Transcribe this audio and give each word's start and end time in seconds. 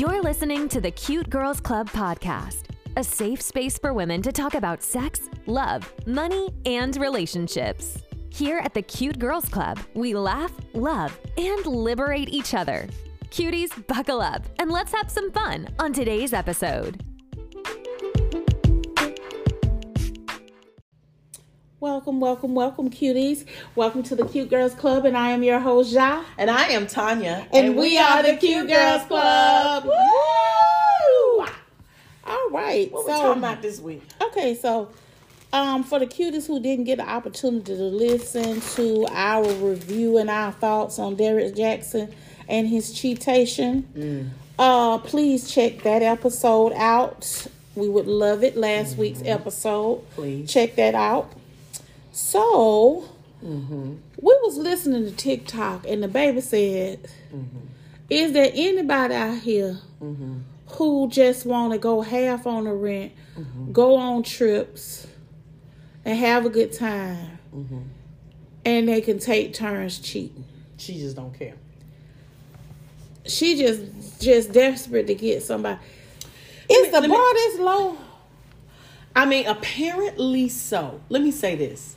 You're 0.00 0.22
listening 0.22 0.66
to 0.70 0.80
the 0.80 0.90
Cute 0.90 1.28
Girls 1.28 1.60
Club 1.60 1.90
podcast, 1.90 2.62
a 2.96 3.04
safe 3.04 3.42
space 3.42 3.76
for 3.76 3.92
women 3.92 4.22
to 4.22 4.32
talk 4.32 4.54
about 4.54 4.82
sex, 4.82 5.28
love, 5.44 5.92
money, 6.06 6.48
and 6.64 6.96
relationships. 6.96 7.98
Here 8.30 8.60
at 8.60 8.72
the 8.72 8.80
Cute 8.80 9.18
Girls 9.18 9.44
Club, 9.44 9.78
we 9.92 10.14
laugh, 10.14 10.52
love, 10.72 11.20
and 11.36 11.66
liberate 11.66 12.30
each 12.30 12.54
other. 12.54 12.88
Cuties, 13.28 13.86
buckle 13.88 14.22
up 14.22 14.46
and 14.58 14.70
let's 14.70 14.90
have 14.94 15.10
some 15.10 15.30
fun 15.32 15.68
on 15.78 15.92
today's 15.92 16.32
episode. 16.32 17.04
Welcome, 21.80 22.20
welcome, 22.20 22.54
welcome, 22.54 22.90
cuties. 22.90 23.46
Welcome 23.74 24.02
to 24.02 24.14
the 24.14 24.26
Cute 24.26 24.50
Girls 24.50 24.74
Club, 24.74 25.06
and 25.06 25.16
I 25.16 25.30
am 25.30 25.42
your 25.42 25.58
host, 25.58 25.92
Ja. 25.94 26.22
And 26.36 26.50
I 26.50 26.66
am 26.66 26.86
Tanya. 26.86 27.48
And, 27.54 27.74
we, 27.74 27.96
are 27.96 28.22
the 28.22 28.36
Cute 28.36 28.68
Girls 28.68 29.02
Club. 29.04 29.86
Woo! 29.86 31.46
All 32.26 32.50
right. 32.50 32.92
What 32.92 33.06
we 33.06 33.12
so, 33.12 33.18
talking 33.22 33.38
about 33.38 33.62
this 33.62 33.80
week? 33.80 34.02
okay, 34.20 34.54
so 34.54 34.90
um, 35.54 35.82
for 35.82 35.98
the 35.98 36.06
cuties 36.06 36.46
who 36.46 36.60
didn't 36.60 36.84
get 36.84 36.98
the 36.98 37.08
opportunity 37.08 37.74
to 37.74 37.82
listen 37.82 38.60
to 38.60 39.06
our 39.10 39.50
review 39.50 40.18
and 40.18 40.28
our 40.28 40.52
thoughts 40.52 40.98
on 40.98 41.16
Derek 41.16 41.56
Jackson 41.56 42.12
and 42.46 42.68
his 42.68 42.92
cheatation, 42.92 44.28
uh, 44.58 44.98
please 44.98 45.50
check 45.50 45.82
that 45.84 46.02
episode 46.02 46.74
out. 46.74 47.46
We 47.74 47.88
would 47.88 48.06
love 48.06 48.44
it. 48.44 48.54
Last 48.54 48.98
week's 48.98 49.22
episode. 49.24 50.04
Please. 50.10 50.52
check 50.52 50.76
that 50.76 50.94
out. 50.94 51.32
So 52.22 53.04
we 54.20 54.32
was 54.42 54.58
listening 54.58 55.04
to 55.06 55.10
TikTok, 55.10 55.86
and 55.88 56.02
the 56.02 56.06
baby 56.08 56.42
said, 56.42 57.08
"Is 58.10 58.32
there 58.32 58.50
anybody 58.54 59.14
out 59.14 59.38
here 59.38 59.78
who 60.66 61.08
just 61.08 61.46
want 61.46 61.72
to 61.72 61.78
go 61.78 62.02
half 62.02 62.46
on 62.46 62.64
the 62.64 62.72
rent, 62.74 63.12
go 63.72 63.96
on 63.96 64.22
trips, 64.22 65.06
and 66.04 66.16
have 66.18 66.44
a 66.44 66.50
good 66.50 66.72
time, 66.72 67.38
and 68.64 68.86
they 68.88 69.00
can 69.00 69.18
take 69.18 69.54
turns 69.54 69.98
cheating?" 69.98 70.44
She 70.76 70.98
just 71.00 71.16
don't 71.16 71.36
care. 71.36 71.54
She 73.24 73.56
just 73.56 74.20
just 74.20 74.52
desperate 74.52 75.06
to 75.06 75.14
get 75.14 75.42
somebody. 75.42 75.78
Is 76.70 76.86
the 76.92 77.00
let 77.00 77.02
me- 77.10 77.16
bar 77.16 77.34
this 77.34 77.58
low? 77.58 77.96
I 79.16 79.24
mean, 79.24 79.46
apparently 79.46 80.48
so. 80.50 81.00
Let 81.08 81.22
me 81.22 81.30
say 81.32 81.56
this. 81.56 81.96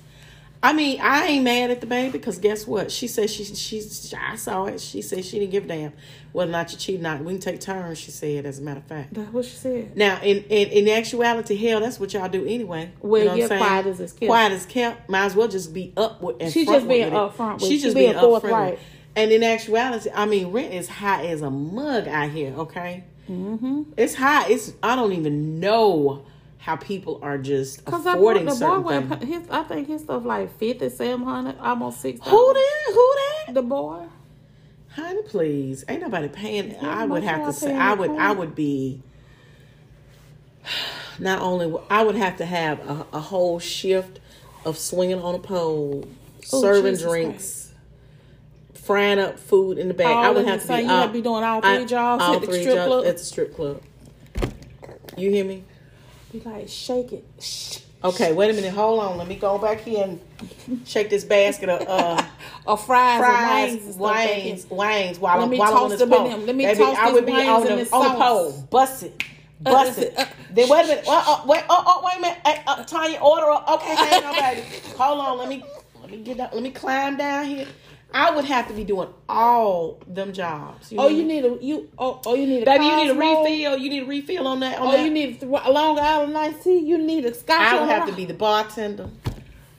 I 0.64 0.72
mean, 0.72 1.02
I 1.02 1.26
ain't 1.26 1.44
mad 1.44 1.72
at 1.72 1.82
the 1.82 1.88
baby 1.88 2.14
because 2.14 2.38
guess 2.38 2.66
what? 2.66 2.90
She 2.90 3.08
said 3.08 3.30
she 3.30 3.44
she's 3.44 4.14
I 4.18 4.38
saw 4.38 4.64
it. 4.66 4.80
She 4.80 5.02
said 5.02 5.26
she 5.26 5.40
didn't 5.40 5.52
give 5.52 5.66
a 5.66 5.68
damn 5.68 5.94
whether 6.32 6.50
or 6.50 6.54
not 6.54 6.72
you 6.72 6.78
cheat 6.78 7.02
or 7.02 7.04
not. 7.04 7.22
We 7.22 7.34
can 7.34 7.42
take 7.42 7.60
turns. 7.60 7.98
She 7.98 8.12
said, 8.12 8.46
as 8.46 8.60
a 8.60 8.62
matter 8.62 8.80
of 8.80 8.86
fact. 8.86 9.14
That's 9.14 9.32
what 9.34 9.44
she 9.44 9.58
said. 9.58 9.98
Now, 9.98 10.22
in 10.22 10.38
in, 10.46 10.70
in 10.70 10.88
actuality, 10.88 11.58
hell, 11.58 11.82
that's 11.82 12.00
what 12.00 12.14
y'all 12.14 12.30
do 12.30 12.46
anyway. 12.46 12.94
Well, 13.02 13.22
you 13.22 13.28
know 13.28 13.36
yeah, 13.36 13.58
quiet 13.58 13.88
as 13.88 14.00
it's 14.00 14.14
kept. 14.14 14.26
Quiet 14.26 14.54
as 14.54 14.66
kept. 14.66 15.10
Might 15.10 15.26
as 15.26 15.36
well 15.36 15.50
just 15.50 15.74
be 15.74 15.92
up 15.98 16.22
with. 16.22 16.38
and 16.40 16.52
She 16.52 16.64
front 16.64 16.80
just 16.80 16.88
being 16.88 17.12
upfront 17.12 17.54
with. 17.56 17.64
She's 17.64 17.70
She 17.70 17.80
just 17.80 17.96
being 17.96 18.12
being 18.12 18.22
forthright. 18.22 18.72
with. 18.74 18.80
And 19.18 19.32
in 19.34 19.44
actuality, 19.44 20.10
I 20.16 20.26
mean, 20.26 20.48
rent 20.48 20.74
is 20.74 20.88
high 20.88 21.26
as 21.28 21.42
a 21.42 21.52
mug 21.52 22.08
out 22.08 22.30
here. 22.30 22.54
Okay, 22.54 23.04
mm-hmm. 23.30 23.84
it's 23.98 24.16
high. 24.16 24.48
It's 24.48 24.72
I 24.82 24.96
don't 24.96 25.12
even 25.12 25.60
know 25.60 26.26
how 26.64 26.78
people 26.78 27.20
are 27.22 27.38
just 27.38 27.82
I 27.86 27.98
affording 27.98 28.46
bought 28.46 28.54
the 28.54 28.66
boy 28.66 28.72
certain 28.72 28.84
went, 29.10 29.20
things. 29.20 29.34
his, 29.34 29.50
I 29.50 29.64
think 29.64 29.88
his 29.90 30.02
stuff 30.04 30.24
like 30.24 30.58
fifty, 30.58 30.88
seven 30.90 31.26
hundred, 31.26 31.60
almost 31.60 32.00
six. 32.00 32.22
Who 32.26 32.54
that? 32.54 32.84
Who 32.94 33.16
that? 33.48 33.54
The 33.56 33.62
boy. 33.62 34.06
Honey, 34.96 35.24
please. 35.24 35.84
Ain't 35.90 36.02
nobody 36.02 36.30
paying. 36.30 36.78
I 36.78 37.06
would 37.06 37.24
have 37.24 37.48
to 37.48 37.52
say. 37.54 37.76
I 37.76 37.94
would. 37.94 38.12
I 38.12 38.32
would 38.32 38.56
be. 38.56 39.02
Not 41.20 41.42
only 41.42 41.78
I 41.90 42.02
would 42.04 42.16
have 42.16 42.38
to 42.38 42.46
have 42.46 42.80
a, 42.90 43.06
a 43.12 43.20
whole 43.20 43.60
shift 43.60 44.22
of 44.64 44.78
swinging 44.78 45.20
on 45.20 45.36
a 45.36 45.40
pole, 45.40 46.08
Oh, 46.54 46.62
serving 46.62 46.94
Jesus 46.94 47.12
drinks, 47.12 47.74
frying 48.74 49.20
up 49.20 49.38
food 49.38 49.78
in 49.78 49.90
the 49.90 49.94
bag. 49.94 50.08
All 50.08 50.24
I 50.24 50.30
would 50.30 50.46
have 50.46 50.62
to 50.62 50.68
be. 50.70 50.74
you 50.76 50.90
up- 50.90 51.02
have 51.02 51.10
to 51.10 51.14
be 51.14 51.22
doing 51.22 51.44
all 51.44 51.62
three 51.62 51.86
jobs 51.86 52.24
all 52.24 52.36
at 52.36 52.42
the 52.42 52.54
strip 52.54 52.74
jobs 52.76 52.88
club? 52.88 53.06
At 53.06 53.18
the 53.18 53.24
strip 53.26 53.54
club. 53.54 53.82
You 55.18 55.30
hear 55.30 55.44
me? 55.44 55.66
Be 56.34 56.42
like, 56.42 56.68
shake 56.68 57.14
it. 57.14 57.24
Shh. 57.40 57.80
Okay, 58.04 58.34
wait 58.34 58.50
a 58.50 58.54
minute. 58.54 58.74
Hold 58.74 59.00
on. 59.02 59.18
Let 59.18 59.28
me 59.30 59.36
go 59.38 59.58
back 59.60 59.82
here 59.82 60.04
and 60.04 60.20
shake 60.86 61.10
this 61.10 61.24
basket 61.24 61.70
of 61.70 61.88
uh, 61.88 62.22
Or 62.66 62.78
fries, 62.78 63.20
fries, 63.20 63.72
wings, 63.72 63.86
and 63.86 63.94
stuff 63.94 64.02
back 64.14 64.30
in. 64.30 64.46
wings. 64.70 65.20
While 65.20 65.40
Let 65.40 65.44
I'm 65.44 65.58
while 65.58 65.70
I'm 65.78 65.84
on 65.84 65.90
this 65.90 66.00
them 66.00 66.10
pole. 66.10 66.28
them. 66.30 66.46
Let 66.46 66.56
me 66.56 66.66
Baby, 66.66 66.80
toss 66.80 66.98
I 66.98 67.12
would 67.14 67.26
be 67.26 67.32
wings 67.32 67.48
on 67.48 67.68
in 67.68 67.78
the 67.78 67.94
on 67.94 68.02
the 68.04 68.20
pole, 68.26 68.68
bust 68.72 69.04
it, 69.04 69.24
bust 69.62 70.00
it. 70.00 70.14
uh, 70.18 70.26
then 70.52 70.68
wait 70.70 70.84
a 70.84 70.88
minute. 70.88 71.06
Uh, 71.08 71.24
uh, 71.28 71.44
wait, 71.46 71.64
uh, 71.70 71.84
uh, 71.86 72.02
wait 72.04 72.18
a 72.18 72.22
minute. 72.22 72.38
Hey, 72.46 72.62
uh, 72.68 72.84
Tanya, 72.84 73.20
order 73.20 73.50
up. 73.52 73.70
Okay, 73.70 73.96
hang 73.96 74.24
on, 74.26 74.34
baby. 74.56 74.68
Hold 74.98 75.20
on. 75.22 75.38
Let 75.38 75.48
me 75.50 75.64
let 76.04 76.12
me 76.12 76.18
get 76.24 76.38
down. 76.38 76.50
Let 76.54 76.62
me 76.62 76.70
climb 76.72 77.18
down 77.18 77.46
here. 77.46 77.66
I 78.14 78.30
would 78.36 78.46
have 78.46 78.68
to 78.68 78.74
be 78.76 78.84
doing 78.84 79.10
all 79.28 80.00
them 80.06 80.34
jobs. 80.34 80.94
Oh, 80.96 81.08
hear 81.08 81.18
you 81.18 81.26
need 81.26 81.46
a 81.46 81.58
you. 81.64 81.90
Oh, 81.98 82.22
oh 82.26 82.36
you 82.36 82.46
need 82.46 82.62
a. 82.62 82.66
baby. 82.66 82.86
You 82.86 82.96
need 82.98 83.10
a 83.10 83.16
refill. 83.16 83.78
You 83.78 83.90
need 83.90 84.04
a 84.04 84.06
refill 84.06 84.48
on 84.48 84.60
that. 84.60 84.78
On 84.80 84.88
Oh, 84.88 84.92
that. 84.92 85.04
you 85.04 85.10
need 85.10 85.38
a 85.38 85.40
th- 85.40 85.44
Long 85.52 85.98
Island 85.98 86.38
iced 86.38 86.64
tea. 86.64 86.78
You 86.78 87.00
need 87.00 87.26
a 87.26 87.34
Scotch. 87.34 87.60
I 87.60 87.80
would 87.80 87.90
have 87.90 88.08
to 88.08 88.14
be 88.14 88.26
the 88.26 88.36
bartender, 88.36 89.10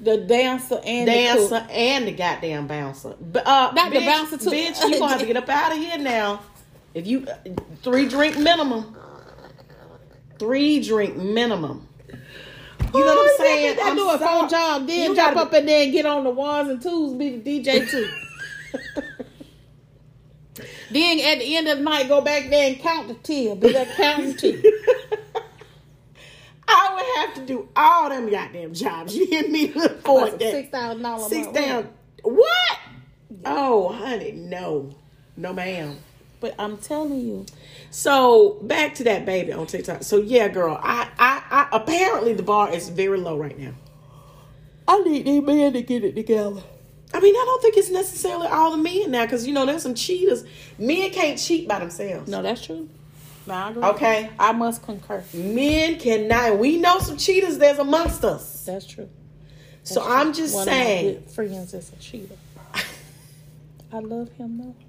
the 0.01 0.17
dancer 0.17 0.81
and 0.85 1.07
the 1.07 1.13
dancer, 1.13 1.61
cook. 1.61 1.67
and 1.71 2.09
the 2.09 2.13
goddamn 2.13 2.67
bouncer. 2.67 3.15
But 3.21 3.47
uh, 3.47 3.71
Not 3.73 3.93
the 3.93 4.01
bitch, 4.01 4.07
bouncer, 4.07 4.39
too. 4.39 4.51
Bitch, 4.51 4.83
you 4.83 4.99
gonna 4.99 5.13
have 5.13 5.21
to 5.21 5.27
get 5.27 5.37
up 5.37 5.49
out 5.49 5.71
of 5.73 5.79
here 5.79 5.99
now. 5.99 6.41
If 6.95 7.07
you 7.07 7.27
uh, 7.29 7.35
three 7.83 8.09
drink 8.09 8.37
minimum, 8.39 8.97
three 10.41 10.81
drink 10.81 11.17
minimum. 11.17 11.87
You 12.95 13.01
know 13.01 13.07
what 13.07 13.27
I'm 13.27 13.35
oh, 13.35 13.37
saying? 13.39 13.79
I 13.83 13.95
do 13.95 14.09
a 14.09 14.19
phone 14.19 14.49
job, 14.49 14.87
then 14.87 15.11
You 15.11 15.17
jump 15.17 15.37
up 15.37 15.53
and 15.53 15.67
then 15.69 15.91
get 15.91 16.07
on 16.07 16.23
the 16.23 16.31
ones 16.31 16.71
and 16.71 16.81
twos, 16.81 17.15
be 17.15 17.39
the 17.39 17.61
DJ 17.61 17.91
too. 17.91 18.09
then 20.93 21.19
at 21.21 21.41
the 21.41 21.57
end 21.57 21.67
of 21.69 21.79
the 21.79 21.85
night, 21.85 22.07
go 22.07 22.21
back 22.21 22.49
there 22.51 22.69
and 22.69 22.79
count 22.79 23.09
the 23.09 23.15
till. 23.15 23.57
Be 23.57 23.73
that 23.73 23.97
counting 23.97 24.37
too. 24.37 24.63
I 26.69 26.95
would 26.95 27.05
have 27.27 27.35
to 27.35 27.47
do 27.53 27.69
all 27.75 28.09
them 28.09 28.31
goddamn 28.31 28.73
jobs. 28.75 29.15
You 29.17 29.27
hear 29.27 29.49
me? 29.49 29.73
Look 29.73 30.03
for 30.03 30.31
that. 30.31 30.41
six 30.41 30.69
thousand 30.71 31.03
dollars. 31.03 31.29
Six 31.29 31.49
down. 31.49 31.89
What? 32.23 32.79
Oh, 33.45 33.89
honey, 33.93 34.33
no, 34.33 34.95
no, 35.37 35.53
ma'am. 35.53 35.99
But 36.45 36.57
I'm 36.59 36.77
telling 36.77 37.27
you, 37.27 37.47
So 37.89 38.59
back 38.61 38.97
to 38.97 39.05
that 39.05 39.25
baby 39.25 39.51
on 39.55 39.67
TikTok. 39.67 40.03
So 40.03 40.19
yeah, 40.19 40.49
girl, 40.49 40.79
I, 40.79 41.09
I, 41.19 41.43
I 41.51 41.69
apparently 41.73 42.35
the 42.35 42.43
bar 42.43 42.71
is 42.71 42.91
very 42.91 43.17
low 43.17 43.39
right 43.39 43.59
now. 43.59 43.73
I 44.87 44.99
need 45.05 45.25
these 45.25 45.43
men 45.43 45.73
to 45.73 45.81
get 45.81 46.05
it 46.05 46.15
together. 46.15 46.63
I 47.15 47.21
mean, 47.21 47.35
I 47.35 47.45
don't 47.47 47.63
think 47.63 47.79
it's 47.79 47.89
necessarily 47.89 48.47
all 48.49 48.73
the 48.73 48.77
men 48.77 49.13
now, 49.13 49.25
because 49.25 49.47
you 49.47 49.55
know 49.55 49.65
there's 49.65 49.81
some 49.81 49.95
cheaters. 49.95 50.45
Men 50.79 51.11
can't 51.13 51.39
cheat 51.39 51.67
by 51.67 51.79
themselves. 51.79 52.29
No, 52.29 52.43
that's 52.43 52.67
true. 52.67 52.91
No, 53.47 53.55
I 53.55 53.71
agree. 53.71 53.83
Okay, 53.83 54.31
I 54.39 54.53
must 54.53 54.83
concur. 54.83 55.25
men 55.33 55.99
cannot. 55.99 56.59
We 56.59 56.77
know 56.77 56.99
some 56.99 57.17
cheaters. 57.17 57.57
There's 57.57 57.79
amongst 57.79 58.23
us. 58.23 58.67
That's 58.67 58.85
true. 58.85 59.09
So 59.83 60.01
That's 60.01 60.13
I'm 60.13 60.35
just 60.35 60.55
One 60.55 60.69
of 60.69 60.75
my 60.75 60.75
saying. 60.75 61.15
good 61.15 61.31
friends 61.31 61.73
is 61.73 61.91
a 61.91 61.97
cheater. 61.97 62.37
I 63.93 64.01
love 64.01 64.31
him 64.33 64.59
though. 64.59 64.84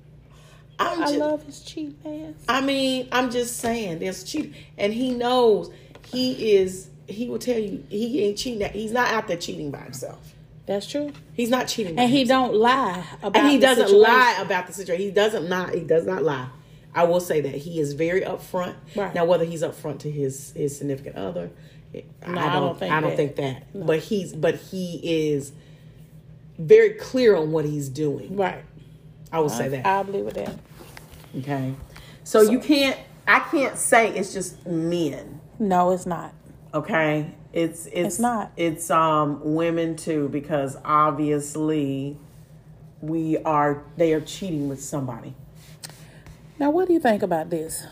I'm 0.80 1.04
I 1.04 1.08
love 1.12 1.44
his 1.44 1.62
cheat 1.62 1.96
ass. 2.06 2.34
I 2.50 2.62
mean, 2.62 3.08
I'm 3.12 3.32
just 3.32 3.58
saying, 3.58 4.00
there's 4.00 4.24
cheating, 4.24 4.54
and 4.78 4.94
he 4.94 5.12
knows 5.12 5.72
he 6.08 6.56
is. 6.56 6.90
He 7.08 7.30
will 7.30 7.40
tell 7.40 7.58
you 7.60 7.84
he 7.90 8.24
ain't 8.26 8.38
cheating. 8.38 8.60
That 8.60 8.72
He's 8.72 8.92
not 8.92 9.10
out 9.14 9.28
there 9.28 9.38
cheating 9.38 9.72
by 9.72 9.80
himself. 9.80 10.34
That's 10.66 10.88
true. 10.90 11.12
He's 11.36 11.50
not 11.52 11.68
cheating, 11.68 11.96
by 11.96 12.02
And 12.04 12.12
he 12.12 12.20
himself. 12.20 12.52
don't 12.52 12.60
lie 12.60 13.06
about. 13.22 13.36
and 13.44 13.52
he 13.52 13.60
doesn't 13.60 13.88
situation. 13.88 14.02
lie 14.12 14.40
about 14.42 14.66
the 14.68 14.74
situation. 14.74 15.06
He 15.06 15.12
doesn't 15.12 15.48
not. 15.48 15.74
He 15.76 15.82
does 15.82 16.06
not 16.06 16.24
lie. 16.24 16.48
I 16.96 17.04
will 17.04 17.20
say 17.20 17.42
that 17.42 17.54
he 17.54 17.80
is 17.80 17.94
very 17.94 18.22
upfront. 18.22 18.74
Right. 18.96 19.14
Now, 19.14 19.26
whether 19.26 19.46
he's 19.46 19.62
upfront 19.62 20.00
to 20.00 20.12
his 20.12 20.52
his 20.56 20.76
significant 20.78 21.16
other, 21.18 21.52
eh, 21.94 22.02
No, 22.28 22.42
I, 22.42 22.48
I 22.48 22.54
don't, 22.54 22.62
don't 22.64 22.80
think 22.80 22.92
I 22.94 23.00
don't 23.02 23.10
that. 23.12 23.16
think 23.18 23.36
that. 23.36 23.86
But 23.86 24.00
he's 24.00 24.34
but 24.34 24.56
he 24.56 25.00
is 25.04 25.52
very 26.58 26.92
clear 26.92 27.36
on 27.36 27.52
what 27.52 27.66
he's 27.66 27.88
doing. 27.90 28.36
Right. 28.36 28.64
I 29.36 29.40
will 29.40 29.50
say 29.50 29.68
that. 29.68 29.86
I 29.86 30.02
believe 30.04 30.26
with 30.26 30.36
that. 30.36 30.58
okay. 31.40 31.74
So, 32.24 32.42
you 32.42 32.60
can't. 32.60 32.98
I 33.28 33.40
can't 33.40 33.78
say 33.78 34.16
it's 34.16 34.34
just 34.34 34.66
men. 34.66 35.42
No, 35.60 35.92
it's 35.92 36.06
not. 36.06 36.34
Okay. 36.74 37.32
It's 37.52 37.86
it's, 37.88 37.96
It's 37.96 38.20
not. 38.20 38.52
It's 38.56 38.90
um 38.90 39.56
women 39.56 39.96
too 39.96 40.30
because 40.30 40.78
obviously 40.86 42.18
we 43.02 43.38
are 43.40 43.84
they 43.98 44.14
are 44.14 44.22
cheating 44.22 44.70
with 44.70 44.82
somebody. 44.82 45.34
Now, 46.60 46.70
what 46.70 46.88
do 46.88 46.94
you 46.94 47.00
think 47.00 47.22
about 47.24 47.50
this? 47.50 47.84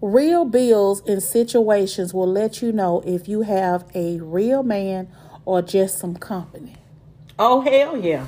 Real 0.00 0.44
bills 0.44 1.00
in 1.06 1.20
situations 1.20 2.12
will 2.14 2.30
let 2.30 2.62
you 2.62 2.72
know 2.72 3.02
if 3.06 3.28
you 3.28 3.42
have 3.42 3.84
a 3.94 4.18
real 4.20 4.62
man 4.62 5.08
or 5.44 5.60
just 5.62 5.98
some 5.98 6.16
company. 6.16 6.76
Oh 7.38 7.60
hell 7.60 7.96
yeah. 7.96 8.26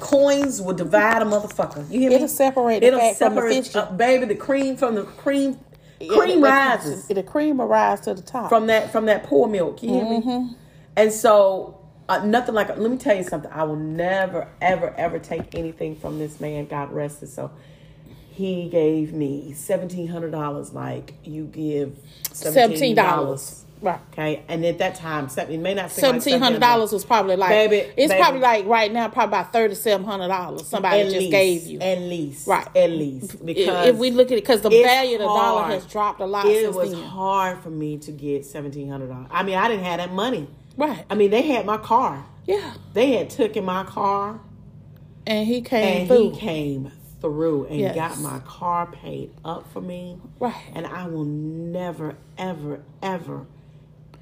Coins 0.00 0.60
will 0.62 0.74
divide 0.74 1.22
a 1.22 1.24
motherfucker. 1.24 1.90
You 1.90 2.00
hear 2.00 2.10
me? 2.10 2.16
It'll 2.16 2.28
separate 2.28 2.80
the 2.80 2.86
It'll 2.88 3.00
from 3.14 3.34
the 3.36 3.62
separate, 3.62 3.76
uh, 3.76 3.92
baby. 3.92 4.26
The 4.26 4.34
cream 4.36 4.76
from 4.76 4.94
the 4.96 5.04
cream. 5.04 5.58
Cream 6.08 6.40
the, 6.40 6.46
rises 6.48 7.08
The, 7.08 7.14
the 7.14 7.22
cream 7.22 7.58
will 7.58 7.66
rise 7.66 8.00
to 8.02 8.14
the 8.14 8.22
top. 8.22 8.48
from 8.48 8.66
that 8.68 8.90
from 8.92 9.06
that 9.06 9.24
poor 9.24 9.48
milk. 9.48 9.82
You 9.82 9.90
hear 9.90 10.04
Mm-hmm. 10.04 10.28
me? 10.28 10.56
And 10.96 11.12
so 11.12 11.78
uh, 12.08 12.24
nothing 12.24 12.54
like. 12.54 12.68
Let 12.70 12.90
me 12.90 12.96
tell 12.96 13.16
you 13.16 13.22
something. 13.24 13.50
I 13.52 13.64
will 13.64 13.76
never, 13.76 14.48
ever, 14.60 14.94
ever 14.96 15.18
take 15.18 15.54
anything 15.54 15.96
from 15.96 16.18
this 16.18 16.40
man. 16.40 16.66
God 16.66 16.92
rest 16.92 17.20
his 17.20 17.32
soul. 17.34 17.50
He 18.30 18.68
gave 18.70 19.12
me 19.12 19.52
seventeen 19.52 20.08
hundred 20.08 20.32
dollars. 20.32 20.72
Like 20.72 21.14
you 21.24 21.44
give 21.44 21.98
seventeen 22.32 22.94
dollars. 22.96 23.64
Right. 23.82 23.98
Okay, 24.12 24.42
and 24.48 24.64
at 24.66 24.78
that 24.78 24.94
time, 24.96 25.28
it 25.36 25.58
may 25.58 25.72
not 25.74 25.90
seem 25.90 26.02
like 26.12 26.20
Seventeen 26.22 26.40
hundred 26.40 26.60
dollars 26.60 26.92
was 26.92 27.04
probably 27.04 27.36
like 27.36 27.48
Baby, 27.50 27.76
It's 27.96 28.12
baby. 28.12 28.20
probably 28.20 28.40
like 28.40 28.66
right 28.66 28.92
now, 28.92 29.08
probably 29.08 29.30
about 29.38 29.52
thirty 29.52 29.74
seven 29.74 30.04
hundred 30.06 30.28
dollars. 30.28 30.66
Somebody 30.68 31.00
at 31.00 31.04
just 31.06 31.16
least, 31.16 31.30
gave 31.30 31.62
you. 31.66 31.78
at 31.80 31.98
least, 31.98 32.46
Right. 32.46 32.68
At 32.76 32.90
least 32.90 33.44
because 33.44 33.86
if 33.88 33.96
we 33.96 34.10
look 34.10 34.26
at 34.28 34.32
it, 34.38 34.42
because 34.42 34.60
the 34.60 34.68
value 34.68 35.14
of 35.16 35.20
the 35.20 35.26
dollar 35.26 35.64
has 35.68 35.86
dropped 35.86 36.20
a 36.20 36.26
lot 36.26 36.44
it 36.46 36.72
was 36.74 36.92
then. 36.92 37.02
hard 37.02 37.58
for 37.62 37.70
me 37.70 37.96
to 37.98 38.12
get 38.12 38.44
seventeen 38.44 38.88
hundred 38.90 39.08
dollars. 39.08 39.28
I 39.30 39.42
mean, 39.42 39.56
I 39.56 39.68
didn't 39.68 39.84
have 39.84 39.98
that 39.98 40.12
money. 40.12 40.46
Right. 40.76 41.04
I 41.08 41.14
mean, 41.14 41.30
they 41.30 41.42
had 41.42 41.64
my 41.66 41.78
car. 41.78 42.24
yeah. 42.46 42.74
They 42.92 43.12
had 43.12 43.30
took 43.30 43.56
in 43.56 43.64
my 43.64 43.84
car, 43.84 44.40
And 45.26 45.46
he 45.46 45.60
came 45.62 46.00
and 46.00 46.08
through. 46.08 46.30
he 46.32 46.36
came 46.38 46.92
through 47.20 47.66
and 47.66 47.78
Yes. 47.80 47.94
got 47.94 48.18
my 48.20 48.38
car 48.40 48.86
paid 48.86 49.30
up 49.44 49.70
for 49.72 49.80
me. 49.82 50.18
Right. 50.38 50.54
And 50.74 50.86
I 50.86 51.06
will 51.06 51.24
never, 51.24 52.16
ever, 52.38 52.80
ever, 53.02 53.46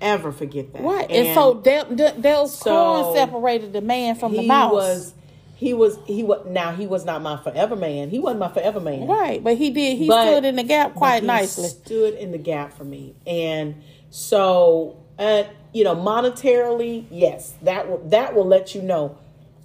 ever 0.00 0.32
forget 0.32 0.72
that. 0.72 0.82
Right. 0.82 1.10
And, 1.10 1.34
so 1.34 1.54
that, 1.54 1.96
that, 1.96 2.22
those 2.22 2.56
So, 2.56 2.70
corn 2.70 3.16
separated 3.16 3.72
the 3.72 3.80
man 3.80 4.14
from 4.14 4.32
the 4.32 4.46
mouse. 4.46 4.70
he 4.70 4.76
was, 4.76 5.14
he 5.56 5.74
was, 5.74 5.98
he 6.06 6.22
was. 6.22 6.46
Now 6.46 6.72
he 6.72 6.86
was 6.86 7.04
not 7.04 7.20
my 7.22 7.36
forever 7.36 7.76
man. 7.76 8.10
He 8.10 8.18
wasn't 8.18 8.40
my 8.40 8.48
forever 8.52 8.80
man. 8.80 9.06
Right. 9.06 9.42
But 9.42 9.56
he 9.56 9.70
did 9.70 9.98
he 9.98 10.06
But- 10.06 10.26
stood 10.26 10.44
in 10.44 10.56
the 10.56 10.62
gap 10.62 10.94
quite 10.94 11.22
he 11.22 11.26
nicely. 11.26 11.68
Stood 11.68 12.14
in 12.14 12.30
the 12.30 12.38
gap 12.38 12.72
for 12.76 12.84
me, 12.84 13.16
and 13.26 13.82
so 14.10 14.96
uh, 15.18 15.44
you 15.72 15.84
know, 15.84 15.96
monetarily, 15.96 17.06
yes, 17.10 17.54
that 17.62 17.88
will 17.88 17.98
that 18.08 18.34
will 18.34 18.46
let 18.46 18.74
you 18.74 18.82
know 18.82 19.18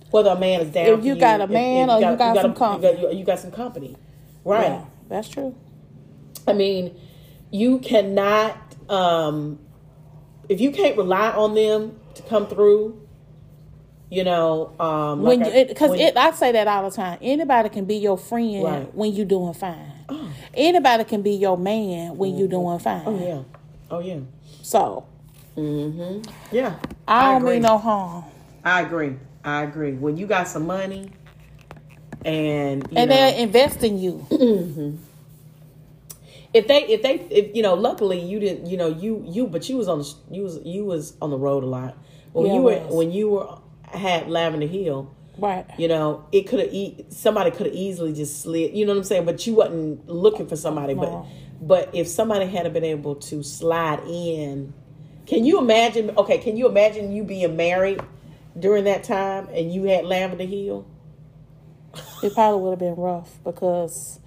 whether 0.10 0.32
a 0.32 0.40
man 0.40 0.62
is 0.62 0.70
down. 0.70 0.88
If 0.88 1.06
you 1.06 1.16
got 1.16 1.42
a 1.42 1.48
man 1.48 1.90
or 1.90 2.00
you 2.00 2.16
got 2.18 2.38
some 2.38 2.54
company. 2.54 2.98
You 2.98 3.04
got, 3.04 3.16
you 3.16 3.26
got 3.26 3.40
some 3.40 3.52
company, 3.52 3.96
right? 4.44 4.64
Yeah, 4.64 4.86
that's 5.10 5.30
true. 5.30 5.56
I 6.48 6.54
mean, 6.54 7.00
you 7.52 7.80
cannot 7.80 8.58
um, 8.90 9.60
if 10.50 10.60
you 10.62 10.72
can't 10.72 10.98
rely 10.98 11.30
on 11.32 11.56
them 11.56 12.00
to 12.16 12.24
come 12.24 12.48
through. 12.48 13.00
You 14.10 14.24
know, 14.24 14.76
um, 14.80 15.24
like 15.24 15.40
you 15.40 15.46
I- 15.46 15.64
because 15.64 15.90
when- 15.90 16.00
it, 16.00 16.16
I 16.16 16.30
say 16.32 16.52
that 16.52 16.68
all 16.68 16.88
the 16.88 16.96
time. 16.96 17.18
Anybody 17.20 17.70
can 17.70 17.86
be 17.86 17.96
your 17.96 18.16
friend 18.16 18.64
Right. 18.64 18.84
Oh. 18.84 18.90
when 18.94 19.12
you're 19.12 19.26
doing 19.26 19.54
fine. 19.54 19.92
Oh. 20.08 20.30
Anybody 20.54 21.04
can 21.06 21.24
be 21.24 21.32
your 21.32 21.58
man 21.58 22.16
when 22.16 22.38
you're 22.38 22.48
mm-hmm. 22.48 22.68
doing 22.68 22.80
fine. 22.80 23.02
Oh 23.08 23.20
yeah, 23.20 23.42
oh 23.90 24.00
yeah, 24.02 24.20
So 24.62 25.06
mm-hmm. 25.58 26.30
yeah. 26.56 26.76
I 27.08 27.32
don't 27.32 27.42
agree. 27.42 27.54
mean 27.54 27.64
no 27.64 27.80
harm. 27.80 28.26
I 28.64 28.82
agree. 28.82 29.16
I 29.44 29.64
agree. 29.64 29.94
When 29.94 30.16
you 30.16 30.28
got 30.28 30.48
some 30.48 30.68
money 30.68 31.10
and 32.24 32.84
you 32.92 32.98
And 32.98 33.10
know, 33.10 33.16
they're 33.16 33.36
investing 33.40 33.98
you. 33.98 34.28
Mm-hmm. 34.32 34.96
If 36.54 36.68
they 36.68 36.84
if 36.88 37.02
they 37.02 37.16
if 37.30 37.56
you 37.56 37.64
know 37.64 37.74
luckily 37.74 38.20
you 38.20 38.40
didn't 38.40 38.68
you 38.68 38.78
know 38.78 38.88
you 38.88 39.24
you 39.28 39.48
but 39.48 39.68
you 39.70 39.78
was 39.78 39.88
on 39.88 40.00
the 40.00 40.14
you 40.32 40.44
was 40.44 40.60
you 40.64 40.86
was 40.86 41.16
on 41.22 41.30
the 41.30 41.38
road 41.38 41.64
a 41.64 41.68
lot 41.68 41.98
when 42.34 42.48
Yeah, 42.48 42.54
you 42.56 42.62
were 42.62 42.80
when 42.90 43.12
you 43.12 43.30
were 43.30 43.60
had 43.86 44.30
Lavender 44.30 44.68
Hill 44.68 45.14
right. 45.38 45.66
you 45.78 45.88
know 45.88 46.26
it 46.32 46.44
could 46.44 46.60
have 46.60 46.74
e- 46.74 47.06
somebody 47.10 47.52
could 47.52 47.68
have 47.68 47.76
easily 47.76 48.14
just 48.14 48.42
slid 48.42 48.76
you 48.76 48.86
know 48.86 48.94
what 48.94 49.00
I'm 49.00 49.04
saying 49.04 49.26
but 49.26 49.46
you 49.48 49.56
wasn't 49.56 50.08
looking 50.10 50.48
for 50.48 50.56
somebody 50.56 50.94
No. 50.96 51.28
but 51.62 51.68
but 51.68 51.96
if 51.96 52.08
somebody 52.08 52.46
had 52.48 52.72
been 52.74 52.84
able 52.84 53.16
to 53.16 53.44
slide 53.44 54.02
in 54.08 54.74
can 55.26 55.46
you 55.46 55.60
imagine 55.60 56.12
okay 56.18 56.38
can 56.38 56.58
you 56.58 56.68
imagine 56.68 57.12
you 57.12 57.24
being 57.24 57.56
married 57.56 58.02
during 58.60 58.84
that 58.86 59.04
time 59.04 59.48
and 59.54 59.74
you 59.74 59.84
had 59.84 60.06
Lavender 60.06 60.46
Hill 60.46 60.86
It 62.24 62.34
probably 62.34 62.62
would 62.62 62.70
have 62.72 62.80
been 62.80 62.96
rough 62.96 63.40
because 63.44 64.20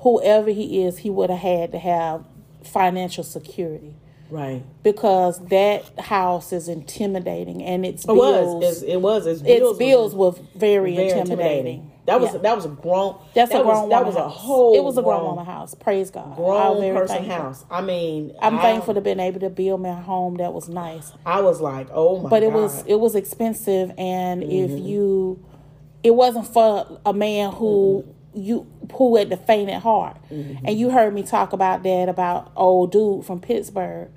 whoever 0.00 0.50
he 0.50 0.82
is, 0.82 0.98
he 0.98 1.10
would 1.10 1.30
have 1.30 1.38
had 1.40 1.72
to 1.72 1.78
have 1.78 2.24
financial 2.64 3.24
security 3.24 3.94
right 4.30 4.62
because 4.84 5.44
that 5.46 5.82
house 5.98 6.52
is 6.52 6.68
intimidating 6.68 7.62
and 7.64 7.84
its 7.84 8.04
it 8.04 8.06
bills. 8.08 8.62
was 8.62 8.82
it, 8.82 8.88
it 8.90 9.00
was 9.00 9.26
its 9.26 9.40
its 9.40 9.46
bills 9.60 9.78
bills 9.78 10.14
was- 10.14 10.38
were 10.38 10.44
very, 10.54 10.94
very 10.94 11.10
intimidating. 11.10 11.90
That 12.06 12.20
was 12.20 12.32
Yeah. 12.32 12.38
that 12.40 12.56
was 12.56 12.64
a 12.64 12.68
grown. 12.68 13.16
That's 13.34 13.52
that 13.52 13.60
a 13.60 13.64
grown 13.64 13.82
was, 13.82 13.90
That 13.90 14.06
was 14.06 14.16
a 14.16 14.20
house. 14.22 14.36
whole. 14.36 14.74
It 14.74 14.82
was 14.82 14.98
a 14.98 15.02
grown, 15.02 15.18
grown 15.20 15.30
woman 15.36 15.46
house. 15.46 15.74
Praise 15.74 16.10
God. 16.10 16.34
Grown 16.34 16.94
person 16.94 17.16
thankful. 17.24 17.34
house. 17.36 17.64
I 17.70 17.80
mean, 17.82 18.32
I'm 18.40 18.58
I, 18.58 18.62
thankful 18.62 18.94
to 18.94 19.00
been 19.00 19.20
able 19.20 19.40
to 19.40 19.50
build 19.50 19.80
my 19.82 19.92
home 19.92 20.36
that 20.38 20.52
was 20.52 20.68
nice. 20.68 21.12
I 21.26 21.40
was 21.40 21.60
like, 21.60 21.88
oh 21.92 22.18
my 22.20 22.28
But 22.30 22.40
god. 22.40 22.46
it 22.46 22.52
was 22.52 22.84
it 22.86 22.98
was 23.00 23.14
expensive 23.14 23.92
and 23.98 24.42
Mm-hmm. 24.42 24.50
if 24.74 24.80
you 24.84 25.44
it 26.02 26.14
wasn't 26.14 26.46
for 26.46 27.00
a 27.06 27.12
man 27.12 27.52
who 27.52 28.04
you 28.32 28.66
who 28.94 29.16
had 29.16 29.28
the 29.28 29.36
faint 29.36 29.68
at 29.70 29.82
heart. 29.82 30.16
Mm-hmm. 30.30 30.64
And 30.66 30.78
you 30.78 30.90
heard 30.90 31.12
me 31.12 31.22
talk 31.24 31.52
about 31.52 31.82
that 31.82 32.08
about 32.08 32.52
old 32.56 32.92
dude 32.92 33.24
from 33.26 33.40
Pittsburgh 33.40 34.08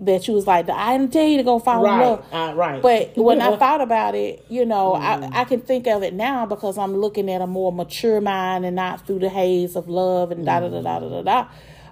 that 0.00 0.28
you 0.28 0.34
was 0.34 0.46
like, 0.46 0.68
I 0.70 0.96
didn't 0.96 1.12
tell 1.12 1.24
you 1.26 1.38
to 1.38 1.42
go 1.42 1.58
Mm-hmm. 1.58 1.82
right, 1.84 2.00
love. 2.00 2.24
uh, 2.32 2.54
right. 2.54 2.82
But 2.82 3.16
when 3.16 3.40
I 3.40 3.56
thought 3.62 3.80
about 3.80 4.14
it, 4.14 4.44
you 4.48 4.64
know, 4.64 4.92
Mm-hmm. 4.94 5.34
I, 5.34 5.40
I 5.40 5.44
can 5.44 5.60
think 5.60 5.86
of 5.88 6.02
it 6.02 6.14
now 6.14 6.46
because 6.46 6.78
I'm 6.78 6.96
looking 6.96 7.30
at 7.30 7.40
a 7.40 7.46
more 7.46 7.72
mature 7.72 8.20
mind 8.20 8.64
and 8.64 8.76
not 8.76 9.06
through 9.06 9.18
the 9.20 9.28
haze 9.28 9.74
of 9.76 9.88
love 9.88 10.30
and 10.30 10.44
da 10.46 10.60
da 10.60 10.68
da 10.68 10.80
da 10.80 10.98
da 11.00 11.08
da 11.08 11.22
da. 11.22 11.48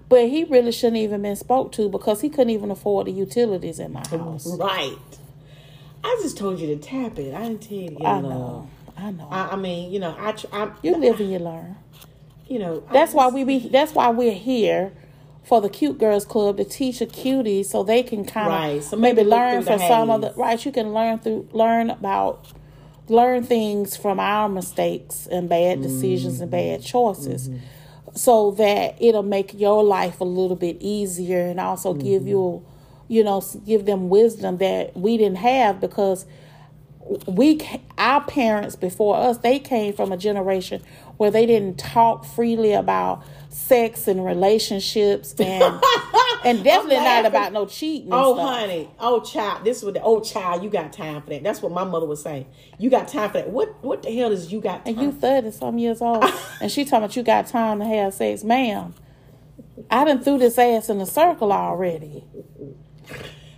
But 0.09 0.29
he 0.29 0.45
really 0.45 0.73
shouldn't 0.73 0.97
even 0.99 1.23
been 1.23 1.37
spoke 1.37 1.73
to 1.73 1.89
because 1.89 2.21
he 2.21 2.29
couldn't 2.29 2.51
even 2.51 2.71
afford 2.71 3.07
the 3.07 3.13
utilities 3.13 3.79
in 3.79 3.93
my 3.93 4.07
house. 4.09 4.47
right. 4.59 4.97
I 6.03 6.19
just 6.23 6.39
told 6.39 6.59
you 6.59 6.67
to 6.69 6.77
tap 6.77 7.19
it. 7.19 7.35
I 7.35 7.43
didn't 7.43 7.63
tell 7.63 7.77
you 7.77 7.89
to 7.91 7.95
get 7.95 8.07
I 8.07 8.15
love. 8.21 8.23
know. 8.25 8.71
I 9.01 9.11
know. 9.11 9.29
I, 9.31 9.51
I 9.53 9.57
mean, 9.57 9.91
you 9.93 9.99
know, 9.99 10.15
I, 10.19 10.35
I 10.53 10.71
you 10.83 10.97
live 10.97 11.21
and 11.21 11.33
you 11.33 11.39
learn. 11.39 11.77
you 12.49 12.59
know, 12.59 12.83
That's 12.93 13.13
why 13.15 13.29
we 13.29 13.45
be. 13.45 13.59
That's 13.69 13.93
why 13.95 14.11
we're 14.11 14.33
here 14.35 14.93
for 15.45 15.61
the 15.61 15.69
Cute 15.71 15.99
Girls 15.99 16.25
Club 16.25 16.57
to 16.59 16.65
teach 16.65 17.01
a 17.01 17.07
cutie 17.07 17.63
so 17.63 17.83
they 17.83 18.03
can 18.03 18.25
kind 18.25 18.47
of 18.49 18.53
Right, 18.53 18.83
so 18.83 18.97
maybe 18.97 19.17
maybe 19.19 19.31
learn 19.31 19.63
from 19.63 19.79
some 19.79 20.11
of 20.11 20.21
the 20.21 20.33
right. 20.37 20.65
You 20.65 20.73
can 20.73 20.93
learn 20.93 21.19
through 21.19 21.49
learn 21.53 21.91
about 21.91 22.47
learn 23.09 23.43
things 23.43 23.97
from 23.97 24.21
our 24.21 24.49
mistakes 24.49 25.27
and 25.27 25.49
bad 25.49 25.83
decisions 25.83 26.41
and 26.41 26.51
Mm-hmm. 26.53 26.79
bad 26.79 26.83
choices. 26.83 27.51
So 28.15 28.51
that 28.53 28.97
it'll 29.01 29.23
make 29.23 29.55
your 29.59 29.83
life 29.85 30.21
a 30.21 30.25
little 30.25 30.57
bit 30.57 30.77
easier 30.81 31.47
and 31.47 31.59
also 31.61 31.95
give 31.95 32.23
Mm-hmm. 32.23 32.29
you, 32.29 32.67
you 33.09 33.25
know, 33.25 33.43
give 33.67 33.87
them 33.87 34.09
wisdom 34.09 34.59
that 34.59 34.97
we 34.97 35.17
didn't 35.17 35.39
have 35.39 35.81
because 35.81 36.27
we 37.27 37.61
our 37.99 38.23
parents 38.23 38.77
before 38.77 39.17
us 39.17 39.39
they 39.39 39.59
came 39.59 39.93
from 39.93 40.13
a 40.13 40.17
generation 40.17 40.83
where 41.17 41.31
they 41.31 41.45
didn't 41.45 41.79
talk 41.79 42.25
freely 42.25 42.73
about 42.73 43.23
sex 43.51 44.07
and 44.07 44.25
relationships 44.25 45.35
and 45.39 45.63
and 46.45 46.65
definitely 46.65 46.97
not 46.97 47.27
about 47.27 47.53
no 47.53 47.67
cheating. 47.67 48.09
Oh, 48.13 48.35
stuff. 48.35 48.49
honey. 48.49 48.91
Oh, 48.99 49.21
child. 49.21 49.65
This 49.65 49.83
was 49.83 49.95
the 49.95 50.03
oh, 50.03 50.21
child. 50.21 50.63
You 50.63 50.71
got 50.71 50.93
time 50.93 51.21
for 51.23 51.31
that. 51.31 51.43
That's 51.43 51.61
what 51.61 51.73
my 51.73 51.85
mother 51.85 52.07
would 52.07 52.19
say. 52.19 52.47
You 52.79 52.91
got 52.91 53.09
time 53.09 53.31
for 53.31 53.39
that. 53.39 53.51
What 53.51 53.83
What 53.83 54.03
the 54.03 54.17
hell 54.17 54.33
is 54.33 54.53
you 54.53 54.61
got 54.61 54.85
time? 54.87 54.95
And 54.95 55.03
you 55.03 55.13
thirty 55.13 55.51
some 55.51 55.79
years 55.79 56.01
old, 56.01 56.25
and 56.61 56.71
she 56.71 56.85
talking 56.85 57.05
about 57.05 57.17
you 57.17 57.23
got 57.23 57.47
time 57.47 57.81
to 57.81 57.85
have 57.85 58.15
sex, 58.15 58.45
ma'am. 58.45 58.95
I 59.91 60.05
done 60.05 60.23
threw 60.23 60.39
this 60.39 60.59
ass 60.59 60.89
in 60.89 61.01
a 61.01 61.07
circle 61.07 61.53
already. 61.53 62.25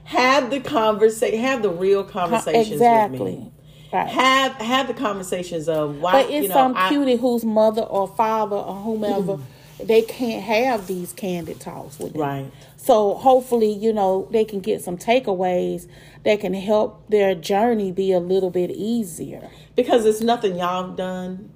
Have 0.05 0.51
the 0.51 0.61
conversation. 0.61 1.41
Have 1.41 1.63
the 1.63 1.71
real 1.71 2.05
conversations 2.05 2.71
with 2.71 2.73
exactly. 2.73 3.37
me. 3.37 3.53
Right. 3.93 4.09
Have 4.09 4.53
have 4.55 4.89
the 4.89 4.95
conversations 4.95 5.69
of 5.69 6.01
why. 6.01 6.13
But 6.13 6.31
it's 6.31 6.43
you 6.45 6.49
know, 6.49 6.55
some 6.55 6.75
I- 6.77 6.89
cutie 6.89 7.17
whose 7.17 7.45
mother 7.45 7.83
or 7.83 8.09
father 8.09 8.57
or 8.57 8.75
whomever 8.75 9.37
mm. 9.37 9.43
they 9.83 10.03
can't 10.03 10.43
have 10.43 10.87
these 10.87 11.13
candid 11.13 11.61
talks 11.61 11.99
with 11.99 12.13
them. 12.13 12.23
Right. 12.23 12.53
So 12.77 13.15
hopefully, 13.15 13.73
you 13.73 13.93
know, 13.93 14.29
they 14.33 14.45
can 14.45 14.61
get 14.61 14.83
some 14.83 14.97
takeaways 14.99 15.89
that 16.25 16.41
can 16.41 16.55
help 16.55 17.09
their 17.09 17.35
journey 17.35 17.93
be 17.93 18.13
a 18.13 18.19
little 18.19 18.51
bit 18.51 18.71
easier 18.71 19.51
because 19.77 20.05
it's 20.05 20.21
nothing 20.21 20.57
y'all 20.57 20.87
have 20.87 20.97
done 20.97 21.51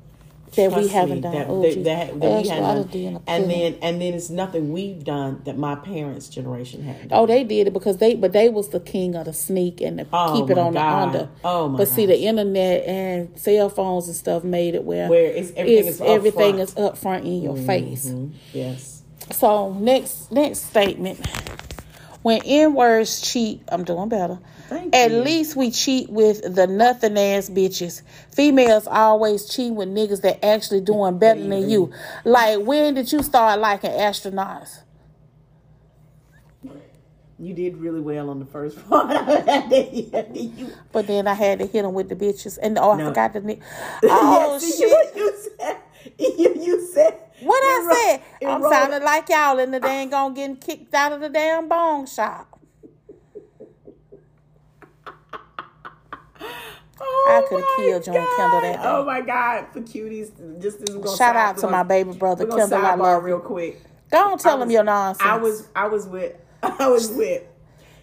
that 0.54 0.72
we 0.72 0.88
haven't 0.88 1.16
me, 1.16 1.20
done. 1.22 1.32
That, 1.32 1.46
oh, 1.48 1.62
that, 1.62 1.84
that, 1.84 2.06
that 2.06 2.14
we 2.14 2.20
Gosh, 2.20 2.48
hadn't 2.48 2.62
done. 2.62 2.76
done 2.82 2.86
did 2.88 3.14
a 3.14 3.20
and 3.26 3.50
then 3.50 3.74
and 3.82 4.00
then 4.00 4.14
it's 4.14 4.30
nothing 4.30 4.72
we've 4.72 5.02
done 5.04 5.42
that 5.44 5.58
my 5.58 5.74
parents' 5.74 6.28
generation 6.28 6.82
hadn't. 6.84 7.12
Oh, 7.12 7.26
they 7.26 7.44
did 7.44 7.66
it 7.66 7.72
because 7.72 7.96
they, 7.98 8.14
but 8.14 8.32
they 8.32 8.48
was 8.48 8.68
the 8.68 8.80
king 8.80 9.14
of 9.16 9.24
the 9.26 9.32
sneak 9.32 9.80
and 9.80 9.98
the 9.98 10.06
Oh, 10.12 10.40
keep 10.40 10.50
it 10.50 10.58
on 10.58 10.72
God. 10.74 11.12
the 11.12 11.18
under. 11.20 11.30
Oh, 11.44 11.68
my 11.68 11.78
But 11.78 11.88
see, 11.88 12.06
the 12.06 12.18
internet 12.18 12.84
and 12.86 13.38
cell 13.38 13.68
phones 13.68 14.06
and 14.06 14.16
stuff 14.16 14.44
made 14.44 14.74
it 14.74 14.84
where 14.84 15.08
Where 15.08 15.24
it's- 15.30 15.52
everything 15.56 15.78
it's- 15.78 15.94
is 15.96 16.00
up 16.00 16.06
everything 16.08 16.54
front. 16.56 16.60
is 16.70 16.76
up 16.76 16.96
front 16.96 17.24
in 17.24 17.42
your 17.42 17.56
face. 17.56 18.06
Mhm. 18.08 18.30
Yes. 18.54 19.02
So 19.32 19.72
next 19.72 20.30
next 20.32 20.64
statement. 20.66 21.18
when 22.22 22.40
N 22.44 22.74
words 22.74 23.20
cheat, 23.20 23.62
I'm 23.68 23.84
doing 23.84 24.08
better. 24.08 24.38
Thank 24.68 24.94
At 24.94 25.10
you. 25.12 25.22
least 25.22 25.56
we 25.56 25.70
cheat 25.70 26.10
with 26.10 26.42
the 26.54 26.66
nothing 26.66 27.18
ass 27.18 27.48
bitches. 27.50 28.02
Females 28.32 28.86
always 28.86 29.46
cheat 29.46 29.72
with 29.72 29.88
niggas 29.88 30.22
that 30.22 30.44
actually 30.44 30.80
doing 30.80 31.18
better 31.20 31.40
than 31.40 31.68
you. 31.70 31.92
Like 32.24 32.60
when 32.60 32.94
did 32.94 33.12
you 33.12 33.22
start 33.22 33.60
liking 33.60 33.90
astronauts? 33.92 34.80
You 37.38 37.52
did 37.54 37.76
really 37.76 38.00
well 38.00 38.30
on 38.30 38.38
the 38.38 38.46
first 38.46 38.78
part. 38.88 39.08
But 40.92 41.06
then 41.06 41.28
I 41.28 41.34
had 41.34 41.58
to 41.58 41.66
hit 41.66 41.82
them 41.82 41.92
with 41.92 42.08
the 42.08 42.16
bitches. 42.16 42.58
And 42.62 42.78
oh, 42.78 42.92
I 42.92 42.96
No. 42.98 43.08
forgot 43.08 43.34
the 43.34 43.40
ni- 43.42 43.60
Oh 44.04 44.58
Yes, 44.62 44.78
shit. 44.78 44.88
You, 45.16 45.22
you 45.22 45.34
said. 45.58 45.76
You, 46.18 46.54
you 46.62 46.88
said. 46.94 47.18
What 47.40 47.58
I 47.62 48.18
said? 48.40 48.48
I'm 48.48 48.62
sounding 48.62 49.02
like 49.02 49.28
y'all 49.28 49.58
in 49.58 49.70
the 49.70 49.80
dang 49.80 50.14
on 50.14 50.32
getting 50.34 50.56
kicked 50.56 50.94
out 50.94 51.12
of 51.12 51.20
the 51.20 51.28
damn 51.28 51.68
bone 51.68 52.06
shop. 52.06 52.55
Oh 57.00 57.26
I 57.28 57.46
coulda 57.48 57.64
my 57.64 57.74
killed 57.76 58.04
John 58.04 58.14
Kendall 58.14 58.60
that 58.62 58.78
oh 58.80 58.82
day. 58.82 58.88
Oh 58.88 59.04
my 59.04 59.20
God, 59.20 59.66
for 59.72 59.80
cuties. 59.80 60.60
Just 60.62 60.80
this 60.80 60.90
gonna 60.94 61.06
Shout 61.08 61.16
side- 61.18 61.36
out 61.36 61.58
to 61.58 61.68
my 61.68 61.82
baby 61.82 62.12
brother 62.12 62.46
Kendall. 62.46 62.84
I 62.84 62.94
love 62.94 63.22
real 63.24 63.40
quick. 63.40 63.82
Don't 64.10 64.40
tell 64.40 64.52
I 64.58 64.62
him 64.62 64.68
was- 64.68 64.72
your 64.74 64.84
nonsense. 64.84 65.28
I 65.28 65.36
was 65.36 65.68
I 65.76 65.86
was 65.88 66.06
with 66.06 66.36
I 66.62 66.88
was 66.88 67.10
with 67.10 67.42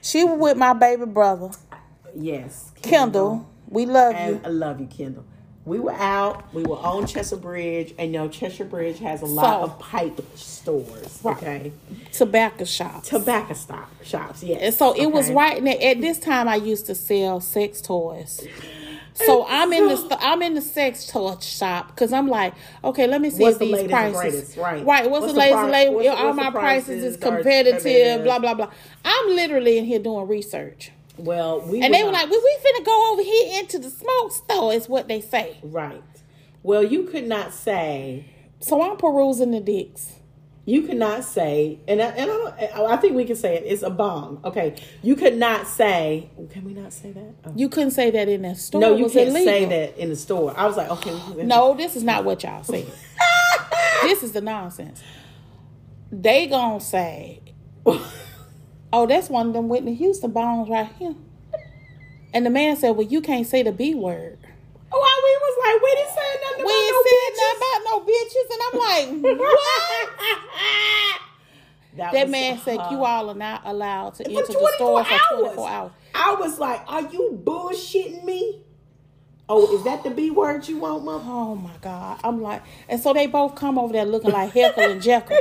She 0.01 0.23
was 0.23 0.37
with 0.39 0.57
my 0.57 0.73
baby 0.73 1.05
brother 1.05 1.49
yes 2.15 2.71
Kendall. 2.81 3.49
We 3.67 3.85
love 3.87 4.13
and 4.15 4.35
you. 4.35 4.41
I 4.45 4.49
love 4.49 4.79
you 4.79 4.85
Kendall. 4.87 5.25
We 5.65 5.79
were 5.79 5.93
out. 5.93 6.53
We 6.53 6.63
were 6.63 6.75
on 6.75 7.07
Cheshire 7.07 7.37
Bridge, 7.37 7.95
and 7.97 8.11
you 8.11 8.19
know 8.19 8.27
Cheshire 8.27 8.65
Bridge 8.65 8.99
has 8.99 9.21
a 9.21 9.25
lot 9.25 9.45
So- 9.45 9.63
of 9.63 9.79
pipe 9.79 10.19
stores. 10.35 11.21
Right. 11.23 11.37
Okay, 11.37 11.71
Tobacco 12.11 12.65
shops, 12.65 13.07
tobacco 13.07 13.53
stop 13.53 13.89
shops. 14.03 14.43
Yes. 14.43 14.59
And 14.61 14.73
so 14.73 14.91
it 14.93 15.05
was 15.11 15.31
right 15.31 15.63
there. 15.63 15.77
At 15.81 16.01
this 16.01 16.19
time, 16.19 16.49
I 16.49 16.55
used 16.57 16.85
to 16.87 16.95
sell 16.95 17.39
sex 17.39 17.79
toys. 17.81 18.45
So 19.15 19.45
I'm 19.47 19.71
in 19.73 19.87
the 19.87 20.17
I'm 20.21 20.41
in 20.41 20.53
the 20.55 20.61
sex 20.61 21.05
toy 21.07 21.35
shop 21.39 21.87
because 21.89 22.13
I'm 22.13 22.27
like, 22.27 22.53
okay, 22.83 23.07
let 23.07 23.21
me 23.21 23.29
see 23.29 23.43
What's 23.43 23.55
if 23.55 23.59
these 23.59 23.79
and 23.79 23.89
prices, 23.89 24.57
right. 24.57 24.85
Right. 24.85 25.09
What's, 25.09 25.21
What's 25.21 25.27
the 25.27 25.33
the 25.33 25.39
latest 25.39 25.57
pri- 25.59 25.69
what's 25.89 26.07
All 26.09 26.25
what's 26.27 26.37
my 26.37 26.45
the 26.45 26.59
prices 26.59 27.03
is 27.03 27.17
competitive. 27.17 27.73
competitive. 27.83 28.23
Blah 28.23 28.39
blah 28.39 28.53
blah. 28.55 28.71
I'm 29.05 29.27
literally 29.35 29.77
in 29.77 29.85
here 29.85 29.99
doing 29.99 30.27
research, 30.27 30.91
Well, 31.17 31.61
we 31.61 31.81
and 31.81 31.93
they 31.93 32.03
were 32.03 32.11
not- 32.11 32.23
like, 32.29 32.31
"We 32.31 32.37
we 32.37 32.57
finna 32.65 32.85
go 32.85 33.11
over 33.13 33.21
here 33.23 33.59
into 33.59 33.79
the 33.79 33.89
smoke 33.89 34.31
store," 34.31 34.73
is 34.73 34.89
what 34.89 35.07
they 35.07 35.21
say. 35.21 35.57
right. 35.63 36.03
Well, 36.63 36.83
you 36.83 37.03
could 37.03 37.27
not 37.27 37.53
say 37.53 38.25
So 38.61 38.81
I'm 38.81 38.97
perusing 38.97 39.51
the 39.51 39.59
dicks. 39.59 40.13
You 40.65 40.83
cannot 40.83 41.25
say, 41.25 41.79
and 41.89 42.01
I, 42.01 42.05
and 42.05 42.21
I, 42.21 42.25
don't, 42.25 42.91
I 42.91 42.95
think 42.95 43.15
we 43.15 43.25
can 43.25 43.35
say 43.35 43.57
it. 43.57 43.63
It's 43.65 43.83
a 43.83 43.89
bomb. 43.89 44.39
Okay, 44.45 44.75
you 45.01 45.17
could 45.17 45.35
not 45.35 45.67
say. 45.67 46.29
Can 46.51 46.63
we 46.63 46.73
not 46.73 46.93
say 46.93 47.11
that? 47.11 47.35
Oh. 47.43 47.51
You 47.53 47.67
couldn't 47.67 47.91
say 47.91 48.11
that 48.11 48.29
in 48.29 48.43
that 48.43 48.57
store. 48.57 48.79
No, 48.79 48.95
you 48.95 49.09
can't 49.09 49.29
illegal. 49.29 49.45
say 49.45 49.65
that 49.65 49.97
in 49.97 50.09
the 50.09 50.15
store. 50.15 50.53
I 50.57 50.65
was 50.65 50.77
like, 50.77 50.89
okay. 50.89 51.43
No, 51.43 51.73
this 51.73 51.97
is 51.97 52.03
not 52.03 52.23
what 52.23 52.43
y'all 52.43 52.63
said. 52.63 52.85
this 54.03 54.23
is 54.23 54.31
the 54.31 54.39
nonsense. 54.39 55.03
They 56.13 56.47
gonna 56.47 56.79
say, 56.79 57.41
"Oh, 57.85 59.05
that's 59.05 59.29
one 59.29 59.47
of 59.47 59.53
them 59.53 59.67
Whitney 59.67 59.95
Houston 59.95 60.31
bombs 60.31 60.69
right 60.69 60.89
here." 60.97 61.15
And 62.33 62.45
the 62.45 62.49
man 62.49 62.77
said, 62.77 62.91
"Well, 62.91 63.07
you 63.07 63.19
can't 63.19 63.45
say 63.45 63.63
the 63.63 63.73
B 63.73 63.95
word." 63.95 64.37
Oh, 64.95 64.99
Why 64.99 65.13
we 65.25 65.33
was 65.41 65.55
like, 65.65 65.77
we 65.81 65.91
didn't 65.95 66.13
say 66.13 66.29
nothing 66.43 66.65
We 66.65 66.71
about 66.71 66.83
ain't 66.83 66.93
no 66.93 67.01
said 67.03 67.17
bitches. 67.33 67.41
nothing 67.43 67.59
about 67.63 67.81
no 67.89 67.95
bitches, 68.09 68.47
and 68.53 68.61
I'm 68.67 68.75
like, 68.85 69.07
"What?" 69.49 70.09
That 71.95 72.13
was 72.13 72.31
man 72.31 72.57
said, 72.59 72.77
hard. 72.79 72.91
"You 72.91 73.03
all 73.05 73.29
are 73.29 73.35
not 73.35 73.61
allowed 73.65 74.15
to 74.15 74.23
For 74.23 74.29
enter 74.29 74.47
the 74.47 74.53
24 74.53 74.71
store 74.75 75.03
for 75.03 75.13
hours. 75.13 75.21
24 75.55 75.69
hours." 75.69 75.91
I 76.15 76.35
was 76.35 76.59
like, 76.59 76.81
are 76.87 77.01
you 77.01 77.39
bullshitting 77.43 78.23
me? 78.23 78.61
Oh, 79.49 79.75
is 79.75 79.83
that 79.83 80.03
the 80.03 80.09
B 80.11 80.29
word 80.31 80.67
you 80.67 80.77
want, 80.79 81.03
mom? 81.03 81.21
Oh 81.27 81.55
my 81.55 81.75
God. 81.81 82.19
I'm 82.23 82.41
like, 82.41 82.61
and 82.87 82.99
so 83.01 83.13
they 83.13 83.27
both 83.27 83.55
come 83.55 83.77
over 83.77 83.91
there 83.93 84.05
looking 84.05 84.31
like 84.31 84.53
Heckle 84.53 84.83
and 84.89 85.01
Jeckle. 85.01 85.37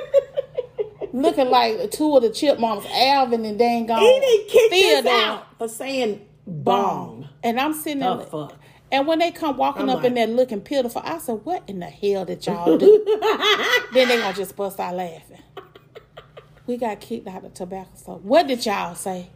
looking 1.12 1.48
like 1.50 1.90
two 1.90 2.16
of 2.16 2.22
the 2.22 2.30
chipmunks, 2.30 2.86
Alvin 2.90 3.44
and 3.44 3.58
dang 3.58 3.86
gone. 3.86 4.00
He 4.00 4.20
didn't 4.20 4.48
kick 4.48 4.70
this 4.70 5.02
Theodore. 5.02 5.12
out 5.12 5.58
for 5.58 5.68
saying 5.68 6.26
bong. 6.46 7.28
And 7.44 7.60
I'm 7.60 7.74
sitting 7.74 8.00
there. 8.00 8.16
The 8.16 8.24
fuck? 8.24 8.58
And 8.92 9.06
when 9.06 9.18
they 9.18 9.30
come 9.32 9.56
walking 9.56 9.84
I'm 9.84 9.90
up 9.90 10.04
in 10.04 10.14
like- 10.14 10.14
there 10.14 10.26
looking 10.26 10.60
pitiful, 10.60 11.00
I 11.04 11.16
said, 11.18 11.40
What 11.44 11.62
in 11.66 11.80
the 11.80 11.86
hell 11.86 12.26
did 12.26 12.46
y'all 12.46 12.76
do? 12.76 13.02
then 13.94 14.08
they 14.08 14.18
gonna 14.18 14.36
just 14.36 14.54
bust 14.54 14.78
out 14.78 14.94
laughing. 14.94 15.38
We 16.66 16.76
got 16.76 17.00
kicked 17.00 17.26
out 17.26 17.42
of 17.44 17.54
tobacco 17.54 17.88
store. 17.96 18.18
What 18.18 18.46
did 18.46 18.64
y'all 18.66 18.94
say? 18.94 19.30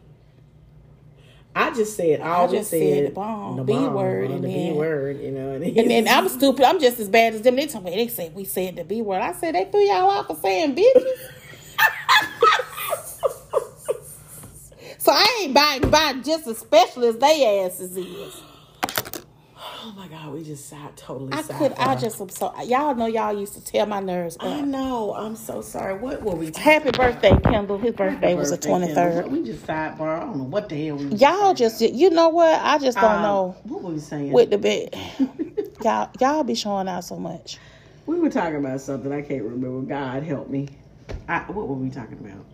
I 1.55 1.73
just 1.73 1.97
said, 1.97 2.21
I 2.21 2.35
always 2.35 2.59
just 2.59 2.69
said, 2.69 2.79
said 2.79 3.07
the 3.07 3.11
bong, 3.15 3.65
B 3.65 3.73
word, 3.73 4.29
and 4.29 4.43
the 4.43 4.49
and 4.49 4.73
B 4.75 4.77
word, 4.77 5.19
you 5.19 5.31
know. 5.31 5.53
And, 5.53 5.63
And 5.65 5.89
then 5.89 6.07
I'm 6.07 6.29
stupid. 6.29 6.63
I'm 6.63 6.79
just 6.79 6.99
as 6.99 7.09
bad 7.09 7.33
as 7.33 7.41
them. 7.41 7.55
They 7.55 7.65
told 7.65 7.83
me 7.83 7.95
they 7.95 8.07
said 8.09 8.35
we 8.35 8.45
said 8.45 8.75
the 8.75 8.83
B 8.83 9.01
word. 9.01 9.23
I 9.23 9.33
said 9.33 9.55
they 9.55 9.65
threw 9.65 9.81
y'all 9.81 10.11
out 10.11 10.27
for 10.27 10.35
saying 10.35 10.75
bitches. 10.75 11.03
so 14.99 15.11
I 15.11 15.39
ain't 15.41 15.55
buying 15.55 15.89
buying 15.89 16.21
just 16.21 16.45
as 16.45 16.59
special 16.59 17.05
as 17.05 17.17
they 17.17 17.63
asses 17.65 17.97
is. 17.97 18.43
Oh 19.87 19.93
my 19.95 20.07
god, 20.07 20.33
we 20.33 20.43
just 20.43 20.67
sat 20.67 20.97
totally. 20.97 21.31
I 21.31 21.41
could. 21.41 21.71
I 21.73 21.95
just 21.95 22.19
am 22.19 22.29
so. 22.29 22.53
Y'all 22.63 22.93
know 22.93 23.05
y'all 23.05 23.37
used 23.37 23.53
to 23.53 23.63
tear 23.63 23.85
my 23.85 24.01
nerves 24.01 24.35
I 24.39 24.61
know. 24.61 25.13
I'm 25.13 25.35
so 25.35 25.61
sorry. 25.61 25.97
What 25.97 26.23
were 26.23 26.35
we? 26.35 26.51
Happy 26.55 26.91
birthday, 26.91 27.31
Kendall. 27.43 27.77
His 27.77 27.95
birthday 27.95 28.35
was 28.35 28.51
the 28.51 28.57
23rd. 28.57 28.93
Kendall. 28.95 29.29
We 29.29 29.43
just 29.43 29.65
sidebar. 29.65 30.17
I 30.17 30.19
don't 30.21 30.37
know 30.37 30.43
what 30.43 30.67
the 30.67 30.87
hell 30.87 30.97
we. 30.97 31.15
Y'all 31.15 31.53
just. 31.53 31.79
You 31.79 32.09
know 32.09 32.29
what? 32.29 32.59
I 32.59 32.77
just 32.79 32.97
don't. 32.97 33.11
Um, 33.11 33.21
know 33.21 33.55
What 33.63 33.83
were 33.83 33.91
we 33.91 33.99
saying? 33.99 34.31
with 34.31 34.49
the 34.49 34.57
bit. 34.57 34.95
y'all 35.83 36.09
y'all 36.19 36.43
be 36.43 36.55
showing 36.55 36.89
out 36.89 37.05
so 37.05 37.15
much. 37.15 37.57
we 38.05 38.19
were 38.19 38.29
talking 38.29 38.57
about 38.57 38.81
something 38.81 39.11
I 39.11 39.21
can't 39.21 39.43
remember. 39.43 39.81
God 39.87 40.23
help 40.23 40.49
me. 40.49 40.67
I, 41.29 41.39
what 41.39 41.67
were 41.67 41.75
we 41.75 41.89
talking 41.89 42.19
about? 42.19 42.45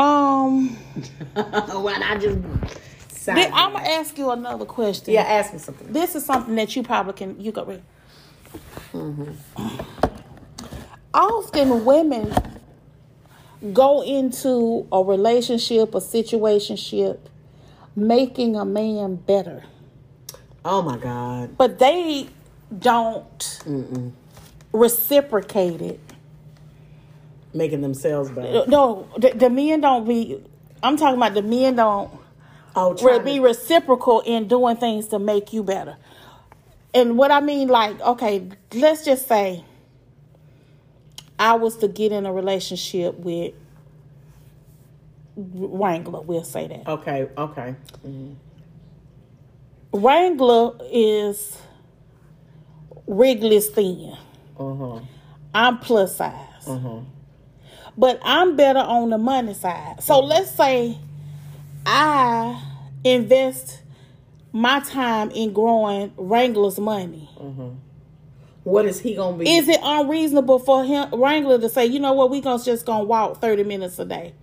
Um. 0.00 0.68
what 1.34 2.00
I 2.00 2.18
just. 2.18 2.38
I'm 3.28 3.72
gonna 3.72 3.88
ask 3.88 4.16
you 4.18 4.30
another 4.30 4.64
question. 4.64 5.14
Yeah, 5.14 5.22
ask 5.22 5.52
me 5.52 5.58
something. 5.58 5.92
this 5.92 6.14
is 6.14 6.24
something 6.24 6.54
that 6.56 6.74
you 6.76 6.82
probably 6.82 7.14
can 7.14 7.40
you 7.40 7.52
could 7.52 7.68
read. 7.68 7.82
Mm-hmm. 8.92 9.30
Often 11.14 11.84
women 11.84 12.34
go 13.72 14.02
into 14.02 14.86
a 14.90 15.02
relationship, 15.02 15.94
a 15.94 15.98
situationship, 16.00 17.18
making 17.94 18.56
a 18.56 18.64
man 18.64 19.16
better, 19.16 19.64
Oh 20.64 20.82
my 20.82 20.96
God. 20.96 21.56
but 21.56 21.78
they 21.78 22.28
don't 22.78 23.60
reciprocate 24.72 25.80
it. 25.82 26.00
Making 27.54 27.82
themselves 27.82 28.30
better. 28.30 28.64
No, 28.66 29.08
the, 29.18 29.30
the 29.30 29.50
men 29.50 29.82
don't 29.82 30.08
be. 30.08 30.42
I'm 30.82 30.96
talking 30.96 31.16
about 31.18 31.34
the 31.34 31.42
men 31.42 31.76
don't 31.76 32.10
Oh, 32.74 32.94
re- 32.94 33.18
be 33.18 33.34
to- 33.34 33.42
reciprocal 33.42 34.20
in 34.20 34.48
doing 34.48 34.76
things 34.76 35.08
to 35.08 35.18
make 35.18 35.52
you 35.52 35.62
better. 35.62 35.96
And 36.94 37.16
what 37.16 37.30
I 37.30 37.40
mean, 37.40 37.68
like, 37.68 38.00
okay, 38.00 38.48
let's 38.74 39.04
just 39.04 39.26
say 39.26 39.64
I 41.38 41.54
was 41.54 41.76
to 41.78 41.88
get 41.88 42.12
in 42.12 42.26
a 42.26 42.32
relationship 42.32 43.18
with 43.18 43.54
Wrangler, 45.36 46.20
we'll 46.20 46.44
say 46.44 46.66
that. 46.68 46.86
Okay. 46.86 47.28
Okay. 47.36 47.74
Wrangler 49.92 50.72
is 50.90 51.58
Wrigley's 53.06 53.68
thin. 53.68 54.16
Uh 54.58 54.74
huh. 54.74 55.00
I'm 55.54 55.78
plus 55.78 56.16
size. 56.16 56.66
Uh-huh. 56.66 57.00
But 57.96 58.20
I'm 58.22 58.56
better 58.56 58.78
on 58.78 59.10
the 59.10 59.18
money 59.18 59.54
side. 59.54 60.02
So 60.02 60.20
let's 60.20 60.50
say 60.50 60.98
I 61.86 62.62
invest 63.04 63.82
my 64.52 64.80
time 64.80 65.30
in 65.30 65.52
growing 65.52 66.12
Wrangler's 66.16 66.78
money. 66.78 67.28
Mm-hmm. 67.38 67.70
What 68.64 68.86
is 68.86 69.00
he 69.00 69.14
gonna 69.14 69.38
be? 69.38 69.50
Is 69.50 69.68
it 69.68 69.80
unreasonable 69.82 70.60
for 70.60 70.84
him 70.84 71.08
Wrangler 71.12 71.58
to 71.58 71.68
say, 71.68 71.86
you 71.86 71.98
know 71.98 72.12
what, 72.12 72.30
we 72.30 72.40
gonna 72.40 72.62
just 72.62 72.86
gonna 72.86 73.04
walk 73.04 73.40
30 73.40 73.64
minutes 73.64 73.98
a 73.98 74.04
day 74.04 74.34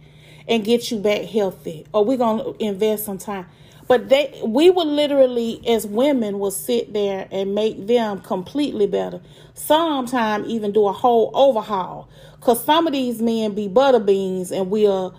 and 0.47 0.65
get 0.65 0.91
you 0.91 0.99
back 0.99 1.21
healthy? 1.21 1.85
Or 1.93 2.03
we 2.03 2.17
gonna 2.17 2.51
invest 2.59 3.05
some 3.05 3.17
time. 3.17 3.45
But 3.87 4.09
they 4.09 4.39
we 4.45 4.69
would 4.69 4.87
literally 4.87 5.65
as 5.67 5.87
women 5.87 6.37
will 6.37 6.51
sit 6.51 6.93
there 6.93 7.27
and 7.31 7.55
make 7.55 7.87
them 7.87 8.19
completely 8.19 8.87
better. 8.87 9.21
Sometimes 9.53 10.47
even 10.47 10.71
do 10.73 10.85
a 10.87 10.93
whole 10.93 11.31
overhaul. 11.33 12.09
Cause 12.41 12.63
some 12.63 12.87
of 12.87 12.93
these 12.93 13.21
men 13.21 13.55
be 13.55 13.67
butter 13.67 13.99
beans 13.99 14.51
and 14.51 14.69
we'll 14.69 15.15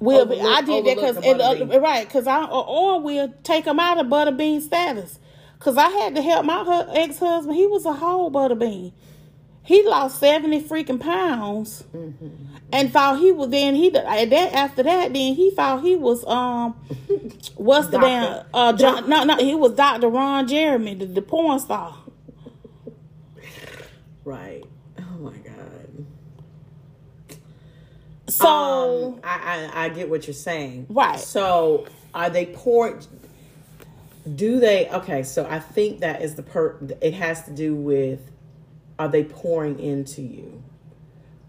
We'll 0.00 0.26
be, 0.26 0.40
I 0.40 0.62
did 0.62 0.86
that 0.86 0.96
because 0.96 1.16
overlook 1.16 1.16
the 1.16 1.22
butter 1.22 1.44
bean. 1.46 1.70
right 1.80 2.06
because 2.08 2.26
I 2.26 2.44
or, 2.44 2.66
or 2.68 3.00
we'll 3.02 3.34
take 3.44 3.66
them 3.66 3.80
out 3.80 3.98
of 3.98 4.06
butterbean 4.06 4.62
status 4.62 5.18
because 5.58 5.76
I 5.76 5.88
had 5.90 6.14
to 6.16 6.22
help 6.22 6.46
my 6.46 6.64
hu- 6.64 6.96
ex 6.96 7.18
husband. 7.18 7.56
He 7.56 7.66
was 7.66 7.86
a 7.86 7.94
whole 7.94 8.30
butterbean. 8.30 8.92
He 9.64 9.84
lost 9.86 10.20
seventy 10.20 10.62
freaking 10.62 11.00
pounds, 11.00 11.84
and 12.72 12.92
thought 12.92 13.20
he 13.20 13.32
was. 13.32 13.50
Then 13.50 13.74
he 13.76 13.90
that 13.90 14.06
after 14.54 14.82
that, 14.84 15.12
then 15.14 15.34
he 15.34 15.50
thought 15.52 15.82
he 15.82 15.96
was 15.96 16.24
um, 16.26 16.76
what's 17.56 17.88
the 17.88 17.98
damn 17.98 18.44
uh 18.54 18.72
John, 18.74 19.08
no 19.08 19.24
no 19.24 19.36
he 19.38 19.54
was 19.54 19.74
Doctor 19.74 20.08
Ron 20.08 20.48
Jeremy 20.48 20.94
the, 20.96 21.06
the 21.06 21.22
porn 21.22 21.60
star. 21.60 21.96
Right. 24.24 24.64
Oh 25.00 25.18
my 25.20 25.38
god. 25.38 25.57
So 28.38 29.14
Um, 29.14 29.20
I, 29.24 29.70
I 29.74 29.84
I 29.84 29.88
get 29.90 30.08
what 30.08 30.26
you're 30.26 30.34
saying. 30.34 30.86
Right. 30.88 31.18
So 31.18 31.86
are 32.14 32.30
they 32.30 32.46
poor? 32.46 32.98
Do 34.34 34.60
they? 34.60 34.88
Okay. 34.90 35.22
So 35.22 35.46
I 35.48 35.58
think 35.58 36.00
that 36.00 36.22
is 36.22 36.34
the 36.34 36.42
per. 36.42 36.76
It 37.00 37.14
has 37.14 37.42
to 37.44 37.50
do 37.50 37.74
with 37.74 38.20
are 38.98 39.08
they 39.08 39.24
pouring 39.24 39.78
into 39.80 40.22
you? 40.22 40.62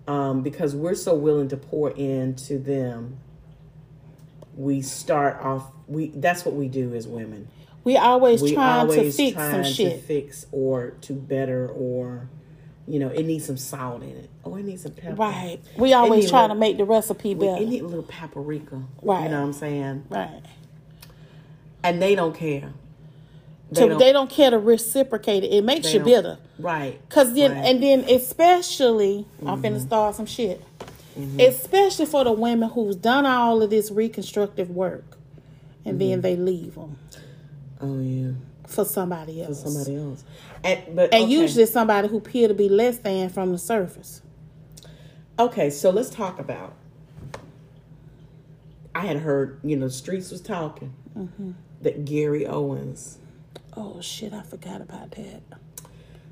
Um, 0.07 0.41
because 0.41 0.75
we're 0.75 0.95
so 0.95 1.13
willing 1.13 1.49
to 1.49 1.57
pour 1.57 1.91
into 1.91 2.57
them. 2.57 3.17
We 4.55 4.81
start 4.81 5.39
off. 5.41 5.71
We 5.87 6.07
that's 6.07 6.45
what 6.45 6.55
we 6.55 6.67
do 6.67 6.93
as 6.95 7.07
women. 7.07 7.47
we 7.83 7.97
always 7.97 8.41
We 8.41 8.53
trying 8.53 8.79
always 8.89 9.15
to 9.15 9.23
fix 9.23 9.35
trying 9.35 9.51
some 9.51 9.63
to 9.63 9.69
shit. 9.69 10.03
fix 10.03 10.45
or 10.51 10.91
to 11.01 11.13
better 11.13 11.67
or. 11.67 12.29
You 12.89 12.97
know, 12.99 13.09
it 13.09 13.23
needs 13.23 13.45
some 13.45 13.57
salt 13.57 14.01
in 14.01 14.09
it. 14.09 14.29
Oh, 14.43 14.55
it 14.55 14.63
needs 14.65 14.81
some 14.81 14.93
pepper. 14.93 15.13
Right. 15.13 15.59
We 15.77 15.93
always 15.93 16.27
try 16.29 16.47
to 16.47 16.55
make 16.55 16.77
the 16.77 16.85
recipe 16.85 17.35
better. 17.35 17.61
It 17.61 17.67
need 17.69 17.83
a 17.83 17.87
little 17.87 18.01
paprika. 18.03 18.81
Right. 19.03 19.23
You 19.23 19.29
know 19.29 19.41
what 19.41 19.47
I'm 19.47 19.53
saying? 19.53 20.05
right. 20.09 20.41
And 21.83 22.01
they 22.01 22.15
don't 22.15 22.35
care. 22.35 22.73
so 23.73 23.95
they 23.97 24.11
don't 24.11 24.29
care 24.29 24.49
to 24.49 24.57
reciprocate 24.57 25.43
it. 25.43 25.53
It 25.53 25.63
makes 25.63 25.93
you 25.93 25.99
bitter. 25.99 26.39
Right. 26.57 26.99
Cause 27.09 27.33
then 27.35 27.51
Right. 27.51 27.65
and 27.65 27.83
then 27.83 27.99
especially 28.09 29.27
I'm 29.45 29.61
finna 29.61 29.75
mm-hmm. 29.75 29.85
start 29.85 30.15
some 30.15 30.25
shit. 30.25 30.61
Mm-hmm. 31.17 31.39
Especially 31.41 32.05
for 32.07 32.23
the 32.23 32.31
women 32.31 32.69
who's 32.69 32.95
done 32.95 33.25
all 33.25 33.61
of 33.61 33.69
this 33.69 33.91
reconstructive 33.91 34.69
work, 34.69 35.17
and 35.85 36.01
then 36.01 36.07
mm-hmm. 36.07 36.21
they 36.21 36.35
leave 36.35 36.75
them 36.75 36.97
Oh 37.81 37.99
yeah. 37.99 38.31
for 38.67 38.83
somebody 38.85 39.43
else. 39.43 39.61
For 39.63 39.69
somebody 39.69 39.95
else. 39.95 40.23
And 40.63 40.95
but 40.95 41.13
and 41.13 41.23
okay. 41.23 41.31
usually 41.31 41.65
somebody 41.65 42.07
who 42.07 42.17
appear 42.17 42.47
to 42.47 42.53
be 42.53 42.69
less 42.69 42.97
than 42.97 43.29
from 43.29 43.51
the 43.51 43.57
surface. 43.57 44.21
Okay, 45.37 45.69
so 45.69 45.89
let's 45.89 46.09
talk 46.09 46.39
about 46.39 46.73
I 48.93 49.05
had 49.05 49.17
heard, 49.17 49.59
you 49.63 49.77
know, 49.77 49.87
the 49.87 49.93
streets 49.93 50.31
was 50.31 50.41
talking 50.41 50.93
Mm-hmm. 51.17 51.51
that 51.81 52.05
Gary 52.05 52.45
Owens. 52.45 53.17
Oh 53.75 53.99
shit! 54.01 54.33
I 54.33 54.41
forgot 54.41 54.79
about 54.81 55.11
that. 55.11 55.41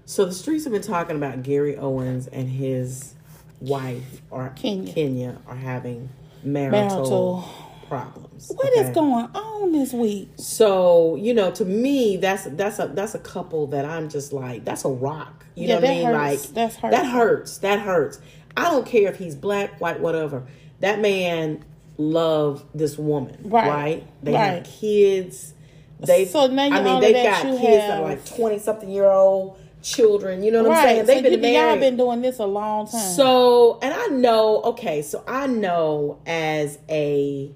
So 0.05 0.23
the 0.25 0.33
streets 0.33 0.63
have 0.65 0.71
been 0.73 0.81
talking 0.81 1.15
about 1.17 1.43
Gary 1.43 1.75
Owens 1.77 2.27
and 2.27 2.47
his 2.49 3.15
wife 3.59 4.21
or 4.29 4.53
Kenya. 4.55 4.93
Kenya 4.93 5.37
are 5.47 5.55
having 5.55 6.09
marital, 6.43 6.87
Marital. 6.89 7.49
Problems. 7.87 8.51
What 8.55 8.73
is 8.73 8.85
okay? 8.85 8.93
going 8.93 9.25
on 9.33 9.71
this 9.71 9.93
week? 9.93 10.29
So 10.37 11.15
you 11.15 11.33
know, 11.33 11.51
to 11.51 11.65
me, 11.65 12.17
that's 12.17 12.43
that's 12.51 12.79
a 12.79 12.87
that's 12.87 13.15
a 13.15 13.19
couple 13.19 13.67
that 13.67 13.85
I'm 13.85 14.09
just 14.09 14.33
like 14.33 14.65
that's 14.65 14.85
a 14.85 14.89
rock. 14.89 15.45
You 15.55 15.67
Yeah, 15.67 15.75
know 15.75 15.81
what 15.81 15.83
I 15.83 15.87
that 15.87 15.93
mean? 15.95 16.05
hurts. 16.05 16.45
Like 16.45 16.53
That's 16.53 16.75
hurt. 16.75 16.91
that 16.91 17.05
hurts. 17.05 17.57
That 17.59 17.79
hurts. 17.79 18.19
I 18.55 18.63
don't 18.65 18.85
care 18.85 19.09
if 19.09 19.17
he's 19.17 19.35
black, 19.35 19.79
white, 19.81 19.99
whatever. 19.99 20.45
That 20.79 20.99
man 20.99 21.63
loved 21.97 22.65
this 22.75 22.97
woman, 22.97 23.37
Right. 23.43 23.67
right? 23.67 24.07
They 24.23 24.33
Right. 24.33 24.45
have 24.55 24.63
kids. 24.65 25.53
They 25.99 26.25
So 26.25 26.45
now 26.47 26.65
you 26.67 26.73
I 26.75 26.83
mean, 26.83 27.01
they've 27.01 27.23
got 27.23 27.41
kids 27.41 27.61
that 27.61 27.81
have- 27.89 27.99
are 28.01 28.03
like 28.09 28.23
twenty 28.25 28.59
something 28.59 28.89
year 28.89 29.09
old 29.09 29.57
children. 29.81 30.43
You 30.43 30.51
know 30.51 30.61
what 30.63 30.71
I'm 30.71 30.77
right. 30.77 30.83
saying? 30.95 31.05
They've 31.07 31.17
so 31.17 31.23
been 31.23 31.31
you, 31.33 31.37
married. 31.39 31.69
y'all 31.71 31.79
been 31.79 31.97
doing 31.97 32.21
this 32.21 32.37
a 32.39 32.45
long 32.45 32.87
time. 32.87 32.99
So, 33.15 33.79
and 33.81 33.93
I 33.93 34.07
know, 34.07 34.61
okay, 34.63 35.01
so 35.01 35.23
I 35.27 35.47
know 35.47 36.17
as 36.27 36.77
a 36.89 37.51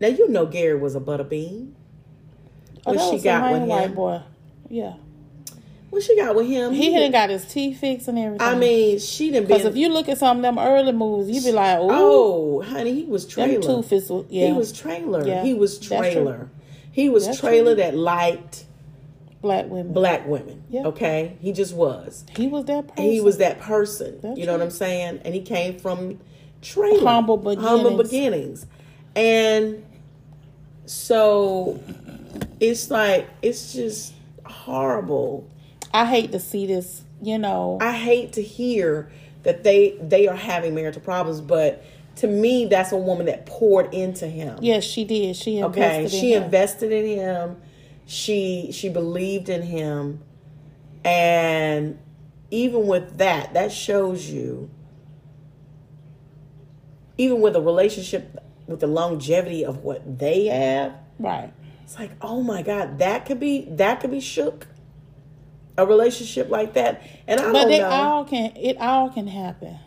now 0.00 0.08
you 0.08 0.28
know 0.28 0.46
Gary 0.46 0.78
was 0.78 0.94
a 0.96 1.00
butterbean. 1.00 1.72
oh, 2.86 2.92
What 2.92 2.98
that 2.98 3.10
she 3.18 3.22
got 3.24 3.52
with 3.52 3.62
white 3.68 3.84
him? 3.84 3.94
boy. 3.94 4.20
Yeah, 4.68 4.94
What 5.90 6.02
she 6.02 6.16
got 6.16 6.34
with 6.36 6.46
him? 6.46 6.72
he 6.72 6.92
had 6.92 7.10
got 7.12 7.30
his 7.30 7.44
teeth 7.44 7.80
fixed 7.80 8.06
and 8.08 8.18
everything. 8.18 8.46
I 8.46 8.54
mean, 8.54 8.98
she 9.00 9.30
didn't 9.30 9.48
Because 9.48 9.64
if 9.64 9.76
you 9.76 9.88
look 9.88 10.08
at 10.08 10.18
some 10.18 10.38
of 10.38 10.42
them 10.42 10.58
early 10.58 10.92
movies, 10.92 11.34
you'd 11.34 11.44
be 11.44 11.52
like, 11.52 11.78
oh, 11.80 12.62
honey, 12.62 12.94
he 12.94 13.04
was 13.04 13.26
trailer. 13.26 13.60
tooth 13.62 13.92
is 13.92 14.10
yeah." 14.28 14.46
He 14.46 14.52
was 14.52 14.72
trailer. 14.72 15.26
Yeah, 15.26 15.42
he 15.42 15.54
was 15.54 15.78
trailer. 15.78 16.48
He 16.92 17.08
was 17.08 17.26
That's 17.26 17.38
trailer 17.40 17.74
true. 17.74 17.82
that 17.82 17.96
liked 17.96 18.64
black 19.42 19.66
women. 19.68 19.92
black 19.92 20.26
women. 20.26 20.62
Yeah. 20.70 20.86
Okay, 20.86 21.36
he 21.40 21.52
just 21.52 21.74
was. 21.74 22.24
He 22.36 22.46
was 22.46 22.64
that 22.66 22.88
person. 22.88 23.04
He 23.04 23.20
was 23.20 23.38
that 23.38 23.58
person. 23.60 24.20
That's 24.20 24.38
you 24.38 24.46
know 24.46 24.52
what. 24.52 24.62
I'm 24.62 24.70
saying? 24.70 25.20
And 25.24 25.34
he 25.34 25.40
came 25.40 25.78
from 25.78 26.18
trailer, 26.62 27.00
Humble 27.08 27.36
humble 27.60 27.96
beginnings. 27.96 28.64
beginnings, 28.64 28.66
and 29.16 29.84
so 30.90 31.80
it's 32.58 32.90
like 32.90 33.28
it's 33.42 33.72
just 33.74 34.12
horrible. 34.44 35.48
I 35.94 36.04
hate 36.04 36.32
to 36.32 36.40
see 36.40 36.66
this. 36.66 37.04
You 37.22 37.38
know, 37.38 37.78
I 37.80 37.92
hate 37.92 38.32
to 38.32 38.42
hear 38.42 39.08
that 39.44 39.62
they 39.62 39.96
they 40.02 40.26
are 40.26 40.34
having 40.34 40.74
marital 40.74 41.00
problems, 41.00 41.40
but 41.40 41.84
to 42.16 42.26
me, 42.26 42.66
that's 42.66 42.90
a 42.90 42.96
woman 42.96 43.26
that 43.26 43.46
poured 43.46 43.94
into 43.94 44.26
him. 44.26 44.58
yes, 44.62 44.82
she 44.82 45.04
did. 45.04 45.36
She 45.36 45.58
invested. 45.58 45.80
Okay, 45.80 46.02
in 46.04 46.10
she 46.10 46.34
him. 46.34 46.42
invested 46.42 46.90
in 46.90 47.18
him. 47.18 47.56
She 48.06 48.70
she 48.72 48.88
believed 48.88 49.48
in 49.48 49.62
him, 49.62 50.20
and 51.04 52.00
even 52.50 52.88
with 52.88 53.18
that, 53.18 53.54
that 53.54 53.70
shows 53.70 54.28
you. 54.28 54.68
Even 57.16 57.40
with 57.42 57.54
a 57.54 57.60
relationship, 57.60 58.36
with 58.70 58.80
the 58.80 58.86
longevity 58.86 59.64
of 59.64 59.78
what 59.84 60.18
they 60.18 60.46
have, 60.46 60.94
right. 61.18 61.52
it's 61.84 61.98
like, 61.98 62.12
oh 62.22 62.42
my 62.42 62.62
God, 62.62 62.98
that 63.00 63.26
could 63.26 63.40
be 63.40 63.66
that 63.72 64.00
could 64.00 64.10
be 64.10 64.20
shook. 64.20 64.66
A 65.78 65.86
relationship 65.86 66.50
like 66.50 66.74
that, 66.74 67.02
and 67.26 67.40
I 67.40 67.44
But 67.44 67.52
don't 67.52 67.68
they 67.68 67.78
know. 67.78 67.88
all 67.88 68.24
can. 68.26 68.54
It 68.54 68.76
all 68.78 69.08
can 69.08 69.26
happen. 69.26 69.78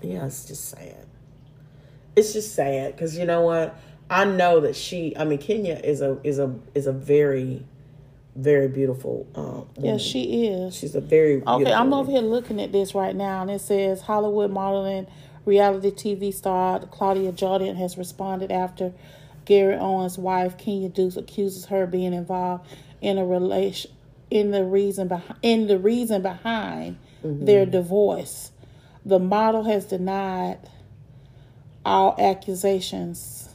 Yeah, 0.00 0.26
it's 0.26 0.44
just 0.44 0.68
sad. 0.68 1.06
It's 2.14 2.32
just 2.32 2.54
sad 2.54 2.94
because 2.94 3.18
you 3.18 3.24
know 3.24 3.40
what? 3.42 3.76
I 4.08 4.24
know 4.26 4.60
that 4.60 4.76
she. 4.76 5.16
I 5.16 5.24
mean, 5.24 5.38
Kenya 5.38 5.74
is 5.82 6.02
a 6.02 6.18
is 6.22 6.38
a 6.38 6.54
is 6.74 6.86
a 6.86 6.92
very, 6.92 7.64
very 8.36 8.68
beautiful. 8.68 9.26
Um, 9.34 9.44
woman. 9.44 9.66
Yes, 9.94 10.02
she 10.02 10.46
is. 10.46 10.76
She's 10.76 10.94
a 10.94 11.00
very 11.00 11.36
beautiful 11.36 11.62
Okay, 11.62 11.72
I'm 11.72 11.92
over 11.92 12.10
woman. 12.12 12.22
here 12.22 12.30
looking 12.30 12.60
at 12.60 12.70
this 12.70 12.94
right 12.94 13.16
now, 13.16 13.42
and 13.42 13.50
it 13.50 13.60
says 13.62 14.02
Hollywood 14.02 14.52
modeling 14.52 15.08
reality 15.44 15.90
TV 15.90 16.32
star 16.32 16.80
Claudia 16.86 17.32
Jordan 17.32 17.76
has 17.76 17.96
responded 17.96 18.50
after 18.50 18.92
Gary 19.44 19.76
Owen's 19.76 20.18
wife 20.18 20.58
Kenya 20.58 20.88
Dukes 20.88 21.16
accuses 21.16 21.66
her 21.66 21.86
being 21.86 22.12
involved 22.12 22.68
in 23.00 23.18
a 23.18 23.24
relation 23.24 23.90
in 24.30 24.52
the 24.52 24.64
reason 24.64 25.08
behind 25.08 25.38
in 25.42 25.66
the 25.66 25.78
reason 25.78 26.22
behind 26.22 26.98
mm-hmm. 27.24 27.44
their 27.44 27.66
divorce. 27.66 28.52
The 29.04 29.18
model 29.18 29.64
has 29.64 29.86
denied 29.86 30.58
all 31.84 32.14
accusations 32.18 33.48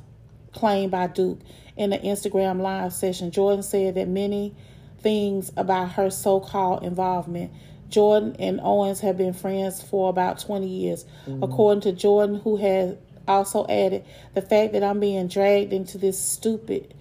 claimed 0.54 0.92
by 0.92 1.08
Duke 1.08 1.40
in 1.78 1.92
the 1.92 2.00
Instagram 2.00 2.62
live 2.62 2.94
session. 2.94 3.32
Jordan 3.32 3.64
said 3.64 3.96
that 3.96 4.08
many 4.08 4.56
things 5.00 5.52
about 5.56 5.92
her 5.94 6.10
so 6.10 6.40
called 6.40 6.84
involvement. 6.84 7.52
Jordan 7.96 8.36
and 8.40 8.60
Owens 8.62 9.00
have 9.00 9.18
been 9.18 9.32
friends 9.32 9.82
for 9.82 10.10
about 10.10 10.40
20 10.40 10.68
years. 10.68 11.06
Mm-hmm. 11.26 11.44
According 11.44 11.82
to 11.84 11.94
Jordan, 11.94 12.42
who 12.42 12.58
has 12.58 12.98
also 13.26 13.66
added, 13.68 14.04
the 14.34 14.42
fact 14.42 14.74
that 14.74 14.84
I'm 14.84 15.00
being 15.00 15.30
dragged 15.30 15.72
into 15.72 15.98
this 15.98 16.22
stupid 16.22 16.94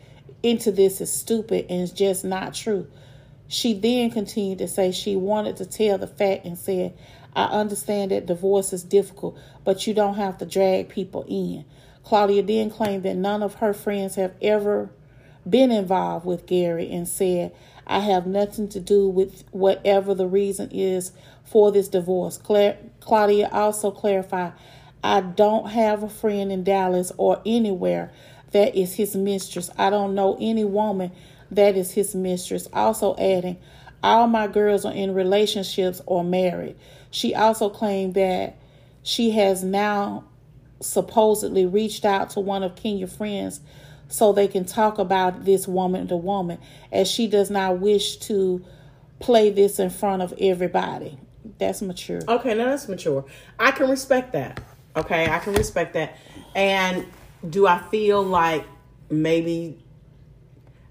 into 0.45 0.71
this 0.71 1.01
is 1.01 1.11
stupid 1.11 1.67
and 1.69 1.81
it's 1.81 1.91
just 1.91 2.25
not 2.25 2.55
true. 2.55 2.87
She 3.49 3.73
then 3.73 4.11
continued 4.11 4.59
to 4.59 4.69
say 4.69 4.93
she 4.93 5.17
wanted 5.17 5.57
to 5.57 5.67
tell 5.67 5.99
the 5.99 6.07
fact 6.07 6.45
and 6.45 6.57
said, 6.57 6.97
I 7.35 7.47
understand 7.47 8.13
that 8.13 8.27
divorce 8.27 8.73
is 8.73 8.85
difficult, 8.85 9.37
but 9.65 9.87
you 9.87 9.95
don't 9.95 10.15
have 10.15 10.39
to 10.39 10.47
drag 10.47 10.91
people 10.91 11.25
in. 11.27 11.65
Claudia 12.05 12.43
then 12.45 12.71
claimed 12.71 13.03
that 13.03 13.17
none 13.17 13.43
of 13.43 13.55
her 13.55 13.73
friends 13.73 14.15
have 14.15 14.35
ever 14.41 14.91
been 15.49 15.73
involved 15.73 16.25
with 16.25 16.47
Gary 16.47 16.93
and 16.93 17.09
said, 17.09 17.53
I 17.87 18.01
have 18.01 18.27
nothing 18.27 18.69
to 18.71 18.81
do 18.81 19.09
with 19.09 19.45
whatever 19.51 20.15
the 20.15 20.27
reason 20.27 20.71
is 20.73 21.13
for 21.45 21.71
this 21.71 21.89
divorce. 21.89 22.39
Cla- 22.39 22.77
Claudia 23.01 23.49
also 23.53 23.91
clarified, 23.91 24.53
I 25.03 25.21
don't 25.21 25.71
have 25.71 26.03
a 26.03 26.09
friend 26.09 26.51
in 26.51 26.65
Dallas 26.65 27.13
or 27.19 27.43
anywhere 27.45 28.11
that 28.53 28.75
is 28.75 28.95
his 28.95 29.15
mistress. 29.17 29.71
I 29.77 29.91
don't 29.91 30.15
know 30.15 30.39
any 30.41 30.65
woman 30.65 31.13
that 31.51 31.77
is 31.77 31.91
his 31.91 32.15
mistress. 32.15 32.69
Also 32.73 33.15
adding, 33.17 33.59
all 34.03 34.27
my 34.27 34.47
girls 34.47 34.85
are 34.85 34.93
in 34.93 35.13
relationships 35.13 36.01
or 36.07 36.25
married. 36.25 36.77
She 37.11 37.35
also 37.35 37.69
claimed 37.69 38.15
that 38.15 38.57
she 39.03 39.33
has 39.33 39.63
now 39.63 40.25
supposedly 40.81 41.67
reached 41.67 42.05
out 42.05 42.31
to 42.31 42.41
one 42.41 42.63
of 42.63 42.77
Kenya's 42.77 43.15
friends 43.15 43.61
so 44.09 44.33
they 44.33 44.49
can 44.49 44.65
talk 44.65 44.99
about 44.99 45.45
this 45.45 45.67
woman 45.69 46.09
to 46.09 46.17
woman, 46.17 46.59
as 46.93 47.11
she 47.11 47.27
does 47.27 47.51
not 47.51 47.79
wish 47.81 48.17
to 48.19 48.65
play 49.21 49.51
this 49.51 49.79
in 49.79 49.91
front 49.91 50.23
of 50.23 50.35
everybody. 50.41 51.19
That's 51.59 51.83
mature. 51.83 52.21
Okay, 52.29 52.55
now 52.55 52.67
that's 52.67 52.89
mature. 52.89 53.25
I 53.59 53.71
can 53.71 53.89
respect 53.91 54.33
that. 54.33 54.61
Okay, 54.97 55.29
I 55.29 55.39
can 55.41 55.55
respect 55.55 55.95
that. 55.95 56.17
And 56.55 57.07
do 57.49 57.67
I 57.67 57.79
feel 57.91 58.23
like 58.23 58.65
maybe 59.11 59.79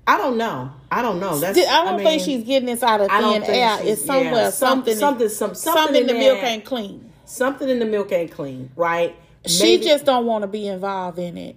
I 0.06 0.18
don't 0.18 0.38
know. 0.38 0.72
I 0.92 1.02
don't 1.02 1.20
know. 1.20 1.40
That's 1.40 1.58
I 1.58 1.86
don't 1.86 1.96
mean, 1.98 2.06
think 2.06 2.22
she's 2.24 2.44
getting 2.44 2.66
this 2.68 2.84
out 2.84 3.00
of 3.02 3.08
I 3.10 3.22
don't 3.22 3.46
thin 3.46 3.56
air. 3.56 3.78
It's 3.82 4.04
somewhere 4.06 4.34
yeah, 4.34 4.50
some- 4.50 4.70
something 4.80 4.96
something- 4.98 5.30
some- 5.30 5.56
something 5.56 5.74
something 5.84 6.02
in 6.02 6.08
the 6.08 6.14
milk 6.14 6.42
that- 6.42 6.48
ain't 6.52 6.66
clean. 6.66 7.10
something 7.26 7.70
in 7.70 7.80
the 7.80 7.86
milk 7.86 8.12
ain't 8.12 8.32
clean, 8.32 8.70
right? 8.76 9.16
She 9.46 9.64
Maybe- 9.64 9.86
just 9.86 10.04
don't 10.06 10.26
want 10.26 10.42
to 10.44 10.48
be 10.48 10.68
involved 10.68 11.20
in 11.20 11.38
it. 11.38 11.56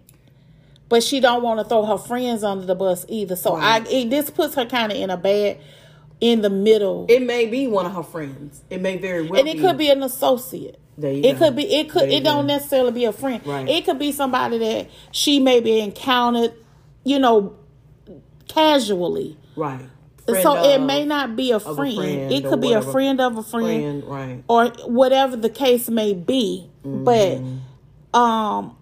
But 0.89 1.03
she 1.03 1.19
don't 1.21 1.43
want 1.43 1.59
to 1.61 1.65
throw 1.65 1.85
her 1.85 1.99
friends 1.99 2.45
under 2.45 2.65
the 2.65 2.75
bus 2.77 3.05
either. 3.09 3.35
So 3.37 3.57
Right. 3.57 3.83
I 3.87 3.91
it, 3.91 4.11
this 4.11 4.31
puts 4.31 4.55
her 4.55 4.65
kind 4.67 4.93
of 4.93 4.99
in 4.99 5.11
a 5.11 5.17
bad 5.17 5.59
in 6.21 6.41
the 6.43 6.51
middle. 6.51 7.07
it 7.09 7.23
may 7.23 7.47
be 7.47 7.67
one 7.67 7.87
of 7.87 7.95
her 7.95 8.03
friends. 8.03 8.63
It 8.71 8.81
may 8.81 8.97
very 8.97 9.23
well 9.29 9.39
and 9.39 9.49
it 9.49 9.59
could 9.59 9.77
be 9.77 9.91
an 9.91 10.03
associate. 10.03 10.79
There 10.97 11.13
you 11.13 11.23
it 11.25 11.39
go. 11.39 11.47
could 11.47 11.57
be 11.57 11.65
it 11.75 11.91
could 11.91 12.09
it 12.11 12.25
don't 12.25 12.47
necessarily 12.47 12.93
be 12.93 13.05
a 13.05 13.13
friend. 13.13 13.45
Right. 13.47 13.69
It 13.69 13.85
could 13.85 13.99
be 13.99 14.13
somebody 14.13 14.59
that 14.59 14.89
she 15.11 15.41
maybe 15.41 15.81
encountered, 15.81 16.55
you 17.05 17.19
know, 17.19 17.57
casually. 18.49 19.37
right. 19.57 19.81
so 20.27 20.35
Friend 20.55 20.67
it 20.67 20.81
may 20.81 21.05
not 21.05 21.37
be 21.37 21.51
a 21.51 21.57
a 21.57 21.61
friend. 21.61 21.95
friend 21.97 22.33
it 22.33 22.45
could 22.45 22.61
be 22.61 22.73
a 22.73 22.81
friend 22.83 23.21
of 23.21 23.37
a 23.37 23.43
friend, 23.43 24.05
right? 24.05 24.43
or 24.49 24.69
whatever 24.87 25.37
the 25.37 25.51
case 25.51 25.89
may 25.91 26.15
be. 26.15 26.71
But 26.85 27.41
um 28.15 28.77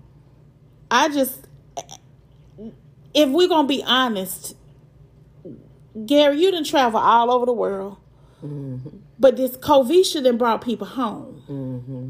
I 0.90 1.08
just 1.08 1.48
if 3.14 3.30
we're 3.30 3.48
gonna 3.48 3.68
be 3.68 3.82
honest, 3.84 4.56
Gary, 6.06 6.40
you 6.40 6.50
didn't 6.50 6.66
travel 6.66 7.00
all 7.00 7.30
over 7.30 7.46
the 7.46 7.52
world. 7.52 7.98
Mm-hmm. 8.44 8.98
But 9.18 9.36
this 9.36 9.56
Covisha 9.56 10.22
done 10.22 10.36
brought 10.36 10.60
people 10.60 10.86
home. 10.86 11.42
Mm-hmm. 11.48 12.08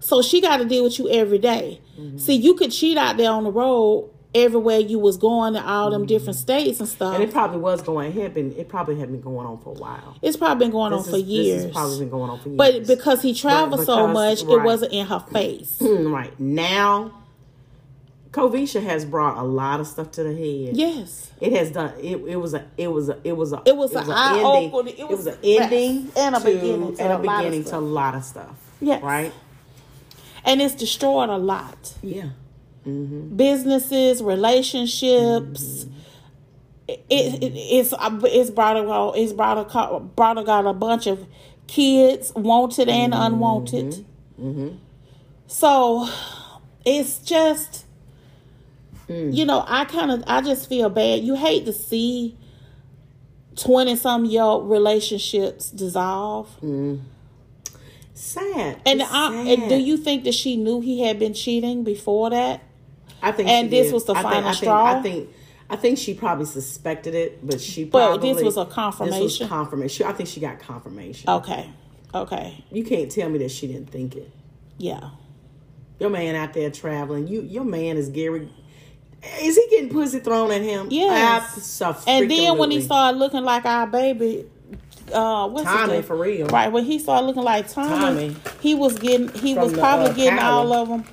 So 0.00 0.20
she 0.20 0.40
got 0.40 0.56
to 0.56 0.64
deal 0.64 0.82
with 0.82 0.98
you 0.98 1.08
every 1.08 1.38
day. 1.38 1.80
Mm-hmm. 1.98 2.18
See, 2.18 2.34
you 2.34 2.54
could 2.54 2.72
cheat 2.72 2.98
out 2.98 3.16
there 3.16 3.30
on 3.30 3.44
the 3.44 3.52
road 3.52 4.10
everywhere 4.34 4.78
you 4.78 4.98
was 4.98 5.16
going 5.16 5.54
to 5.54 5.64
all 5.64 5.90
them 5.90 6.06
different 6.06 6.36
states 6.36 6.80
and 6.80 6.88
stuff. 6.88 7.14
And 7.14 7.22
it 7.22 7.30
probably 7.30 7.58
was 7.58 7.82
going. 7.82 8.10
It 8.10 8.20
had 8.20 8.34
been. 8.34 8.52
It 8.56 8.68
probably 8.68 8.98
had 8.98 9.12
been 9.12 9.20
going 9.20 9.46
on 9.46 9.58
for 9.58 9.70
a 9.70 9.78
while. 9.78 10.16
it's 10.20 10.36
probably 10.36 10.64
been 10.64 10.72
going 10.72 10.92
on 10.92 11.02
This 11.02 11.10
for 11.10 11.18
years. 11.18 11.64
This 11.64 11.72
probably 11.72 11.98
been 12.00 12.10
going 12.10 12.30
on 12.30 12.40
for 12.40 12.48
years. 12.48 12.58
But 12.58 12.86
because 12.86 13.22
he 13.22 13.32
traveled 13.32 13.86
so 13.86 14.08
because- 14.08 14.44
much, 14.44 14.52
it 14.52 14.62
wasn't 14.62 14.92
in 14.92 15.06
her 15.06 15.20
face. 15.32 15.80
Right 16.12 16.38
now, 16.40 17.21
Covisha 18.32 18.82
has 18.82 19.04
brought 19.04 19.36
a 19.36 19.42
lot 19.42 19.78
of 19.78 19.86
stuff 19.86 20.10
to 20.12 20.22
the 20.24 20.30
head. 20.32 20.76
yes. 20.76 21.30
It 21.40 21.52
has 21.54 21.70
done. 21.72 21.92
It, 22.00 22.16
it 22.18 22.36
was 22.36 22.54
a. 22.54 22.64
It 22.76 22.88
was 22.88 23.08
a. 23.08 23.18
It 23.24 23.32
was 23.36 23.52
a. 23.52 23.60
It 23.64 23.76
was 23.76 23.94
an 23.94 24.04
an 24.04 24.10
eye 24.12 24.36
ending. 24.38 24.72
opener. 24.74 24.90
It 24.90 24.98
It 25.00 25.08
was 25.08 25.18
was, 25.18 25.26
an 25.26 25.38
ending 25.42 26.12
and 26.16 26.36
a 26.36 26.38
to- 26.38 26.44
beginning 26.44 26.96
to 26.96 27.02
and 27.02 27.12
a 27.12 27.16
a 27.16 27.18
lot 27.18 27.20
of 27.20 27.22
beginning 27.50 27.64
to 27.64 27.76
a 27.76 27.78
lot 27.78 28.14
of 28.14 28.24
stuff. 28.24 28.56
Yes. 28.80 29.02
Right. 29.02 29.32
And 30.44 30.62
it's 30.62 30.74
destroyed 30.74 31.28
a 31.30 31.36
lot. 31.36 31.94
Yeah. 32.02 32.30
Mm-hmm. 32.86 33.36
Businesses, 33.36 34.22
relationships. 34.22 35.84
Mm-hmm. 35.84 35.98
It, 36.88 37.04
it, 37.42 37.52
it's 37.54 37.94
it's 38.00 38.50
brought 38.50 38.76
about 38.76 39.16
it's 39.16 39.32
brought 39.32 39.58
a, 39.74 40.00
brought 40.00 40.38
about 40.38 40.66
a 40.66 40.72
bunch 40.72 41.06
of 41.06 41.26
kids, 41.66 42.32
wanted 42.34 42.88
and 42.88 43.14
unwanted. 43.14 44.04
Mm-hmm. 44.40 44.76
So 45.46 46.08
it's 46.84 47.18
just 47.18 47.84
Mm. 49.08 49.34
you 49.34 49.44
know 49.44 49.64
I 49.66 49.84
kind 49.84 50.10
of 50.10 50.22
I 50.26 50.40
just 50.42 50.68
feel 50.68 50.88
bad. 50.88 51.22
You 51.22 51.34
hate 51.34 51.64
to 51.66 51.72
see 51.72 52.36
twenty 53.56 53.96
some 53.96 54.24
year 54.24 54.42
old 54.42 54.70
relationships 54.70 55.70
dissolve. 55.70 56.48
Mm. 56.62 57.00
Sad. 58.14 58.80
And, 58.86 59.02
I, 59.02 59.34
and 59.34 59.68
do 59.68 59.76
you 59.76 59.96
think 59.96 60.24
that 60.24 60.34
she 60.34 60.56
knew 60.56 60.80
he 60.80 61.00
had 61.02 61.18
been 61.18 61.34
cheating 61.34 61.82
before 61.82 62.30
that? 62.30 62.62
I 63.22 63.32
think. 63.32 63.48
and 63.48 63.66
she 63.66 63.70
this 63.70 63.86
did. 63.88 63.94
was 63.94 64.04
the 64.04 64.12
I 64.14 64.22
think- 64.22 64.32
final 64.32 64.48
I 64.48 64.52
think, 64.52 64.56
straw? 64.62 64.84
I 64.84 65.02
think. 65.02 65.28
I 65.70 65.76
think 65.76 65.96
she 65.98 66.12
probably 66.12 66.44
suspected 66.44 67.14
it, 67.14 67.44
but 67.46 67.58
she. 67.60 67.84
But 67.84 68.06
Probably, 68.06 68.34
this 68.34 68.42
was 68.42 68.58
a 68.58 68.66
confirmation. 68.66 69.22
This 69.22 69.40
was 69.40 69.48
confirmation. 69.48 70.06
I 70.06 70.12
think 70.12 70.28
she 70.28 70.38
got 70.38 70.58
confirmation. 70.58 71.30
Okay. 71.30 71.70
Okay. 72.14 72.62
You 72.70 72.84
can't 72.84 73.10
tell 73.10 73.30
me 73.30 73.38
that 73.38 73.50
she 73.50 73.66
didn't 73.68 73.88
think 73.90 74.14
it. 74.16 74.30
Yeah. 74.76 75.10
Your 75.98 76.10
man 76.10 76.34
out 76.34 76.52
there 76.52 76.70
traveling. 76.70 77.26
You, 77.26 77.40
your 77.40 77.64
man 77.64 77.96
is 77.96 78.10
Gary. 78.10 78.50
Is 79.40 79.56
he 79.56 79.66
getting 79.70 79.88
pussy 79.88 80.18
thrown 80.20 80.50
at 80.50 80.62
him? 80.62 80.88
Yeah. 80.90 81.40
Absolutely. 81.42 82.12
And 82.12 82.30
then 82.30 82.58
when 82.58 82.70
he 82.70 82.80
started 82.80 83.18
looking 83.18 83.44
like 83.44 83.64
our 83.64 83.86
baby, 83.86 84.46
uh, 85.12 85.48
what's 85.48 85.66
his 85.68 85.76
Tommy, 85.76 85.92
name? 85.94 86.02
for 86.02 86.16
real. 86.16 86.46
Right 86.48 86.72
when 86.72 86.84
he 86.84 86.98
started 86.98 87.26
looking 87.26 87.42
like 87.44 87.68
Tommy, 87.70 88.30
Tommy. 88.30 88.36
he 88.60 88.74
was 88.74 88.98
getting 88.98 89.28
he 89.34 89.54
From 89.54 89.64
was 89.64 89.72
the, 89.72 89.78
probably 89.78 90.10
uh, 90.10 90.12
getting 90.14 90.38
Cali. 90.38 90.66
all 90.66 90.72
of 90.72 90.88
them. 90.88 91.04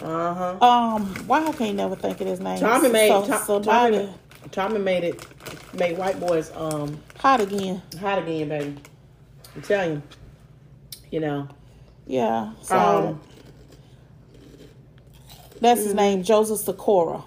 Uh 0.00 0.34
huh. 0.34 0.66
Um, 0.66 1.06
why 1.26 1.44
I 1.44 1.52
can't 1.52 1.76
never 1.76 1.96
think 1.96 2.20
of 2.20 2.26
his 2.26 2.40
name. 2.40 2.58
Tommy 2.60 2.88
made 2.88 3.08
so, 3.08 3.26
Tom- 3.26 3.42
somebody 3.44 3.96
Tommy, 3.98 4.14
Tommy 4.52 4.78
made 4.78 5.04
it. 5.04 5.26
Made 5.74 5.98
white 5.98 6.18
boys 6.18 6.50
um 6.56 6.98
hot 7.18 7.40
again. 7.40 7.82
hot 8.00 8.18
again, 8.18 8.48
baby. 8.48 8.76
I'm 9.56 9.62
telling 9.62 9.92
you. 9.94 10.02
You 11.10 11.20
know. 11.20 11.48
Yeah. 12.06 12.52
So 12.62 12.76
Um. 12.78 13.20
that's 15.60 15.80
Mm-hmm. 15.80 15.86
his 15.88 15.94
name, 15.94 16.22
Joseph 16.22 16.60
Sikora. 16.60 17.22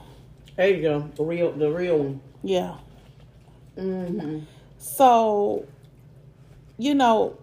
There 0.56 0.70
you 0.70 0.82
go. 0.82 1.10
The 1.16 1.24
real. 1.24 1.52
The 1.52 1.72
real 1.72 1.98
one. 1.98 2.22
Yeah. 2.44 2.76
Mm-hmm. 3.78 4.40
So, 4.78 5.66
you 6.78 6.96
know, 6.96 7.38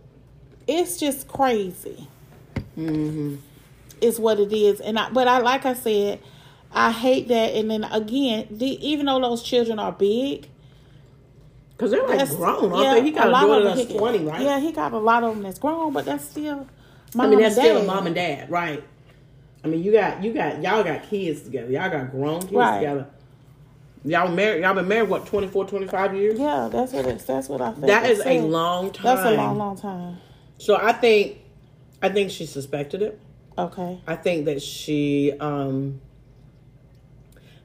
it's 0.66 0.98
just 0.98 1.28
crazy. 1.28 2.08
Mm-hmm. 2.76 3.36
Is 4.00 4.20
what 4.20 4.38
it 4.38 4.52
is, 4.52 4.80
and 4.80 4.96
I, 4.96 5.10
but 5.10 5.26
I 5.26 5.38
like 5.38 5.66
I 5.66 5.74
said, 5.74 6.20
I 6.70 6.92
hate 6.92 7.26
that. 7.28 7.54
And 7.54 7.68
then 7.68 7.82
again, 7.82 8.46
the, 8.48 8.66
even 8.86 9.06
though 9.06 9.20
those 9.20 9.42
children 9.42 9.80
are 9.80 9.90
big, 9.90 10.46
Cause 11.78 11.90
they're 11.90 12.06
like 12.06 12.18
that's 12.18 12.34
grown, 12.34 12.72
aren't 12.72 12.98
they? 12.98 13.02
He 13.02 13.10
got 13.12 13.28
a, 13.28 13.30
lot 13.30 13.48
of 13.48 13.64
them 13.64 13.76
that's 13.76 13.92
twenty, 13.92 14.24
right? 14.24 14.42
Yeah, 14.42 14.60
he 14.60 14.70
got 14.72 14.92
a 14.92 14.98
lot 14.98 15.24
of 15.24 15.34
them 15.34 15.42
that's 15.44 15.58
grown, 15.58 15.92
but 15.92 16.04
that's 16.04 16.24
still. 16.24 16.68
Mom 17.14 17.26
I 17.26 17.30
mean, 17.30 17.38
that's 17.40 17.56
and 17.56 17.64
still 17.64 17.82
a 17.82 17.84
mom 17.84 18.06
and 18.06 18.14
dad, 18.14 18.50
right? 18.50 18.84
I 19.64 19.68
mean, 19.68 19.82
you 19.82 19.92
got 19.92 20.22
you 20.22 20.32
got 20.32 20.62
y'all 20.62 20.84
got 20.84 21.02
kids 21.08 21.42
together. 21.42 21.70
Y'all 21.70 21.90
got 21.90 22.10
grown 22.10 22.40
kids 22.40 22.52
Right. 22.52 22.78
together. 22.78 23.06
Y'all 24.04 24.30
married. 24.30 24.62
Y'all 24.62 24.74
been 24.74 24.86
married 24.88 25.08
what 25.08 25.26
24, 25.26 25.66
25 25.66 26.14
years? 26.14 26.38
Yeah, 26.38 26.68
that's 26.70 26.92
what 26.92 27.06
it's. 27.06 27.24
That's 27.24 27.48
what 27.48 27.60
I 27.60 27.72
think. 27.72 27.86
That 27.86 28.08
is 28.08 28.22
a 28.24 28.40
long 28.40 28.92
time. 28.92 29.04
That's 29.16 29.28
a 29.28 29.36
long, 29.36 29.58
long 29.58 29.76
time. 29.76 30.18
So 30.58 30.76
I 30.76 30.92
think, 30.92 31.38
I 32.00 32.08
think 32.08 32.30
she 32.30 32.46
suspected 32.46 33.02
it. 33.02 33.20
Okay. 33.56 34.00
I 34.06 34.14
think 34.14 34.44
that 34.46 34.62
she, 34.62 35.32
um 35.40 36.00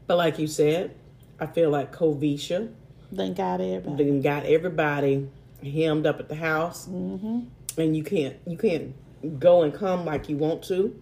but 0.08 0.18
like 0.18 0.40
you 0.40 0.48
said, 0.48 0.96
I 1.40 1.46
feel 1.46 1.70
like 1.70 1.96
Covisha 1.96 2.72
Then 3.12 3.34
got 3.34 3.62
everybody. 3.62 4.04
then 4.04 4.22
got 4.22 4.46
everybody 4.46 5.30
hemmed 5.64 6.06
up 6.06 6.20
at 6.20 6.30
the 6.30 6.36
house, 6.36 6.88
mm-hmm. 6.88 7.42
and 7.80 7.96
you 7.96 8.04
can't 8.04 8.36
you 8.46 8.58
can't 8.58 8.94
go 9.40 9.64
and 9.64 9.74
come 9.74 10.04
like 10.06 10.30
you 10.30 10.36
want 10.38 10.64
to, 10.66 11.00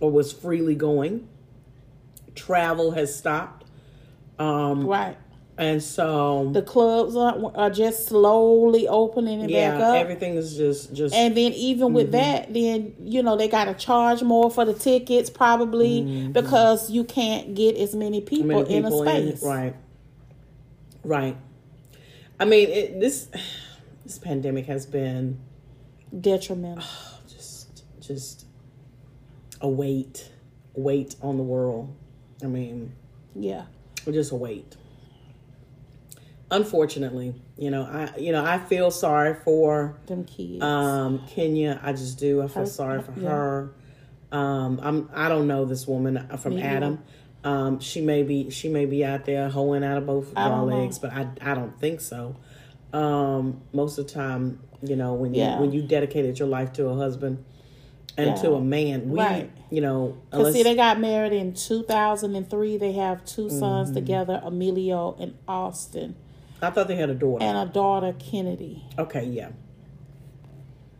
or 0.00 0.10
was 0.10 0.32
freely 0.32 0.74
going. 0.74 1.28
Travel 2.34 2.92
has 2.92 3.14
stopped, 3.14 3.64
um, 4.38 4.86
Right. 4.86 5.16
and 5.58 5.82
so 5.82 6.48
The 6.52 6.62
clubs 6.62 7.14
are, 7.16 7.52
are 7.54 7.68
just 7.70 8.06
slowly 8.06 8.88
opening 8.88 9.40
it 9.42 9.50
yeah, 9.50 9.72
back 9.72 9.80
up. 9.80 9.96
everything 9.96 10.36
is 10.36 10.56
just 10.56 10.94
just 10.94 11.14
And 11.14 11.36
then 11.36 11.52
even 11.52 11.88
Mm-hmm. 11.88 11.94
with 11.94 12.12
that, 12.12 12.54
then 12.54 12.94
you 13.04 13.22
know 13.22 13.36
they 13.36 13.48
got 13.48 13.64
to 13.66 13.74
charge 13.74 14.22
more 14.22 14.50
for 14.50 14.64
the 14.64 14.72
tickets 14.74 15.28
probably 15.28 16.28
because 16.32 16.90
you 16.90 17.04
can't 17.04 17.54
get 17.54 17.76
as 17.76 17.94
many 17.94 18.20
people, 18.20 18.46
Mm-hmm. 18.46 18.72
many 18.72 18.74
in 18.76 18.84
a 18.86 18.90
space. 19.32 19.42
right, 19.44 19.74
right. 21.04 21.36
I 22.38 22.44
mean, 22.46 22.68
it, 22.70 23.00
this 23.00 23.28
this 24.04 24.18
pandemic 24.18 24.64
has 24.66 24.86
been 24.86 25.38
Detrimental. 26.18 26.82
just 27.28 27.82
just 28.00 28.46
a 29.60 29.68
weight 29.68 30.30
weight 30.74 31.16
on 31.22 31.36
the 31.36 31.42
world. 31.42 31.94
I 32.42 32.46
mean 32.46 32.92
Yeah. 33.34 33.64
just 34.10 34.32
a 34.32 34.36
weight. 34.36 34.76
Unfortunately 36.52 37.34
you 37.56 37.70
know 37.70 37.82
i 37.82 38.10
you 38.18 38.32
know 38.32 38.44
i 38.44 38.58
feel 38.58 38.90
sorry 38.90 39.34
for 39.44 39.96
Them 40.06 40.24
kids. 40.24 40.62
um 40.62 41.24
kenya. 41.28 41.78
I 41.82 41.92
just 41.92 42.18
do. 42.18 42.42
I 42.42 42.48
feel 42.48 42.62
Her- 42.62 42.66
sorry 42.66 43.02
for 43.02 43.12
yeah. 43.16 43.28
her. 43.28 43.74
Um 44.32 44.80
i'm 44.82 45.10
i 45.14 45.28
don't 45.28 45.46
know 45.46 45.64
this 45.64 45.86
woman 45.86 46.26
from 46.38 46.56
Me 46.56 46.62
adam. 46.62 47.02
Um 47.44 47.78
she 47.80 48.00
may 48.00 48.22
be 48.24 48.50
she 48.50 48.68
may 48.68 48.84
be 48.86 49.04
out 49.04 49.24
there 49.26 49.48
hoeing 49.48 49.84
out 49.84 49.98
of 49.98 50.06
both 50.06 50.32
I 50.36 50.46
of 50.46 50.52
our 50.52 50.58
don't 50.60 50.70
know. 50.70 50.76
legs 50.78 50.98
but 50.98 51.12
i 51.12 51.28
i 51.40 51.54
don't 51.54 51.78
think 51.78 52.00
so. 52.00 52.34
Um 52.92 53.60
most 53.72 53.98
of 53.98 54.08
the 54.08 54.12
time 54.12 54.58
you 54.82 54.96
know 54.96 55.14
when 55.14 55.34
you 55.34 55.44
when 55.60 55.70
you 55.72 55.82
dedicated 55.82 56.38
your 56.38 56.48
life 56.48 56.72
to 56.74 56.86
a 56.88 56.96
husband 56.96 57.44
and 58.16 58.36
to 58.38 58.54
a 58.54 58.60
man 58.60 59.08
we 59.10 59.18
Right. 59.18 59.50
you 59.70 59.80
know 59.80 60.16
Because 60.30 60.52
see, 60.52 60.62
they 60.62 60.74
got 60.74 60.98
married 61.00 61.32
in 61.32 61.54
2003. 61.54 62.76
They 62.76 62.92
have 62.92 63.24
two 63.24 63.46
Mm-hmm. 63.46 63.58
sons 63.58 63.90
together, 63.92 64.40
Emilio 64.44 65.16
and 65.20 65.34
Austin, 65.48 66.16
i 66.62 66.68
thought 66.70 66.88
they 66.88 66.96
had 66.96 67.08
a 67.10 67.14
daughter 67.14 67.44
and 67.44 67.56
a 67.56 67.72
daughter, 67.72 68.14
Kennedy. 68.18 68.84
okay 68.98 69.24
yeah 69.24 69.50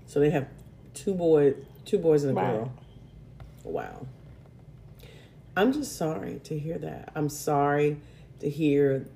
so 0.07 0.19
they 0.21 0.31
have 0.31 0.49
two 0.95 1.15
boy, 1.15 1.55
two 1.85 1.99
boys 1.99 2.25
and 2.25 2.37
a 2.37 2.41
Right. 2.41 2.53
girl. 2.53 2.73
Wow. 3.63 4.07
I'm 5.57 5.73
just 5.73 5.97
sorry 5.97 6.41
to 6.45 6.59
hear 6.59 6.79
that. 6.79 7.13
I'm 7.15 7.29
sorry 7.29 7.99
to 8.41 8.49
hear 8.51 9.07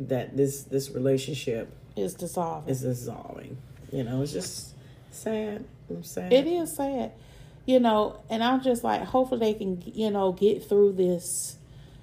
that 0.00 0.36
this 0.36 0.62
this 0.64 0.90
relationship 0.90 1.68
is 1.96 2.14
dissolving. 2.14 2.68
is 2.70 2.80
dissolving. 2.82 3.58
You 3.92 4.04
know, 4.04 4.22
it's 4.22 4.32
just 4.32 4.74
sad. 5.12 5.64
I'm 5.88 6.02
sad. 6.02 6.32
It 6.32 6.46
is 6.46 6.74
sad, 6.74 7.12
you 7.70 7.78
know, 7.78 8.20
and 8.28 8.42
I'm 8.42 8.60
just 8.60 8.82
like, 8.82 9.02
hopefully 9.02 9.52
they 9.52 9.54
can, 9.54 9.80
you 9.86 10.10
know, 10.10 10.32
get 10.32 10.68
through 10.68 10.94
this, 10.94 11.56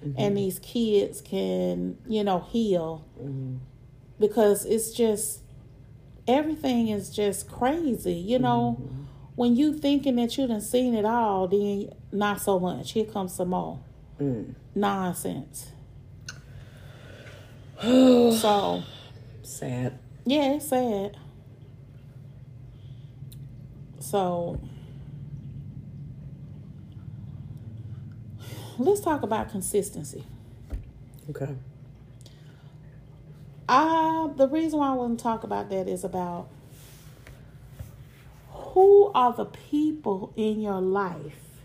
mm-hmm. 0.03 0.17
and 0.17 0.38
these 0.38 0.60
kids 0.60 1.19
can, 1.19 1.97
you 2.08 2.23
know, 2.23 2.39
heal, 2.39 3.06
mm-hmm. 3.19 3.58
because 4.17 4.65
it's 4.65 4.91
just 4.91 5.41
everything 6.25 6.88
is 6.88 7.10
just 7.10 7.49
crazy, 7.49 8.13
you 8.13 8.39
know. 8.39 8.77
Mm-hmm. 8.80 9.03
When 9.36 9.56
you 9.56 9.73
thinking 9.73 10.15
that 10.15 10.38
you 10.38 10.47
done 10.47 10.62
seen 10.62 10.95
it 10.95 11.06
all, 11.06 11.47
then 11.47 11.91
not 12.12 12.41
so 12.41 12.60
much. 12.60 12.93
Here 12.93 13.06
comes 13.06 13.36
some 13.36 13.49
more 13.49 13.80
mm. 14.19 14.56
nonsense. 14.73 15.71
so 17.82 18.82
Sad. 19.43 19.99
yeah, 20.25 20.53
it's 20.53 20.69
sad. 20.69 21.17
So 23.99 24.60
let's 28.79 29.01
talk 29.01 29.23
about 29.23 29.49
consistency. 29.49 30.23
Okay. 31.29 31.55
Uh, 33.69 34.27
the 34.27 34.47
reason 34.47 34.79
why 34.79 34.89
I 34.89 34.93
want 34.93 35.19
to 35.19 35.23
talk 35.23 35.43
about 35.43 35.69
that 35.69 35.87
is 35.87 36.03
about 36.03 36.47
who 38.49 39.11
are 39.13 39.33
the 39.33 39.45
people 39.45 40.31
in 40.35 40.61
your 40.61 40.79
life 40.79 41.61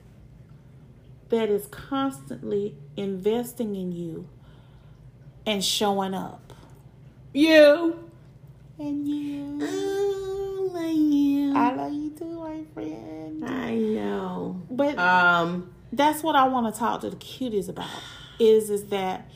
that 1.28 1.48
is 1.48 1.66
constantly 1.66 2.74
investing 2.96 3.76
in 3.76 3.92
you 3.92 4.28
and 5.46 5.64
showing 5.64 6.14
up. 6.14 6.52
You. 7.32 8.10
And 8.78 9.08
you. 9.08 9.58
I 10.74 10.86
am. 10.86 11.56
I 11.56 11.74
love 11.74 11.92
you 11.92 12.10
too, 12.10 12.24
my 12.24 12.64
friend. 12.74 13.44
I 13.44 13.74
know. 13.74 14.60
But 14.70 14.98
Um. 14.98 15.72
That's 15.92 16.22
what 16.22 16.34
I 16.36 16.48
want 16.48 16.72
to 16.72 16.78
talk 16.78 17.00
to 17.02 17.10
the 17.10 17.16
cuties 17.16 17.68
about. 17.68 17.88
Is 18.38 18.70
is 18.70 18.86
that 18.86 19.28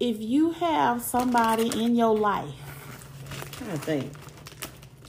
if 0.00 0.20
you 0.20 0.50
have 0.52 1.00
somebody 1.02 1.68
in 1.82 1.94
your 1.94 2.16
life, 2.18 2.50
I 3.72 3.76
think. 3.78 4.12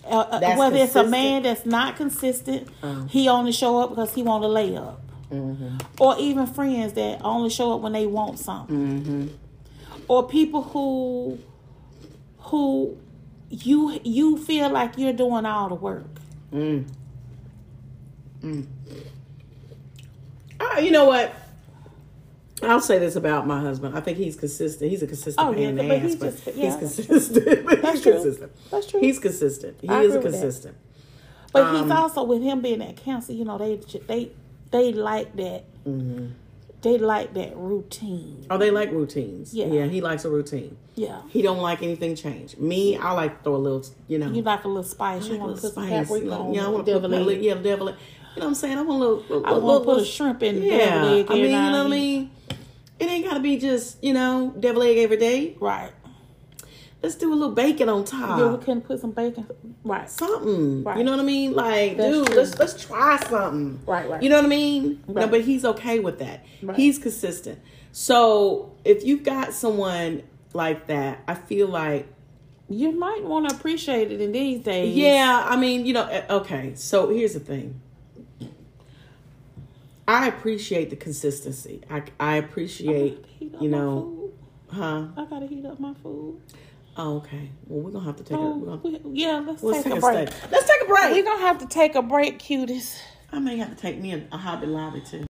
uh, 0.06 0.10
uh, 0.20 0.56
whether 0.56 0.78
it's 0.78 0.96
a 0.96 1.04
man 1.04 1.44
that's 1.44 1.66
not 1.66 1.96
consistent, 1.98 2.70
Uh. 2.84 3.06
he 3.06 3.28
only 3.28 3.52
show 3.52 3.80
up 3.82 3.90
because 3.90 4.14
he 4.14 4.22
want 4.24 4.44
to 4.44 4.48
lay 4.48 4.78
up, 4.78 5.02
Mm-hmm. 5.32 5.78
or 6.00 6.16
even 6.20 6.46
friends 6.46 6.94
that 6.94 7.22
only 7.24 7.50
show 7.50 7.74
up 7.74 7.82
when 7.82 7.94
they 7.94 8.06
want 8.06 8.38
something, 8.40 8.78
Mm-hmm. 9.04 9.28
or 10.08 10.28
people 10.28 10.62
who 10.62 11.40
who 12.38 12.96
you 13.50 14.00
you 14.04 14.38
feel 14.38 14.70
like 14.70 14.98
you're 14.98 15.14
doing 15.14 15.46
all 15.48 15.68
the 15.70 15.76
work. 15.76 16.06
Mm. 16.54 16.86
Mm. 18.44 18.66
You 20.82 20.92
know 20.92 21.06
what? 21.06 21.34
I'll 22.64 22.80
say 22.82 23.00
this 23.00 23.16
about 23.16 23.46
my 23.48 23.60
husband. 23.60 23.98
I 23.98 24.02
think 24.02 24.18
he's 24.18 24.36
consistent. 24.36 24.90
He's 24.90 25.04
a 25.04 25.08
consistent 25.08 25.46
Oh, 25.48 25.54
pain 25.54 25.62
yeah, 25.64 25.68
in 25.70 25.76
the 25.76 25.88
but 25.88 25.98
ass, 25.98 26.02
he's 26.04 26.16
but 26.16 26.32
just- 26.32 26.44
he's 26.46 26.58
yeah. 26.58 26.78
consistent. 26.80 27.46
That's 27.82 27.92
he's 27.92 28.02
true. 28.02 28.12
consistent. 28.14 28.52
That's 28.72 28.88
true. 28.88 29.00
He's 29.02 29.20
consistent. 29.20 29.78
He 29.82 29.90
I 29.90 30.02
is 30.04 30.16
agree 30.16 30.24
with 30.24 30.34
that. 30.34 30.42
consistent. 30.42 30.78
But 31.54 31.72
he's 31.74 31.82
Um, 31.84 31.92
also 31.92 32.24
with 32.24 32.42
him 32.42 32.62
being 32.62 32.82
at 32.82 32.96
cancer. 32.98 33.34
You 33.34 33.46
know, 33.46 33.58
they 33.58 33.80
they 34.08 34.32
they 34.72 34.94
like 34.94 35.36
that. 35.36 35.64
Mm-hmm. 35.86 36.28
They 36.82 36.98
like 37.00 37.34
that 37.34 37.56
routine. 37.58 38.46
Oh, 38.50 38.58
they 38.60 38.70
like 38.70 38.92
routines. 38.92 39.54
Yeah. 39.56 39.66
yeah, 39.68 39.86
he 39.88 40.02
likes 40.02 40.24
a 40.24 40.30
routine. 40.30 40.78
Yeah. 40.94 41.22
He 41.30 41.42
don't 41.42 41.58
like 41.58 41.82
anything 41.82 42.16
change. 42.16 42.58
Me, 42.58 42.96
I 42.96 43.12
like 43.12 43.40
to 43.40 43.44
throw 43.44 43.56
a 43.56 43.58
little, 43.58 43.84
you 44.08 44.20
know, 44.20 44.30
You 44.30 44.44
like 44.44 44.64
a 44.66 44.68
little 44.68 44.84
spice. 44.84 45.26
You 45.26 45.32
like 45.34 45.40
a 45.42 45.44
want 45.46 45.56
to 45.56 45.62
put 45.64 45.74
some 45.74 45.84
spice. 45.88 46.08
paprika 46.08 46.32
on. 46.32 46.54
Yeah, 46.54 46.66
I 46.66 46.68
want 46.70 46.86
to 46.86 46.94
put 46.94 47.04
a 47.06 47.08
little, 47.08 47.32
yeah, 47.32 47.56
devil. 47.56 47.96
You 48.36 48.42
know 48.42 48.48
what 48.48 48.52
I'm 48.52 48.56
saying? 48.56 48.78
I 48.78 48.82
want 48.82 49.02
a 49.02 49.06
little. 49.08 49.18
little 49.22 49.46
I 49.46 49.52
want 49.52 49.64
little- 49.64 49.80
to 49.82 49.86
put 49.86 50.02
a 50.02 50.06
shrimp 50.06 50.44
in 50.44 50.62
Yeah. 50.62 50.96
I 50.98 51.02
mean, 51.02 51.18
you 51.42 51.52
know 51.52 51.72
what 51.72 51.86
I 51.86 51.90
mean. 51.90 52.32
It 53.00 53.06
ain't 53.10 53.26
gotta 53.26 53.40
be 53.42 53.58
just 53.58 54.04
you 54.04 54.14
know 54.14 54.54
devil 54.60 54.82
egg 54.84 54.98
every 54.98 55.18
day. 55.18 55.56
Right. 55.60 55.92
Let's 57.04 57.16
do 57.16 57.32
a 57.32 57.36
little 57.36 57.54
bacon 57.54 57.88
on 57.88 58.04
top. 58.04 58.40
yeah, 58.40 58.48
we 58.56 58.64
can 58.64 58.82
put 58.82 59.00
some 59.00 59.12
bacon. 59.12 59.46
Right. 59.84 60.10
something. 60.10 60.84
Right. 60.84 60.98
You 60.98 61.04
know 61.04 61.12
what 61.12 61.20
I 61.20 61.24
mean? 61.24 61.54
Like, 61.54 61.98
That's 61.98 62.10
dude, 62.12 62.28
true. 62.28 62.36
let's 62.36 62.58
let's 62.58 62.84
try 62.84 63.18
something. 63.18 63.80
Right, 63.86 64.10
right. 64.10 64.24
You 64.24 64.30
know 64.30 64.38
what 64.38 64.46
I 64.46 64.50
mean? 64.50 65.04
No, 65.08 65.28
but 65.28 65.42
he's 65.42 65.66
okay 65.66 66.00
with 66.00 66.18
that. 66.20 66.46
Right. 66.64 66.76
He's 66.76 66.98
consistent. 66.98 67.60
So 67.92 68.74
if 68.84 69.06
you've 69.06 69.24
got 69.24 69.54
someone 69.54 70.24
like 70.54 70.88
that, 70.88 71.22
I 71.28 71.36
feel 71.36 71.68
like 71.68 72.08
You 72.70 72.92
might 72.92 73.24
want 73.24 73.50
to 73.50 73.56
appreciate 73.56 74.12
it 74.12 74.20
in 74.20 74.32
these 74.32 74.64
days. 74.64 74.96
yeah, 74.96 75.46
I 75.48 75.56
mean, 75.58 75.86
you 75.86 75.94
know, 75.94 76.08
eh, 76.08 76.24
okay. 76.30 76.74
So 76.76 77.10
here's 77.10 77.34
the 77.34 77.40
thing. 77.40 77.80
I 80.08 80.28
appreciate 80.28 80.90
the 80.90 80.96
consistency. 80.96 81.82
I 81.90 82.04
I 82.20 82.36
appreciate, 82.38 83.26
Heat 83.26 83.56
up 83.56 83.62
you 83.62 83.70
my 83.70 83.78
know, 83.78 84.02
food. 84.02 84.78
huh? 84.78 85.08
I 85.18 85.26
gotta 85.26 85.48
heat 85.48 85.66
up 85.66 85.80
my 85.80 85.94
food. 85.96 86.40
Oh, 86.98 87.18
okay. 87.18 87.50
Well, 87.68 87.82
we're 87.84 87.92
gonna 87.92 88.06
have 88.06 88.16
to 88.18 88.24
take 88.24 88.38
Oh, 88.38 88.54
a. 88.54 88.58
We're 88.58 88.78
gonna, 88.78 89.00
we- 89.00 89.20
yeah, 89.22 89.40
let's, 89.46 89.64
let's 89.64 89.84
take, 89.84 89.94
take 89.94 90.04
a 90.04 90.06
a 90.08 90.12
break. 90.12 90.30
step. 90.30 90.52
Let's 90.52 90.68
take 90.68 90.82
a 90.84 90.86
break. 90.86 91.12
We're 91.12 91.24
gonna 91.24 91.42
have 91.42 91.58
to 91.60 91.68
take 91.68 91.96
a 91.96 92.02
break, 92.02 92.40
cuties. 92.40 92.98
I 93.32 93.40
may 93.40 93.58
have 93.58 93.70
to 93.70 93.76
take 93.76 94.00
me 94.00 94.14
a, 94.14 94.24
a 94.32 94.38
Hobby 94.38 94.68
Lobby 94.68 95.02
too. 95.02 95.26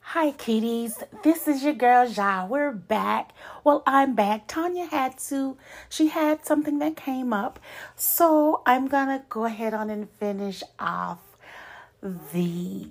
Hi, 0.00 0.30
kitties. 0.30 1.02
This 1.24 1.48
is 1.48 1.64
your 1.64 1.72
girl, 1.72 2.06
Ja. 2.08 2.46
We're 2.46 2.70
back. 2.72 3.32
Well, 3.64 3.82
I'm 3.84 4.14
back. 4.14 4.46
Tanya 4.46 4.86
had 4.86 5.18
to, 5.30 5.56
she 5.88 6.06
had 6.06 6.46
something 6.46 6.78
that 6.78 6.94
came 6.94 7.32
up. 7.32 7.58
So 7.96 8.62
I'm 8.64 8.86
going 8.86 9.08
to 9.08 9.24
go 9.28 9.44
ahead 9.44 9.74
on 9.74 9.90
and 9.90 10.08
finish 10.08 10.62
off 10.78 11.18
the 12.00 12.90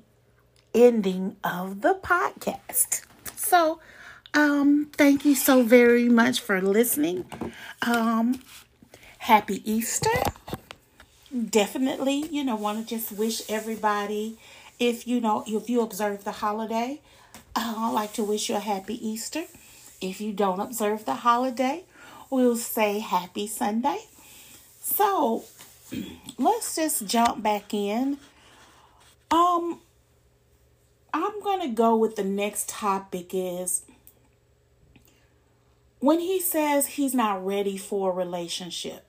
ending 0.73 1.36
of 1.43 1.81
the 1.81 1.95
podcast. 1.95 3.05
So, 3.36 3.79
um, 4.33 4.89
thank 4.93 5.25
you 5.25 5.36
so 5.36 5.63
very 5.63 6.09
much 6.09 6.39
for 6.39 6.62
listening. 6.62 7.25
Um, 7.81 8.41
happy 9.19 9.62
Easter 9.69 10.09
definitely, 11.33 12.27
you 12.27 12.43
know, 12.43 12.55
want 12.55 12.88
to 12.88 12.95
just 12.95 13.12
wish 13.12 13.41
everybody, 13.49 14.38
if 14.79 15.07
you 15.07 15.19
know, 15.19 15.43
if 15.47 15.69
you 15.69 15.81
observe 15.81 16.23
the 16.23 16.31
holiday, 16.31 17.01
uh, 17.55 17.73
I'd 17.77 17.91
like 17.91 18.13
to 18.13 18.23
wish 18.23 18.49
you 18.49 18.55
a 18.55 18.59
happy 18.59 18.95
Easter. 19.07 19.45
If 20.01 20.21
you 20.21 20.33
don't 20.33 20.59
observe 20.59 21.05
the 21.05 21.15
holiday, 21.15 21.86
we'll 22.29 22.57
say 22.57 22.99
happy 22.99 23.47
Sunday. 23.47 24.05
So 24.81 25.45
let's 26.38 26.75
just 26.75 27.07
jump 27.07 27.41
back 27.41 27.73
in. 27.73 28.17
Um, 29.31 29.79
I'm 31.13 31.39
gonna 31.41 31.69
go 31.69 31.95
with 31.95 32.15
the 32.15 32.23
next 32.23 32.69
topic 32.69 33.30
is 33.34 33.84
when 35.99 36.19
he 36.19 36.41
says 36.41 36.88
he's 36.88 37.13
not 37.13 37.45
ready 37.45 37.78
for 37.78 38.12
a 38.12 38.15
relationship. 38.15 39.06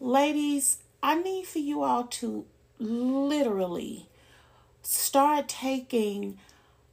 Ladies, 0.00 0.78
I 1.02 1.16
need 1.16 1.46
for 1.46 1.58
you 1.58 1.82
all 1.82 2.04
to 2.04 2.46
literally 2.78 4.06
start 4.82 5.48
taking 5.48 6.38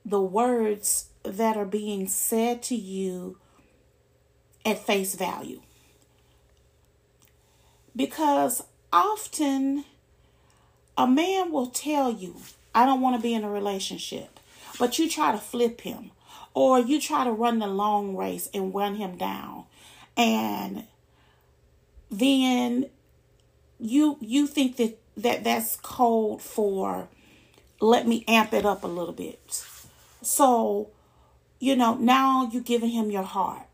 the 0.05 0.21
words 0.21 1.09
that 1.23 1.55
are 1.55 1.65
being 1.65 2.07
said 2.07 2.61
to 2.63 2.75
you 2.75 3.37
at 4.65 4.79
face 4.79 5.15
value. 5.15 5.61
Because 7.95 8.63
often 8.91 9.85
a 10.97 11.07
man 11.07 11.51
will 11.51 11.67
tell 11.67 12.11
you, 12.11 12.37
I 12.73 12.85
don't 12.85 13.01
want 13.01 13.15
to 13.15 13.21
be 13.21 13.33
in 13.33 13.43
a 13.43 13.49
relationship, 13.49 14.39
but 14.77 14.99
you 14.99 15.09
try 15.09 15.31
to 15.31 15.37
flip 15.37 15.81
him 15.81 16.11
or 16.53 16.79
you 16.79 16.99
try 16.99 17.23
to 17.23 17.31
run 17.31 17.59
the 17.59 17.67
long 17.67 18.15
race 18.15 18.49
and 18.53 18.73
run 18.73 18.95
him 18.95 19.17
down. 19.17 19.65
And 20.17 20.85
then 22.11 22.89
you 23.79 24.17
you 24.19 24.47
think 24.47 24.77
that, 24.77 24.97
that 25.17 25.43
that's 25.43 25.77
code 25.77 26.41
for 26.41 27.07
let 27.79 28.07
me 28.07 28.25
amp 28.27 28.53
it 28.53 28.65
up 28.65 28.83
a 28.83 28.87
little 28.87 29.13
bit. 29.13 29.63
So, 30.21 30.89
you 31.59 31.75
know, 31.75 31.95
now 31.95 32.49
you're 32.51 32.61
giving 32.61 32.89
him 32.89 33.09
your 33.09 33.23
heart. 33.23 33.67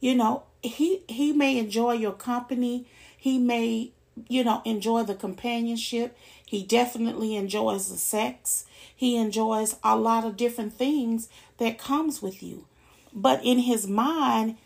You 0.00 0.14
know, 0.14 0.42
he 0.62 1.02
he 1.08 1.32
may 1.32 1.58
enjoy 1.58 1.92
your 1.92 2.12
company. 2.12 2.86
He 3.16 3.38
may, 3.38 3.92
you 4.28 4.44
know, 4.44 4.60
enjoy 4.64 5.04
the 5.04 5.14
companionship. 5.14 6.16
He 6.46 6.62
definitely 6.62 7.36
enjoys 7.36 7.90
the 7.90 7.96
sex. 7.96 8.66
He 8.94 9.16
enjoys 9.16 9.76
a 9.82 9.96
lot 9.96 10.24
of 10.24 10.36
different 10.36 10.74
things 10.74 11.28
that 11.58 11.78
comes 11.78 12.22
with 12.22 12.42
you. 12.42 12.66
But 13.12 13.44
in 13.44 13.60
his 13.60 13.86
mind, 13.86 14.56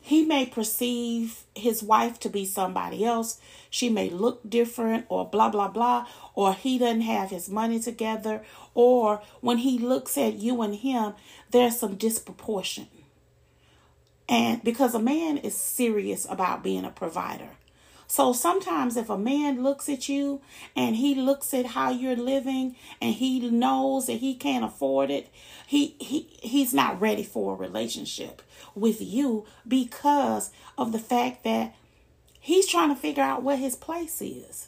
he 0.00 0.24
may 0.24 0.46
perceive 0.46 1.44
his 1.54 1.82
wife 1.82 2.18
to 2.20 2.30
be 2.30 2.44
somebody 2.46 3.04
else. 3.04 3.38
She 3.68 3.90
may 3.90 4.08
look 4.08 4.48
different 4.48 5.06
or 5.08 5.28
blah, 5.28 5.50
blah, 5.50 5.68
blah, 5.68 6.06
or 6.34 6.54
he 6.54 6.78
doesn't 6.78 7.02
have 7.02 7.30
his 7.30 7.50
money 7.50 7.78
together, 7.80 8.42
or 8.74 9.20
when 9.40 9.58
he 9.58 9.78
looks 9.78 10.16
at 10.16 10.34
you 10.34 10.62
and 10.62 10.76
him, 10.76 11.12
there's 11.50 11.78
some 11.78 11.96
disproportion. 11.96 12.88
And 14.28 14.62
because 14.64 14.94
a 14.94 15.00
man 15.00 15.36
is 15.38 15.56
serious 15.56 16.26
about 16.30 16.62
being 16.62 16.84
a 16.84 16.90
provider. 16.90 17.50
So 18.10 18.32
sometimes 18.32 18.96
if 18.96 19.08
a 19.08 19.16
man 19.16 19.62
looks 19.62 19.88
at 19.88 20.08
you 20.08 20.40
and 20.74 20.96
he 20.96 21.14
looks 21.14 21.54
at 21.54 21.64
how 21.64 21.92
you're 21.92 22.16
living 22.16 22.74
and 23.00 23.14
he 23.14 23.38
knows 23.38 24.08
that 24.08 24.14
he 24.14 24.34
can't 24.34 24.64
afford 24.64 25.12
it, 25.12 25.28
he, 25.64 25.94
he 26.00 26.28
he's 26.42 26.74
not 26.74 27.00
ready 27.00 27.22
for 27.22 27.54
a 27.54 27.56
relationship 27.56 28.42
with 28.74 29.00
you 29.00 29.46
because 29.66 30.50
of 30.76 30.90
the 30.90 30.98
fact 30.98 31.44
that 31.44 31.76
he's 32.40 32.66
trying 32.66 32.88
to 32.88 33.00
figure 33.00 33.22
out 33.22 33.44
what 33.44 33.60
his 33.60 33.76
place 33.76 34.20
is. 34.20 34.66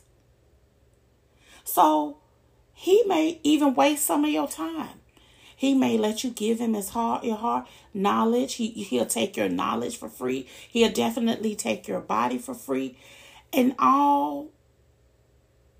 So 1.64 2.18
he 2.72 3.02
may 3.08 3.40
even 3.42 3.74
waste 3.74 4.06
some 4.06 4.24
of 4.24 4.30
your 4.30 4.46
time. 4.46 5.00
He 5.56 5.74
may 5.74 5.98
let 5.98 6.22
you 6.22 6.30
give 6.30 6.60
him 6.60 6.74
his 6.74 6.90
heart, 6.90 7.24
your 7.24 7.38
heart 7.38 7.66
knowledge. 7.92 8.54
He 8.54 8.68
he'll 8.68 9.04
take 9.04 9.36
your 9.36 9.48
knowledge 9.48 9.96
for 9.96 10.08
free. 10.08 10.46
He'll 10.68 10.92
definitely 10.92 11.56
take 11.56 11.88
your 11.88 12.00
body 12.00 12.38
for 12.38 12.54
free, 12.54 12.96
and 13.52 13.74
all 13.78 14.50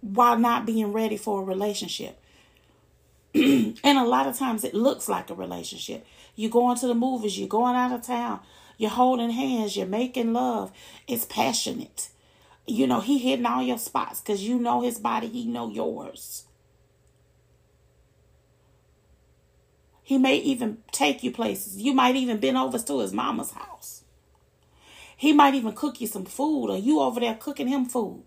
while 0.01 0.39
not 0.39 0.67
being 0.67 0.93
ready 0.93 1.17
for 1.17 1.41
a 1.41 1.45
relationship. 1.45 2.19
and 3.35 3.79
a 3.85 4.05
lot 4.05 4.27
of 4.27 4.37
times 4.37 4.65
it 4.65 4.75
looks 4.75 5.09
like 5.09 5.31
a 5.31 5.35
relationship. 5.35 6.05
You're 6.35 6.51
going 6.51 6.77
to 6.79 6.87
the 6.87 6.95
movies, 6.95 7.39
you're 7.39 7.49
going 7.49 7.77
out 7.77 7.93
of 7.93 8.03
town, 8.03 8.41
you're 8.77 8.91
holding 8.91 9.31
hands, 9.31 9.77
you're 9.77 9.87
making 9.87 10.33
love. 10.33 10.73
It's 11.07 11.25
passionate. 11.25 12.09
You 12.67 12.87
know, 12.87 13.01
he 13.01 13.19
hitting 13.19 13.47
all 13.47 13.63
your 13.63 13.79
spots 13.79 14.21
because 14.21 14.47
you 14.47 14.59
know 14.59 14.83
his 14.83 14.99
body, 14.99 15.29
he 15.29 15.47
know 15.47 15.71
yours. 15.71 16.45
He 20.03 20.19
may 20.19 20.37
even 20.37 20.79
take 20.91 21.23
you 21.23 21.31
places. 21.31 21.79
You 21.79 21.95
might 21.95 22.17
even 22.17 22.39
been 22.39 22.57
over 22.57 22.79
to 22.79 22.99
his 23.01 23.13
mama's 23.13 23.53
house. 23.53 24.02
He 25.23 25.33
might 25.33 25.55
even 25.55 25.71
cook 25.75 26.01
you 26.01 26.09
some 26.09 26.25
food 26.25 26.69
or 26.69 26.77
you 26.77 26.99
over 26.99 27.21
there 27.21 27.37
cooking 27.37 27.69
him 27.69 27.85
food. 27.85 28.25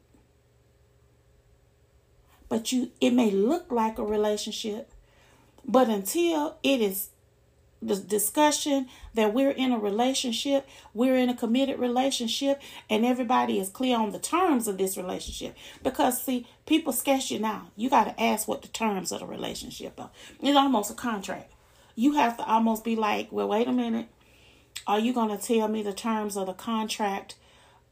But 2.47 2.71
you 2.71 2.91
it 3.01 3.11
may 3.11 3.31
look 3.31 3.69
like 3.69 3.97
a 3.97 4.05
relationship, 4.05 4.89
but 5.65 5.89
until 5.89 6.55
it 6.63 6.79
is 6.79 7.09
the 7.81 7.97
discussion 7.97 8.87
that 9.13 9.33
we're 9.33 9.51
in 9.51 9.73
a 9.73 9.77
relationship, 9.77 10.69
we're 10.93 11.17
in 11.17 11.27
a 11.27 11.35
committed 11.35 11.79
relationship, 11.79 12.61
and 12.89 13.05
everybody 13.05 13.59
is 13.59 13.67
clear 13.67 13.97
on 13.97 14.11
the 14.11 14.17
terms 14.19 14.65
of 14.65 14.77
this 14.77 14.95
relationship. 14.95 15.53
Because 15.83 16.23
see, 16.23 16.47
people 16.65 16.93
sketch 16.93 17.29
you 17.29 17.39
now. 17.39 17.71
You 17.75 17.89
got 17.89 18.05
to 18.05 18.23
ask 18.23 18.47
what 18.47 18.61
the 18.61 18.69
terms 18.69 19.11
of 19.11 19.19
the 19.19 19.25
relationship 19.25 19.99
are. 19.99 20.11
It's 20.41 20.55
almost 20.55 20.91
a 20.91 20.93
contract. 20.93 21.51
You 21.93 22.13
have 22.13 22.37
to 22.37 22.45
almost 22.45 22.85
be 22.85 22.95
like, 22.95 23.33
well, 23.33 23.49
wait 23.49 23.67
a 23.67 23.73
minute. 23.73 24.07
Are 24.87 24.99
you 24.99 25.13
going 25.13 25.35
to 25.35 25.43
tell 25.43 25.67
me 25.67 25.81
the 25.81 25.93
terms 25.93 26.37
of 26.37 26.47
the 26.47 26.53
contract 26.53 27.35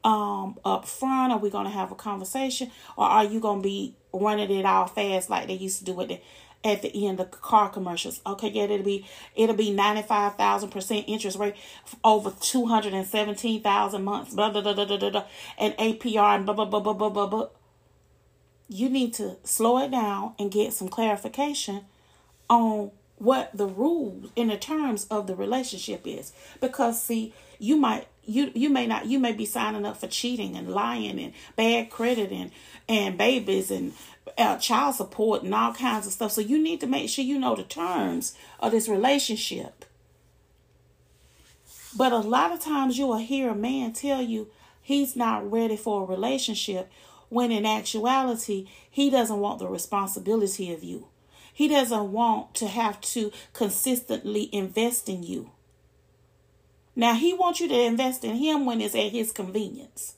um 0.04 0.58
up 0.66 0.86
front? 0.86 1.32
Are 1.32 1.40
we 1.40 1.50
going 1.50 1.66
to 1.66 1.72
have 1.72 1.92
a 1.92 1.96
conversation, 1.96 2.72
or 2.98 3.06
are 3.06 3.24
you 3.24 3.40
going 3.40 3.62
to 3.62 3.64
be 3.64 3.96
running 4.12 4.52
it 4.52 4.66
all 4.66 4.88
fast 4.88 5.30
like 5.30 5.48
they 5.48 5.54
used 5.54 5.80
to 5.80 5.86
do 5.86 6.00
it? 6.02 6.24
at 6.64 6.82
the 6.82 7.08
end 7.08 7.20
of 7.20 7.30
car 7.32 7.70
commercials. 7.70 8.22
Okay, 8.26 8.50
yeah, 8.50 8.64
it'll 8.64 8.84
be 8.84 9.06
it'll 9.36 9.56
be 9.56 9.72
ninety 9.72 10.02
five 10.02 10.36
thousand 10.36 10.70
percent 10.70 11.06
interest 11.08 11.38
rate 11.38 11.56
over 12.04 12.34
two 12.40 12.66
hundred 12.66 12.94
and 12.94 13.06
seventeen 13.06 13.62
thousand 13.62 14.04
months. 14.04 14.34
Blah 14.34 14.52
blah 14.52 14.62
blah 14.62 14.74
blah 14.74 14.86
blah 14.86 15.10
blah 15.10 15.26
and 15.58 15.74
APR 15.78 16.36
and 16.36 16.46
blah 16.46 16.56
blah 16.56 16.66
blah 16.66 16.80
blah 16.80 16.94
blah 16.94 17.10
blah 17.10 17.28
blah. 17.28 17.48
You 18.70 18.90
need 18.90 19.14
to 19.16 19.38
slow 19.44 19.78
it 19.80 19.92
down 19.92 20.34
and 20.40 20.52
get 20.52 20.74
some 20.74 20.88
clarification 20.88 21.82
on 22.50 22.92
what 23.24 23.50
the 23.54 23.68
rules 23.68 24.30
in 24.36 24.50
the 24.50 24.58
terms 24.58 25.06
of 25.06 25.28
the 25.28 25.36
relationship 25.36 26.02
is. 26.06 26.34
Because 26.60 27.02
see, 27.02 27.34
you 27.60 27.78
might 27.78 28.08
you 28.26 28.52
you 28.54 28.70
may 28.70 28.86
not 28.86 29.06
you 29.06 29.20
may 29.20 29.32
be 29.32 29.46
signing 29.46 29.86
up 29.86 29.98
for 29.98 30.08
cheating 30.08 30.56
and 30.56 30.70
lying 30.70 31.20
and 31.20 31.34
bad 31.56 31.90
credit 31.90 32.32
and 32.32 32.52
and 32.88 33.18
babies 33.18 33.72
and 33.72 33.94
uh, 34.38 34.58
child 34.58 34.96
support 34.96 35.44
and 35.44 35.54
all 35.54 35.74
kinds 35.74 36.08
of 36.08 36.14
stuff. 36.14 36.32
So 36.32 36.42
you 36.42 36.62
need 36.62 36.80
to 36.82 36.88
make 36.88 37.10
sure 37.10 37.24
you 37.24 37.40
know 37.40 37.56
the 37.56 37.64
terms 37.64 38.36
of 38.60 38.72
this 38.72 38.88
relationship. 38.88 39.86
But 41.96 42.12
a 42.12 42.18
lot 42.18 42.52
of 42.52 42.60
times 42.60 42.98
you 42.98 43.08
will 43.08 43.18
hear 43.18 43.52
a 43.52 43.56
man 43.56 43.94
tell 43.94 44.22
you 44.22 44.50
he's 44.82 45.16
not 45.16 45.50
ready 45.50 45.78
for 45.78 46.04
a 46.04 46.06
relationship 46.06 46.92
when 47.30 47.52
in 47.52 47.66
actuality 47.66 48.68
he 48.90 49.10
doesn't 49.10 49.40
want 49.40 49.60
the 49.60 49.68
responsibility 49.68 50.74
of 50.74 50.84
you. 50.84 51.08
He 51.54 51.68
doesn't 51.68 52.12
want 52.12 52.56
to 52.56 52.68
have 52.68 53.00
to 53.02 53.32
consistently 53.54 54.50
invest 54.52 55.08
in 55.08 55.22
you. 55.24 55.52
Now 56.96 57.14
he 57.14 57.34
wants 57.34 57.60
you 57.60 57.68
to 57.68 57.80
invest 57.80 58.24
in 58.24 58.36
him 58.36 58.66
when 58.66 58.82
it's 58.82 58.96
at 58.96 59.12
his 59.12 59.32
convenience. 59.32 60.16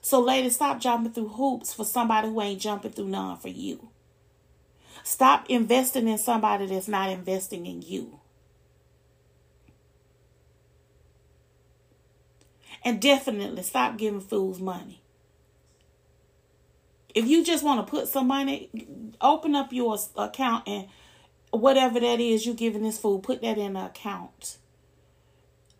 So, 0.00 0.20
ladies, 0.20 0.54
stop 0.54 0.80
jumping 0.80 1.12
through 1.12 1.28
hoops 1.28 1.74
for 1.74 1.84
somebody 1.84 2.28
who 2.28 2.40
ain't 2.40 2.60
jumping 2.60 2.92
through 2.92 3.08
none 3.08 3.36
for 3.36 3.48
you. 3.48 3.88
Stop 5.02 5.46
investing 5.48 6.08
in 6.08 6.18
somebody 6.18 6.66
that's 6.66 6.88
not 6.88 7.10
investing 7.10 7.66
in 7.66 7.82
you. 7.82 8.18
And 12.84 13.00
definitely 13.00 13.62
stop 13.62 13.98
giving 13.98 14.20
fools 14.20 14.60
money. 14.60 15.02
If 17.18 17.26
you 17.26 17.44
just 17.44 17.64
want 17.64 17.84
to 17.84 17.90
put 17.90 18.06
some 18.06 18.28
money, 18.28 18.70
open 19.20 19.56
up 19.56 19.72
your 19.72 19.98
account 20.16 20.68
and 20.68 20.86
whatever 21.50 21.98
that 21.98 22.20
is 22.20 22.46
you're 22.46 22.54
giving 22.54 22.84
this 22.84 22.96
fool, 22.96 23.18
put 23.18 23.42
that 23.42 23.58
in 23.58 23.74
an 23.74 23.84
account. 23.84 24.58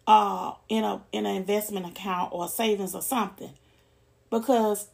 Uh 0.05 0.55
in 0.69 0.83
a 0.83 1.01
in 1.13 1.27
an 1.27 1.37
investment 1.37 1.87
account 1.87 2.33
or 2.33 2.49
savings 2.49 2.93
or 2.93 3.03
something 3.03 3.53
because 4.31 4.89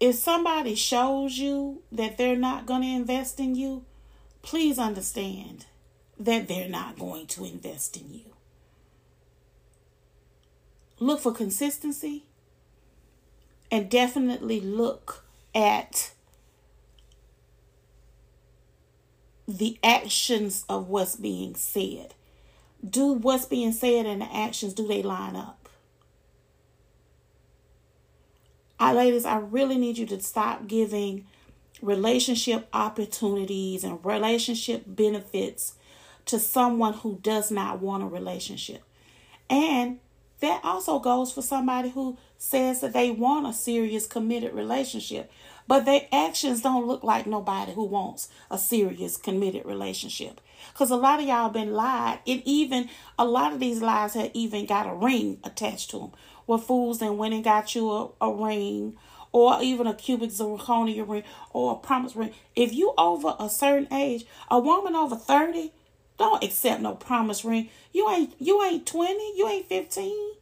if 0.00 0.14
somebody 0.14 0.74
shows 0.74 1.36
you 1.36 1.82
that 1.92 2.16
they're 2.16 2.34
not 2.34 2.64
going 2.64 2.80
to 2.80 2.88
invest 2.88 3.38
in 3.40 3.54
you, 3.54 3.84
please 4.40 4.78
understand 4.78 5.66
that 6.18 6.48
they're 6.48 6.68
not 6.68 6.98
going 6.98 7.26
to 7.26 7.44
invest 7.44 7.98
in 7.98 8.14
you. 8.14 8.32
Look 10.98 11.20
for 11.20 11.32
consistency 11.32 12.24
and 13.74 13.90
definitely 13.90 14.60
look 14.60 15.24
at 15.52 16.12
the 19.48 19.76
actions 19.82 20.64
of 20.68 20.88
what's 20.88 21.16
being 21.16 21.56
said. 21.56 22.14
Do 22.88 23.06
what's 23.06 23.46
being 23.46 23.72
said 23.72 24.06
and 24.06 24.22
the 24.22 24.32
actions, 24.32 24.74
do 24.74 24.86
they 24.86 25.02
line 25.02 25.34
up? 25.34 25.68
I 28.78 28.92
ladies, 28.92 29.24
I 29.24 29.38
really 29.38 29.76
need 29.76 29.98
you 29.98 30.06
to 30.06 30.20
stop 30.20 30.68
giving 30.68 31.26
relationship 31.82 32.68
opportunities 32.72 33.82
and 33.82 33.98
relationship 34.04 34.84
benefits 34.86 35.74
to 36.26 36.38
someone 36.38 36.92
who 36.92 37.18
does 37.22 37.50
not 37.50 37.80
want 37.80 38.04
a 38.04 38.06
relationship. 38.06 38.84
And 39.50 39.98
that 40.38 40.60
also 40.62 41.00
goes 41.00 41.32
for 41.32 41.42
somebody 41.42 41.90
who 41.90 42.16
says 42.44 42.80
that 42.80 42.92
they 42.92 43.10
want 43.10 43.46
a 43.46 43.52
serious 43.52 44.06
committed 44.06 44.52
relationship, 44.52 45.30
but 45.66 45.86
their 45.86 46.02
actions 46.12 46.60
don't 46.60 46.86
look 46.86 47.02
like 47.02 47.26
nobody 47.26 47.72
who 47.72 47.84
wants 47.84 48.28
a 48.50 48.58
serious 48.58 49.16
committed 49.16 49.64
relationship. 49.64 50.40
Because 50.72 50.90
a 50.90 50.96
lot 50.96 51.20
of 51.20 51.26
y'all 51.26 51.48
been 51.48 51.72
lied, 51.72 52.18
and 52.26 52.42
even 52.44 52.90
a 53.18 53.24
lot 53.24 53.54
of 53.54 53.60
these 53.60 53.80
lies 53.80 54.12
have 54.12 54.30
even 54.34 54.66
got 54.66 54.86
a 54.86 54.94
ring 54.94 55.38
attached 55.42 55.90
to 55.90 55.98
them 55.98 56.12
were 56.46 56.58
fools 56.58 57.00
and 57.00 57.16
went 57.16 57.32
and 57.32 57.42
got 57.42 57.74
you 57.74 57.90
a, 57.90 58.10
a 58.20 58.30
ring 58.30 58.94
or 59.32 59.62
even 59.62 59.86
a 59.86 59.94
cubic 59.94 60.30
zirconia 60.30 61.08
ring 61.08 61.24
or 61.50 61.72
a 61.72 61.76
promise 61.76 62.14
ring. 62.14 62.34
If 62.54 62.74
you 62.74 62.92
over 62.98 63.34
a 63.40 63.48
certain 63.48 63.90
age, 63.90 64.26
a 64.50 64.58
woman 64.58 64.94
over 64.94 65.16
30, 65.16 65.72
don't 66.18 66.44
accept 66.44 66.82
no 66.82 66.94
promise 66.94 67.42
ring. 67.42 67.70
You 67.92 68.10
ain't 68.10 68.34
you 68.38 68.62
ain't 68.62 68.86
20, 68.86 69.14
you 69.36 69.48
ain't 69.48 69.66
15. 69.66 70.34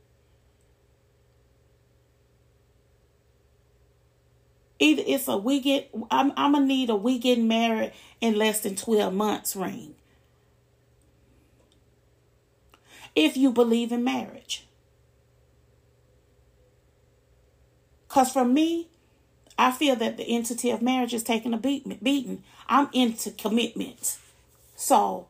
Either 4.82 5.04
it's 5.06 5.28
a 5.28 5.36
we 5.36 5.60
get 5.60 5.88
I'm 6.10 6.32
I'm 6.36 6.52
gonna 6.52 6.66
need 6.66 6.90
a 6.90 6.96
we 6.96 7.16
get 7.16 7.38
married 7.38 7.92
in 8.20 8.34
less 8.34 8.60
than 8.60 8.74
12 8.74 9.14
months 9.14 9.54
ring. 9.54 9.94
If 13.14 13.36
you 13.36 13.52
believe 13.52 13.92
in 13.92 14.02
marriage. 14.02 14.66
Because 18.08 18.32
for 18.32 18.44
me, 18.44 18.88
I 19.56 19.70
feel 19.70 19.94
that 19.96 20.16
the 20.16 20.24
entity 20.24 20.70
of 20.72 20.82
marriage 20.82 21.14
is 21.14 21.22
taking 21.22 21.54
a 21.54 21.58
beat, 21.58 22.02
beating. 22.02 22.42
I'm 22.68 22.88
into 22.92 23.30
commitment. 23.30 24.18
So 24.74 25.28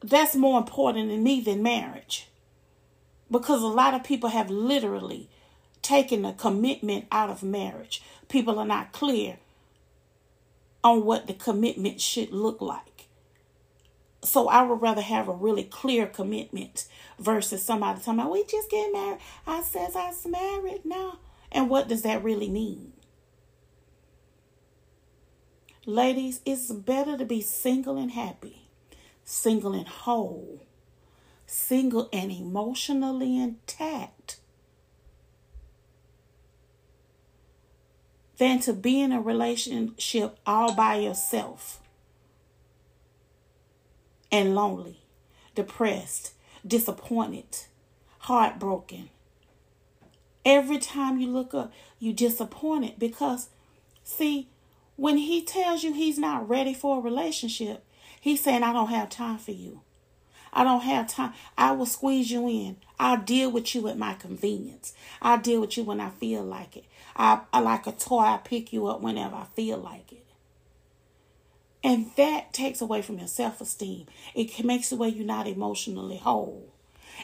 that's 0.00 0.34
more 0.34 0.58
important 0.58 1.10
to 1.10 1.18
me 1.18 1.42
than 1.42 1.62
marriage. 1.62 2.28
Because 3.30 3.62
a 3.62 3.66
lot 3.66 3.92
of 3.92 4.04
people 4.04 4.30
have 4.30 4.48
literally 4.48 5.28
taken 5.86 6.24
a 6.24 6.32
commitment 6.32 7.06
out 7.12 7.30
of 7.30 7.44
marriage. 7.44 8.02
People 8.28 8.58
are 8.58 8.66
not 8.66 8.90
clear 8.90 9.36
on 10.82 11.04
what 11.04 11.28
the 11.28 11.32
commitment 11.32 12.00
should 12.00 12.32
look 12.32 12.60
like. 12.60 13.06
So 14.24 14.48
I 14.48 14.62
would 14.62 14.82
rather 14.82 15.00
have 15.00 15.28
a 15.28 15.32
really 15.32 15.62
clear 15.62 16.06
commitment 16.06 16.86
versus 17.20 17.62
somebody 17.62 18.00
telling 18.00 18.24
me, 18.24 18.32
we 18.32 18.44
just 18.44 18.68
get 18.68 18.92
married. 18.92 19.20
I 19.46 19.62
says 19.62 19.94
I 19.94 20.08
was 20.08 20.26
married 20.26 20.84
now. 20.84 21.18
And 21.52 21.70
what 21.70 21.86
does 21.86 22.02
that 22.02 22.24
really 22.24 22.48
mean? 22.48 22.92
Ladies, 25.84 26.40
it's 26.44 26.72
better 26.72 27.16
to 27.16 27.24
be 27.24 27.40
single 27.40 27.96
and 27.96 28.10
happy, 28.10 28.68
single 29.24 29.72
and 29.72 29.86
whole, 29.86 30.62
single 31.46 32.08
and 32.12 32.32
emotionally 32.32 33.38
intact 33.38 34.35
than 38.38 38.60
to 38.60 38.72
be 38.72 39.00
in 39.00 39.12
a 39.12 39.20
relationship 39.20 40.38
all 40.46 40.74
by 40.74 40.96
yourself 40.96 41.80
and 44.30 44.54
lonely, 44.54 45.00
depressed, 45.54 46.32
disappointed, 46.66 47.64
heartbroken. 48.20 49.10
Every 50.44 50.78
time 50.78 51.18
you 51.18 51.28
look 51.28 51.54
up, 51.54 51.72
you're 51.98 52.14
disappointed 52.14 52.98
because 52.98 53.48
see, 54.04 54.48
when 54.96 55.16
he 55.16 55.42
tells 55.42 55.82
you 55.82 55.92
he's 55.92 56.18
not 56.18 56.48
ready 56.48 56.74
for 56.74 56.98
a 56.98 57.00
relationship, 57.00 57.84
he's 58.20 58.42
saying 58.42 58.62
I 58.62 58.72
don't 58.72 58.88
have 58.88 59.10
time 59.10 59.38
for 59.38 59.52
you. 59.52 59.80
I 60.52 60.64
don't 60.64 60.80
have 60.80 61.06
time. 61.08 61.34
I 61.58 61.72
will 61.72 61.86
squeeze 61.86 62.30
you 62.30 62.48
in. 62.48 62.78
I'll 62.98 63.18
deal 63.20 63.50
with 63.50 63.74
you 63.74 63.88
at 63.88 63.98
my 63.98 64.14
convenience. 64.14 64.94
I'll 65.20 65.38
deal 65.38 65.60
with 65.60 65.76
you 65.76 65.84
when 65.84 66.00
I 66.00 66.08
feel 66.08 66.42
like 66.42 66.78
it. 66.78 66.86
I, 67.16 67.40
I 67.52 67.60
like 67.60 67.86
a 67.86 67.92
toy, 67.92 68.20
I 68.20 68.36
pick 68.36 68.72
you 68.72 68.86
up 68.86 69.00
whenever 69.00 69.34
I 69.34 69.46
feel 69.54 69.78
like 69.78 70.12
it. 70.12 70.26
And 71.82 72.10
that 72.16 72.52
takes 72.52 72.80
away 72.80 73.00
from 73.00 73.18
your 73.18 73.28
self 73.28 73.60
esteem. 73.60 74.06
It 74.34 74.64
makes 74.64 74.92
it 74.92 74.98
where 74.98 75.08
you're 75.08 75.24
not 75.24 75.46
emotionally 75.46 76.18
whole. 76.18 76.72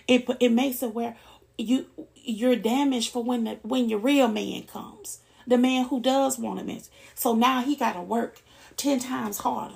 It 0.08 0.26
it 0.40 0.50
makes 0.50 0.82
it 0.82 0.94
where 0.94 1.16
you 1.58 1.86
you're 2.14 2.56
damaged 2.56 3.12
for 3.12 3.22
when 3.22 3.44
the 3.44 3.58
when 3.62 3.88
your 3.88 3.98
real 3.98 4.28
man 4.28 4.62
comes, 4.62 5.18
the 5.46 5.58
man 5.58 5.86
who 5.86 6.00
does 6.00 6.38
want 6.38 6.60
to 6.60 6.64
miss. 6.64 6.90
So 7.14 7.34
now 7.34 7.62
he 7.62 7.76
got 7.76 7.94
to 7.94 8.02
work 8.02 8.40
ten 8.76 9.00
times 9.00 9.38
harder 9.38 9.74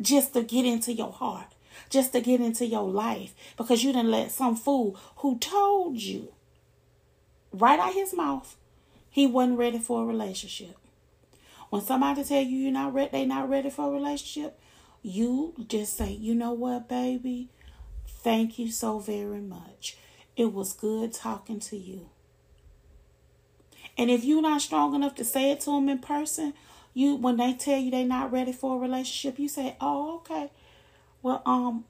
just 0.00 0.34
to 0.34 0.42
get 0.42 0.64
into 0.64 0.92
your 0.92 1.12
heart, 1.12 1.54
just 1.88 2.12
to 2.12 2.20
get 2.20 2.40
into 2.40 2.66
your 2.66 2.88
life, 2.88 3.34
because 3.56 3.82
you 3.82 3.92
didn't 3.92 4.10
let 4.10 4.30
some 4.30 4.56
fool 4.56 4.98
who 5.18 5.38
told 5.38 5.96
you 5.98 6.33
right 7.54 7.78
out 7.78 7.94
his 7.94 8.14
mouth 8.14 8.56
he 9.14 9.28
wasn't 9.28 9.56
ready 9.56 9.78
for 9.78 10.02
a 10.02 10.06
relationship. 10.06 10.76
When 11.70 11.82
somebody 11.82 12.24
tell 12.24 12.42
you 12.42 12.58
you're 12.58 12.72
not 12.72 12.92
ready, 12.92 13.10
they 13.12 13.24
not 13.24 13.48
ready 13.48 13.70
for 13.70 13.86
a 13.86 13.92
relationship, 13.92 14.58
you 15.02 15.54
just 15.68 15.96
say, 15.96 16.10
you 16.10 16.34
know 16.34 16.52
what, 16.52 16.88
baby, 16.88 17.48
thank 18.08 18.58
you 18.58 18.72
so 18.72 18.98
very 18.98 19.40
much. 19.40 19.96
It 20.36 20.52
was 20.52 20.72
good 20.72 21.12
talking 21.12 21.60
to 21.60 21.76
you. 21.76 22.08
And 23.96 24.10
if 24.10 24.24
you're 24.24 24.42
not 24.42 24.62
strong 24.62 24.96
enough 24.96 25.14
to 25.14 25.24
say 25.24 25.52
it 25.52 25.60
to 25.60 25.70
them 25.70 25.88
in 25.88 26.00
person, 26.00 26.54
you 26.92 27.14
when 27.14 27.36
they 27.36 27.52
tell 27.52 27.78
you 27.78 27.92
they're 27.92 28.04
not 28.04 28.32
ready 28.32 28.52
for 28.52 28.74
a 28.74 28.78
relationship, 28.80 29.38
you 29.38 29.48
say, 29.48 29.76
"Oh, 29.80 30.16
okay. 30.16 30.50
Well, 31.22 31.40
um, 31.46 31.84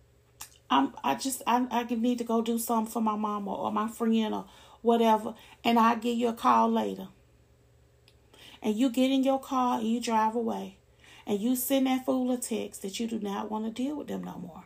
I'm 0.68 0.92
I 1.02 1.14
just 1.14 1.42
I 1.46 1.66
I 1.70 1.84
need 1.84 2.18
to 2.18 2.24
go 2.24 2.42
do 2.42 2.58
something 2.58 2.92
for 2.92 3.00
my 3.00 3.16
mama 3.16 3.54
or 3.54 3.72
my 3.72 3.88
friend 3.88 4.34
or 4.34 4.44
whatever, 4.84 5.34
and 5.64 5.78
I'll 5.78 5.96
give 5.96 6.16
you 6.16 6.28
a 6.28 6.32
call 6.32 6.70
later." 6.70 7.08
And 8.62 8.76
you 8.76 8.88
get 8.90 9.10
in 9.10 9.24
your 9.24 9.40
car 9.40 9.78
and 9.78 9.88
you 9.88 10.00
drive 10.00 10.34
away, 10.36 10.78
and 11.26 11.40
you 11.40 11.56
send 11.56 11.86
that 11.86 12.06
fool 12.06 12.30
a 12.30 12.36
text 12.36 12.82
that 12.82 13.00
you 13.00 13.06
do 13.06 13.18
not 13.18 13.50
want 13.50 13.64
to 13.64 13.70
deal 13.70 13.96
with 13.96 14.08
them 14.08 14.24
no 14.24 14.38
more. 14.38 14.64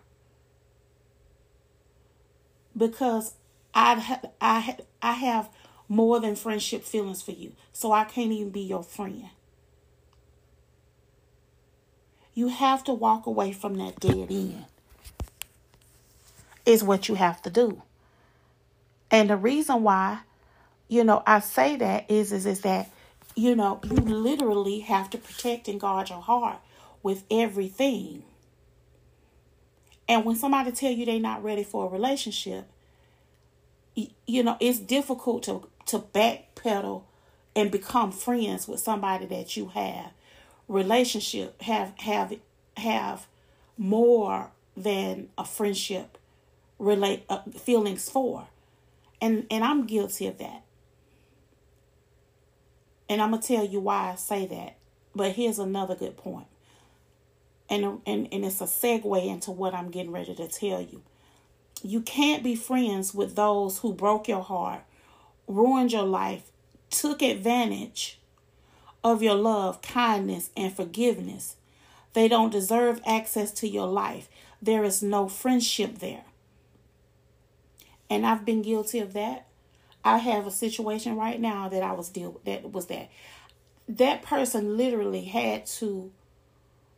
Because 2.76 3.34
I 3.74 4.20
I 4.40 4.76
I 5.02 5.12
have 5.12 5.50
more 5.88 6.20
than 6.20 6.36
friendship 6.36 6.84
feelings 6.84 7.22
for 7.22 7.32
you, 7.32 7.52
so 7.72 7.92
I 7.92 8.04
can't 8.04 8.30
even 8.30 8.50
be 8.50 8.60
your 8.60 8.82
friend. 8.82 9.30
You 12.34 12.48
have 12.48 12.84
to 12.84 12.92
walk 12.92 13.26
away 13.26 13.50
from 13.52 13.74
that 13.78 13.98
dead 13.98 14.30
end. 14.30 14.66
Is 16.64 16.84
what 16.84 17.08
you 17.08 17.16
have 17.16 17.42
to 17.42 17.50
do. 17.50 17.82
And 19.10 19.30
the 19.30 19.36
reason 19.36 19.82
why, 19.82 20.20
you 20.88 21.04
know, 21.04 21.22
I 21.26 21.40
say 21.40 21.76
that 21.76 22.10
is 22.10 22.32
is 22.32 22.46
is 22.46 22.60
that, 22.62 22.90
you 23.34 23.56
know, 23.56 23.80
you 23.84 23.96
literally 23.96 24.80
have 24.80 25.10
to 25.10 25.18
protect 25.18 25.68
and 25.68 25.80
guard 25.80 26.10
your 26.10 26.20
heart 26.20 26.58
with 27.02 27.24
everything. 27.30 28.24
And 30.08 30.24
when 30.24 30.36
somebody 30.36 30.72
tell 30.72 30.90
you 30.90 31.04
they're 31.04 31.20
not 31.20 31.44
ready 31.44 31.64
for 31.64 31.86
a 31.86 31.88
relationship, 31.88 32.66
you 33.94 34.42
know, 34.42 34.56
it's 34.60 34.78
difficult 34.78 35.42
to 35.44 35.68
to 35.86 35.98
backpedal 35.98 37.02
and 37.56 37.70
become 37.70 38.12
friends 38.12 38.68
with 38.68 38.80
somebody 38.80 39.26
that 39.26 39.56
you 39.56 39.68
have 39.68 40.12
relationship 40.68 41.60
have 41.62 41.92
have 41.98 42.34
have 42.76 43.26
more 43.76 44.50
than 44.76 45.28
a 45.36 45.44
friendship 45.44 46.18
relate 46.78 47.24
uh, 47.28 47.40
feelings 47.58 48.08
for 48.08 48.46
and 49.20 49.46
and 49.50 49.64
I'm 49.64 49.86
guilty 49.86 50.26
of 50.26 50.38
that 50.38 50.62
and 53.08 53.20
I'm 53.20 53.30
gonna 53.30 53.42
tell 53.42 53.64
you 53.64 53.80
why 53.80 54.12
I 54.12 54.14
say 54.16 54.46
that 54.46 54.76
but 55.14 55.32
here's 55.32 55.58
another 55.58 55.94
good 55.94 56.16
point. 56.16 56.46
and 57.70 58.00
and 58.06 58.28
and 58.32 58.44
it's 58.44 58.60
a 58.60 58.64
segue 58.64 59.26
into 59.26 59.50
what 59.50 59.74
I'm 59.74 59.90
getting 59.90 60.12
ready 60.12 60.34
to 60.34 60.48
tell 60.48 60.80
you 60.80 61.02
you 61.82 62.00
can't 62.00 62.42
be 62.42 62.56
friends 62.56 63.14
with 63.14 63.36
those 63.36 63.78
who 63.78 63.92
broke 63.92 64.28
your 64.28 64.42
heart 64.42 64.82
ruined 65.46 65.92
your 65.92 66.04
life 66.04 66.50
took 66.90 67.22
advantage 67.22 68.18
of 69.04 69.22
your 69.22 69.34
love, 69.34 69.80
kindness, 69.82 70.50
and 70.56 70.74
forgiveness. 70.74 71.56
They 72.14 72.28
don't 72.28 72.50
deserve 72.50 73.00
access 73.06 73.52
to 73.52 73.68
your 73.68 73.86
life. 73.86 74.28
There 74.60 74.84
is 74.84 75.02
no 75.02 75.28
friendship 75.28 75.98
there. 75.98 76.24
And 78.10 78.26
I've 78.26 78.44
been 78.44 78.62
guilty 78.62 79.00
of 79.00 79.12
that. 79.12 79.46
I 80.04 80.18
have 80.18 80.46
a 80.46 80.50
situation 80.50 81.16
right 81.16 81.40
now 81.40 81.68
that 81.68 81.82
I 81.82 81.92
was 81.92 82.08
deal 82.08 82.40
that 82.44 82.72
was 82.72 82.86
that 82.86 83.10
that 83.88 84.22
person 84.22 84.76
literally 84.76 85.24
had 85.24 85.66
to 85.66 86.10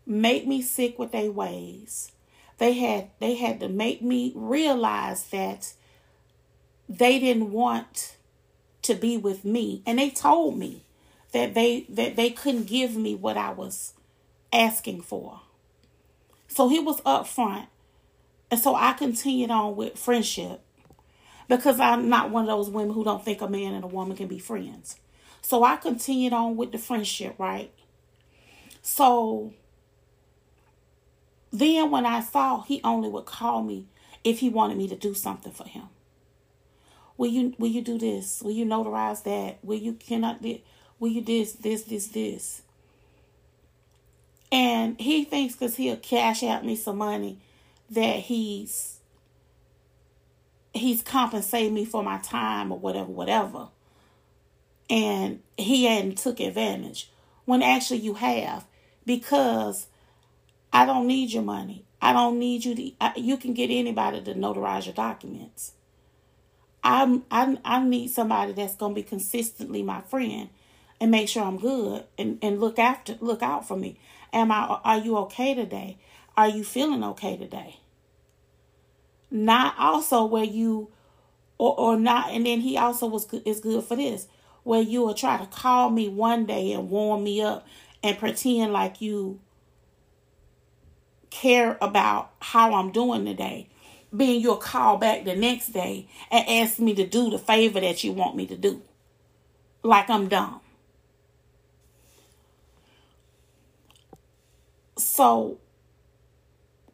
make 0.06 0.46
me 0.46 0.61
sick 0.61 0.98
with 0.98 1.12
their 1.12 1.30
ways. 1.30 2.12
They 2.58 2.74
had 2.74 3.11
they 3.18 3.36
had 3.36 3.61
to 3.61 3.68
make 3.68 4.02
me 4.02 4.32
realize 4.34 5.28
that 5.28 5.72
they 6.88 7.18
didn't 7.18 7.52
want 7.52 8.16
to 8.82 8.94
be 8.94 9.16
with 9.16 9.44
me 9.44 9.82
and 9.86 9.98
they 9.98 10.11
told 10.11 10.58
me 10.58 10.84
that 11.32 11.54
they 11.54 11.86
that 11.88 12.16
they 12.16 12.30
couldn't 12.30 12.64
give 12.64 12.96
me 12.96 13.14
what 13.14 13.36
I 13.36 13.50
was 13.50 13.94
asking 14.52 15.02
for. 15.02 15.40
So 16.48 16.68
he 16.68 16.80
was 16.80 17.00
upfront. 17.02 17.68
And 18.50 18.58
so 18.58 18.74
I 18.74 18.92
continued 18.94 19.52
on 19.52 19.76
with 19.76 19.96
friendship 19.96 20.61
because 21.51 21.80
I'm 21.80 22.09
not 22.09 22.30
one 22.30 22.44
of 22.44 22.48
those 22.48 22.70
women 22.70 22.94
who 22.94 23.03
don't 23.03 23.24
think 23.24 23.40
a 23.40 23.48
man 23.48 23.74
and 23.74 23.82
a 23.82 23.88
woman 23.88 24.16
can 24.16 24.28
be 24.28 24.38
friends. 24.38 24.94
So 25.42 25.64
I 25.64 25.74
continued 25.74 26.32
on 26.32 26.57
with 26.57 26.70
the 26.70 26.78
friendship, 26.78 27.34
right? 27.38 27.72
So 28.82 29.53
then 31.51 31.90
when 31.90 32.07
I 32.07 32.20
saw 32.20 32.62
he 32.62 32.80
only 32.84 33.09
would 33.09 33.26
call 33.26 33.64
me 33.64 33.86
if 34.22 34.38
he 34.38 34.48
wanted 34.48 34.78
me 34.78 34.86
to 34.86 34.94
do 34.94 35.12
something 35.12 35.51
for 35.51 35.66
him. 35.66 35.88
Will 37.16 37.30
you 37.30 37.53
will 37.59 37.68
you 37.68 37.82
do 37.82 37.98
this? 37.98 38.40
Will 38.42 38.53
you 38.53 38.64
notarize 38.64 39.24
that? 39.24 39.59
Will 39.64 39.78
you 39.78 39.94
cannot 39.94 40.40
will 41.01 41.09
you 41.09 41.20
this, 41.20 41.55
this, 41.55 41.82
this, 41.82 42.07
this? 42.07 42.62
And 44.53 45.01
he 45.01 45.24
thinks 45.24 45.57
because 45.57 45.74
he'll 45.74 45.96
cash 45.96 46.44
out 46.44 46.64
me 46.64 46.76
some 46.76 46.98
money 46.98 47.38
that 47.90 48.20
he's 48.20 48.99
he's 50.72 51.02
compensating 51.02 51.74
me 51.74 51.84
for 51.84 52.02
my 52.02 52.18
time 52.18 52.72
or 52.72 52.78
whatever, 52.78 53.10
whatever. 53.10 53.68
And 54.88 55.40
he 55.56 55.84
hadn't 55.84 56.18
took 56.18 56.40
advantage. 56.40 57.10
When 57.44 57.62
actually 57.62 58.00
you 58.00 58.14
have. 58.14 58.66
Because 59.06 59.86
I 60.72 60.86
don't 60.86 61.06
need 61.06 61.32
your 61.32 61.42
money. 61.42 61.84
I 62.02 62.12
don't 62.12 62.38
need 62.38 62.64
you 62.64 62.74
to 62.74 62.92
I, 63.00 63.12
you 63.16 63.36
can 63.36 63.54
get 63.54 63.70
anybody 63.70 64.22
to 64.22 64.34
notarize 64.34 64.86
your 64.86 64.94
documents. 64.94 65.72
I'm 66.82 67.24
I 67.30 67.58
I 67.64 67.82
need 67.82 68.08
somebody 68.08 68.52
that's 68.52 68.76
gonna 68.76 68.94
be 68.94 69.02
consistently 69.02 69.82
my 69.82 70.00
friend 70.02 70.48
and 71.00 71.10
make 71.10 71.28
sure 71.28 71.42
I'm 71.42 71.58
good 71.58 72.04
and, 72.18 72.38
and 72.42 72.60
look 72.60 72.78
after 72.78 73.16
look 73.20 73.42
out 73.42 73.66
for 73.66 73.76
me. 73.76 73.98
Am 74.32 74.50
I 74.50 74.80
are 74.84 74.98
you 74.98 75.16
okay 75.18 75.54
today? 75.54 75.98
Are 76.36 76.48
you 76.48 76.64
feeling 76.64 77.04
okay 77.04 77.36
today? 77.36 77.80
Not 79.31 79.74
also 79.78 80.24
where 80.24 80.45
you 80.45 80.91
or 81.59 81.78
or 81.78 81.97
not 81.97 82.31
and 82.31 82.47
then 82.47 82.61
he 82.61 82.76
also 82.76 83.07
was 83.07 83.26
is 83.45 83.61
good 83.61 83.85
for 83.85 83.97
this 83.97 84.26
where 84.62 84.81
you 84.81 85.03
will 85.03 85.14
try 85.14 85.37
to 85.39 85.47
call 85.47 85.91
me 85.91 86.09
one 86.09 86.47
day 86.47 86.72
and 86.72 86.91
warm 86.91 87.24
me 87.24 87.43
up 87.43 87.66
and 88.03 88.18
pretend 88.18 88.72
like 88.72 89.01
you 89.01 89.39
care 91.31 91.78
about 91.81 92.33
how 92.41 92.74
I'm 92.74 92.91
doing 92.91 93.24
today. 93.24 93.68
Being 94.14 94.41
you'll 94.41 94.57
call 94.57 94.97
back 94.97 95.24
the 95.24 95.37
next 95.37 95.68
day 95.68 96.09
and 96.31 96.49
ask 96.49 96.78
me 96.78 96.95
to 96.95 97.07
do 97.07 97.31
the 97.31 97.39
favor 97.39 97.81
that 97.81 98.03
you 98.03 98.12
want 98.12 98.37
me 98.37 98.47
to 98.47 98.57
do. 98.57 98.83
Like 99.83 100.11
I'm 100.11 100.28
dumb. 100.28 100.61
So 104.97 105.59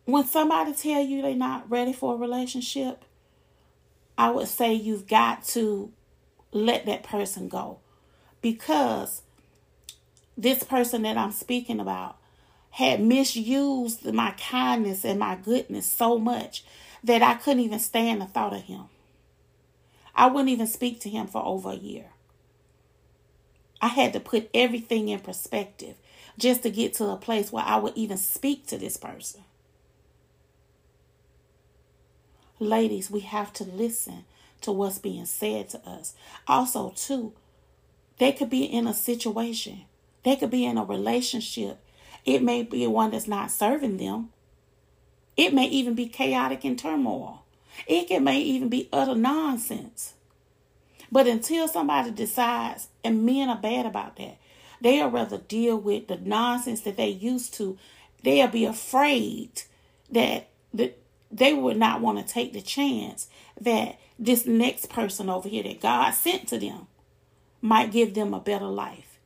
when 0.07 0.25
somebody 0.25 0.73
tell 0.73 1.03
you 1.03 1.21
they're 1.21 1.35
not 1.35 1.69
ready 1.69 1.93
for 1.93 2.15
a 2.15 2.17
relationship, 2.17 3.05
I 4.17 4.31
would 4.31 4.49
say 4.49 4.73
you've 4.73 5.07
got 5.07 5.45
to 5.49 5.93
let 6.53 6.87
that 6.87 7.03
person 7.03 7.49
go 7.49 7.81
because 8.41 9.23
this 10.39 10.63
person 10.63 11.03
that 11.03 11.19
I'm 11.19 11.33
speaking 11.33 11.81
about 11.81 12.17
had 12.71 13.03
misused 13.03 14.05
my 14.13 14.31
kindness 14.33 15.05
and 15.05 15.19
my 15.19 15.35
goodness 15.35 15.87
so 15.87 16.19
much 16.19 16.65
that 17.03 17.23
I 17.23 17.35
couldn't 17.35 17.65
even 17.65 17.79
stand 17.79 18.21
the 18.21 18.27
thought 18.27 18.55
of 18.55 18.63
him. 18.63 18.85
I 20.15 20.29
wouldn't 20.29 20.51
even 20.51 20.67
speak 20.67 21.01
to 21.01 21.11
him 21.11 21.27
for 21.27 21.45
over 21.45 21.71
a 21.71 21.77
year. 21.77 22.07
I 23.81 23.89
had 23.89 24.13
to 24.13 24.21
put 24.21 24.49
everything 24.55 25.09
in 25.09 25.21
perspective 25.21 25.97
just 26.39 26.63
to 26.63 26.71
get 26.71 26.95
to 26.95 27.07
a 27.07 27.17
place 27.17 27.51
where 27.51 27.65
I 27.65 27.77
would 27.77 27.97
even 27.97 28.17
speak 28.17 28.67
to 28.69 28.79
this 28.79 28.97
person. 28.97 29.43
Ladies, 32.59 33.11
we 33.11 33.21
have 33.21 33.53
to 33.55 33.65
listen 33.65 34.25
to 34.63 34.73
what's 34.73 34.99
being 34.99 35.27
said 35.27 35.69
to 35.71 35.89
us. 35.89 36.15
Also, 36.49 36.91
too, 36.97 37.33
they 38.19 38.33
could 38.33 38.51
be 38.51 38.65
in 38.65 38.87
a 38.87 38.95
situation, 38.95 39.83
they 40.25 40.37
could 40.37 40.51
be 40.51 40.65
in 40.65 40.79
a 40.79 40.85
relationship. 40.85 41.79
It 42.25 42.43
may 42.43 42.65
be 42.65 42.85
one 42.89 43.13
that's 43.13 43.29
not 43.29 43.53
serving 43.53 43.99
them. 43.99 44.31
It 45.37 45.55
may 45.55 45.67
even 45.67 45.95
be 45.95 46.09
chaotic 46.09 46.65
and 46.65 46.77
turmoil. 46.77 47.45
It 47.87 48.09
can, 48.09 48.25
may 48.25 48.41
even 48.41 48.69
be 48.69 48.89
utter 48.93 49.15
nonsense. 49.15 50.15
But 51.13 51.29
until 51.29 51.69
somebody 51.69 52.11
decides, 52.11 52.89
and 53.05 53.25
men 53.25 53.49
are 53.49 53.57
bad 53.57 53.87
about 53.87 54.17
that, 54.17 54.39
they'll 54.81 55.11
rather 55.11 55.39
deal 55.39 55.77
with 55.77 56.09
the 56.09 56.17
nonsense 56.17 56.81
that 56.81 56.97
they 56.97 57.09
used 57.09 57.55
to. 57.55 57.79
They'll 58.25 58.49
be 58.49 58.65
afraid 58.65 59.63
that, 60.11 60.49
that 60.75 60.99
they 61.31 61.53
would 61.53 61.77
not 61.77 62.01
want 62.01 62.19
to 62.19 62.33
take 62.33 62.53
the 62.53 62.63
chance 62.63 63.29
that 63.61 63.99
this 64.19 64.47
next 64.47 64.89
person 64.89 65.29
over 65.29 65.49
here 65.49 65.63
that 65.65 65.81
God 65.81 66.11
sent 66.13 66.49
to 66.49 66.59
them 66.59 66.87
might 67.61 67.93
give 67.93 68.15
them 68.15 68.33
a 68.33 68.41
better 68.41 68.67
life. 68.67 69.19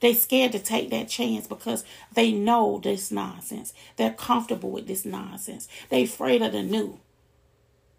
They 0.00 0.14
scared 0.14 0.52
to 0.52 0.58
take 0.58 0.90
that 0.90 1.08
chance 1.08 1.46
because 1.46 1.84
they 2.12 2.32
know 2.32 2.80
this 2.82 3.12
nonsense. 3.12 3.72
They're 3.96 4.12
comfortable 4.12 4.70
with 4.70 4.88
this 4.88 5.04
nonsense. 5.04 5.68
They 5.90 6.02
afraid 6.02 6.42
of 6.42 6.52
the 6.52 6.62
new. 6.62 6.98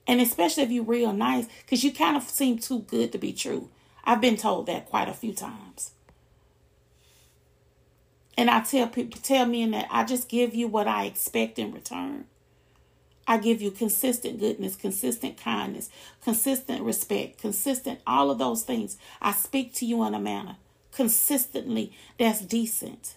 And 0.06 0.20
especially 0.20 0.64
if 0.64 0.72
you're 0.72 0.84
real 0.84 1.14
nice, 1.14 1.48
because 1.62 1.84
you 1.84 1.94
kind 1.94 2.18
of 2.18 2.24
seem 2.24 2.60
too 2.60 2.80
good 2.80 3.14
to 3.14 3.18
be 3.18 3.32
true. 3.32 3.70
I've 4.04 4.20
been 4.20 4.36
told 4.36 4.66
that 4.66 4.90
quite 4.90 5.08
a 5.08 5.14
few 5.14 5.34
times. 5.34 5.92
And 8.38 8.50
I 8.50 8.62
tell 8.62 8.88
people, 8.88 9.22
tell 9.22 9.46
me 9.46 9.62
in 9.62 9.72
that 9.72 9.88
I 9.90 10.04
just 10.04 10.28
give 10.28 10.54
you 10.54 10.68
what 10.68 10.88
I 10.88 11.06
expect 11.06 11.58
in 11.58 11.72
return. 11.72 12.26
I 13.28 13.38
give 13.38 13.62
you 13.62 13.72
consistent 13.72 14.40
goodness, 14.40 14.76
consistent 14.76 15.38
kindness, 15.38 15.90
consistent 16.24 16.82
respect, 16.84 17.40
consistent 17.40 18.00
all 18.06 18.30
of 18.30 18.38
those 18.38 18.64
things. 18.64 18.98
I 19.22 19.32
speak 19.32 19.74
to 19.76 19.86
you 19.86 20.04
in 20.04 20.14
a 20.14 20.20
manner 20.20 20.58
consistently 20.94 21.92
that's 22.18 22.42
decent. 22.42 23.16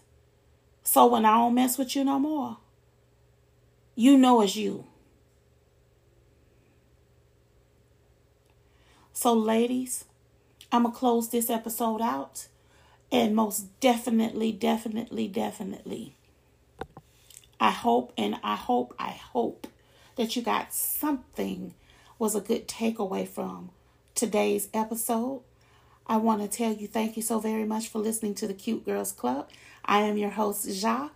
So 0.82 1.06
when 1.06 1.24
I 1.24 1.36
don't 1.36 1.54
mess 1.54 1.78
with 1.78 1.94
you 1.94 2.04
no 2.04 2.18
more, 2.18 2.58
you 3.94 4.16
know 4.16 4.40
it's 4.40 4.56
you. 4.56 4.86
So, 9.12 9.32
ladies, 9.32 10.04
I'm 10.70 10.82
going 10.82 10.92
to 10.92 10.98
close 10.98 11.30
this 11.30 11.48
episode 11.48 12.02
out. 12.02 12.48
And 13.10 13.36
most 13.36 13.78
definitely, 13.80 14.50
definitely, 14.50 15.28
definitely, 15.28 16.16
I 17.60 17.70
hope 17.70 18.12
and 18.18 18.36
I 18.42 18.56
hope, 18.56 18.94
I 18.98 19.10
hope 19.10 19.68
that 20.16 20.34
you 20.34 20.42
got 20.42 20.74
something 20.74 21.74
was 22.18 22.34
a 22.34 22.40
good 22.40 22.66
takeaway 22.66 23.28
from 23.28 23.70
today's 24.14 24.68
episode. 24.74 25.42
I 26.06 26.16
want 26.16 26.42
to 26.42 26.48
tell 26.48 26.72
you 26.72 26.88
thank 26.88 27.16
you 27.16 27.22
so 27.22 27.38
very 27.38 27.64
much 27.64 27.88
for 27.88 27.98
listening 27.98 28.34
to 28.36 28.46
the 28.46 28.54
Cute 28.54 28.84
Girls 28.84 29.12
Club. 29.12 29.48
I 29.84 30.00
am 30.00 30.16
your 30.16 30.30
host, 30.30 30.66
Ja. 30.66 31.10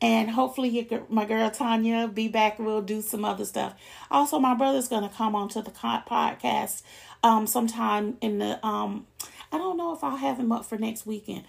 And 0.00 0.30
hopefully, 0.30 0.88
my 1.08 1.24
girl 1.24 1.50
Tanya 1.50 2.08
be 2.08 2.28
back. 2.28 2.58
We'll 2.58 2.82
do 2.82 3.00
some 3.00 3.24
other 3.24 3.44
stuff. 3.44 3.74
Also, 4.10 4.38
my 4.38 4.54
brother's 4.54 4.88
gonna 4.88 5.08
come 5.08 5.34
onto 5.34 5.62
the 5.62 5.70
podcast 5.70 6.82
um 7.22 7.46
sometime 7.46 8.16
in 8.20 8.38
the 8.38 8.64
um. 8.64 9.06
I 9.52 9.58
don't 9.58 9.76
know 9.76 9.94
if 9.94 10.02
I'll 10.02 10.16
have 10.16 10.38
him 10.38 10.50
up 10.50 10.66
for 10.66 10.76
next 10.76 11.06
weekend, 11.06 11.44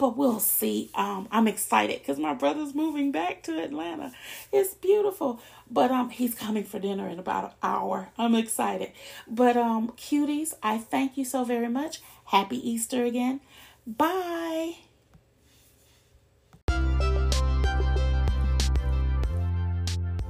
but 0.00 0.16
we'll 0.16 0.40
see. 0.40 0.90
Um, 0.94 1.28
I'm 1.30 1.46
excited 1.46 1.98
because 1.98 2.18
my 2.18 2.32
brother's 2.32 2.74
moving 2.74 3.12
back 3.12 3.42
to 3.42 3.62
Atlanta. 3.62 4.12
It's 4.50 4.72
beautiful. 4.72 5.42
But 5.70 5.90
um, 5.90 6.08
he's 6.08 6.34
coming 6.34 6.64
for 6.64 6.78
dinner 6.78 7.06
in 7.06 7.18
about 7.18 7.44
an 7.44 7.50
hour. 7.62 8.08
I'm 8.16 8.34
excited. 8.34 8.92
But 9.28 9.58
um, 9.58 9.90
cuties, 9.98 10.54
I 10.62 10.78
thank 10.78 11.18
you 11.18 11.26
so 11.26 11.44
very 11.44 11.68
much. 11.68 12.00
Happy 12.24 12.56
Easter 12.56 13.04
again. 13.04 13.42
Bye. 13.86 14.76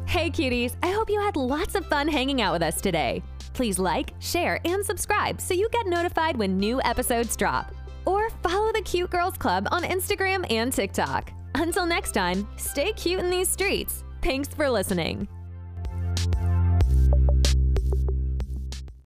Hey, 0.07 0.31
cuties! 0.31 0.75
I 0.83 0.91
hope 0.91 1.09
you 1.09 1.21
had 1.21 1.37
lots 1.37 1.77
of 1.77 1.87
fun 1.87 2.09
hanging 2.09 2.43
out 2.43 2.53
with 2.55 2.63
us 2.63 2.81
today. 2.81 3.23
Please 3.53 3.79
like, 3.79 4.15
share, 4.19 4.61
and 4.65 4.85
subscribe 4.85 5.41
so 5.41 5.55
you 5.55 5.69
get 5.71 5.87
notified 5.87 6.37
when 6.37 6.57
new 6.57 6.83
episodes 6.83 7.37
drop 7.37 7.73
follow 8.43 8.73
the 8.73 8.83
Cute 8.83 9.11
Girls 9.11 9.37
Club 9.37 9.69
on 9.71 9.83
Instagram 9.83 10.47
and 10.51 10.73
TikTok. 10.73 11.33
Until 11.55 11.87
next 11.87 12.13
time, 12.13 12.47
stay 12.57 12.93
cute 12.93 13.21
in 13.21 13.31
these 13.31 13.49
streets. 13.49 14.05
Thanks 14.23 14.49
for 14.49 14.69
listening. 14.69 15.29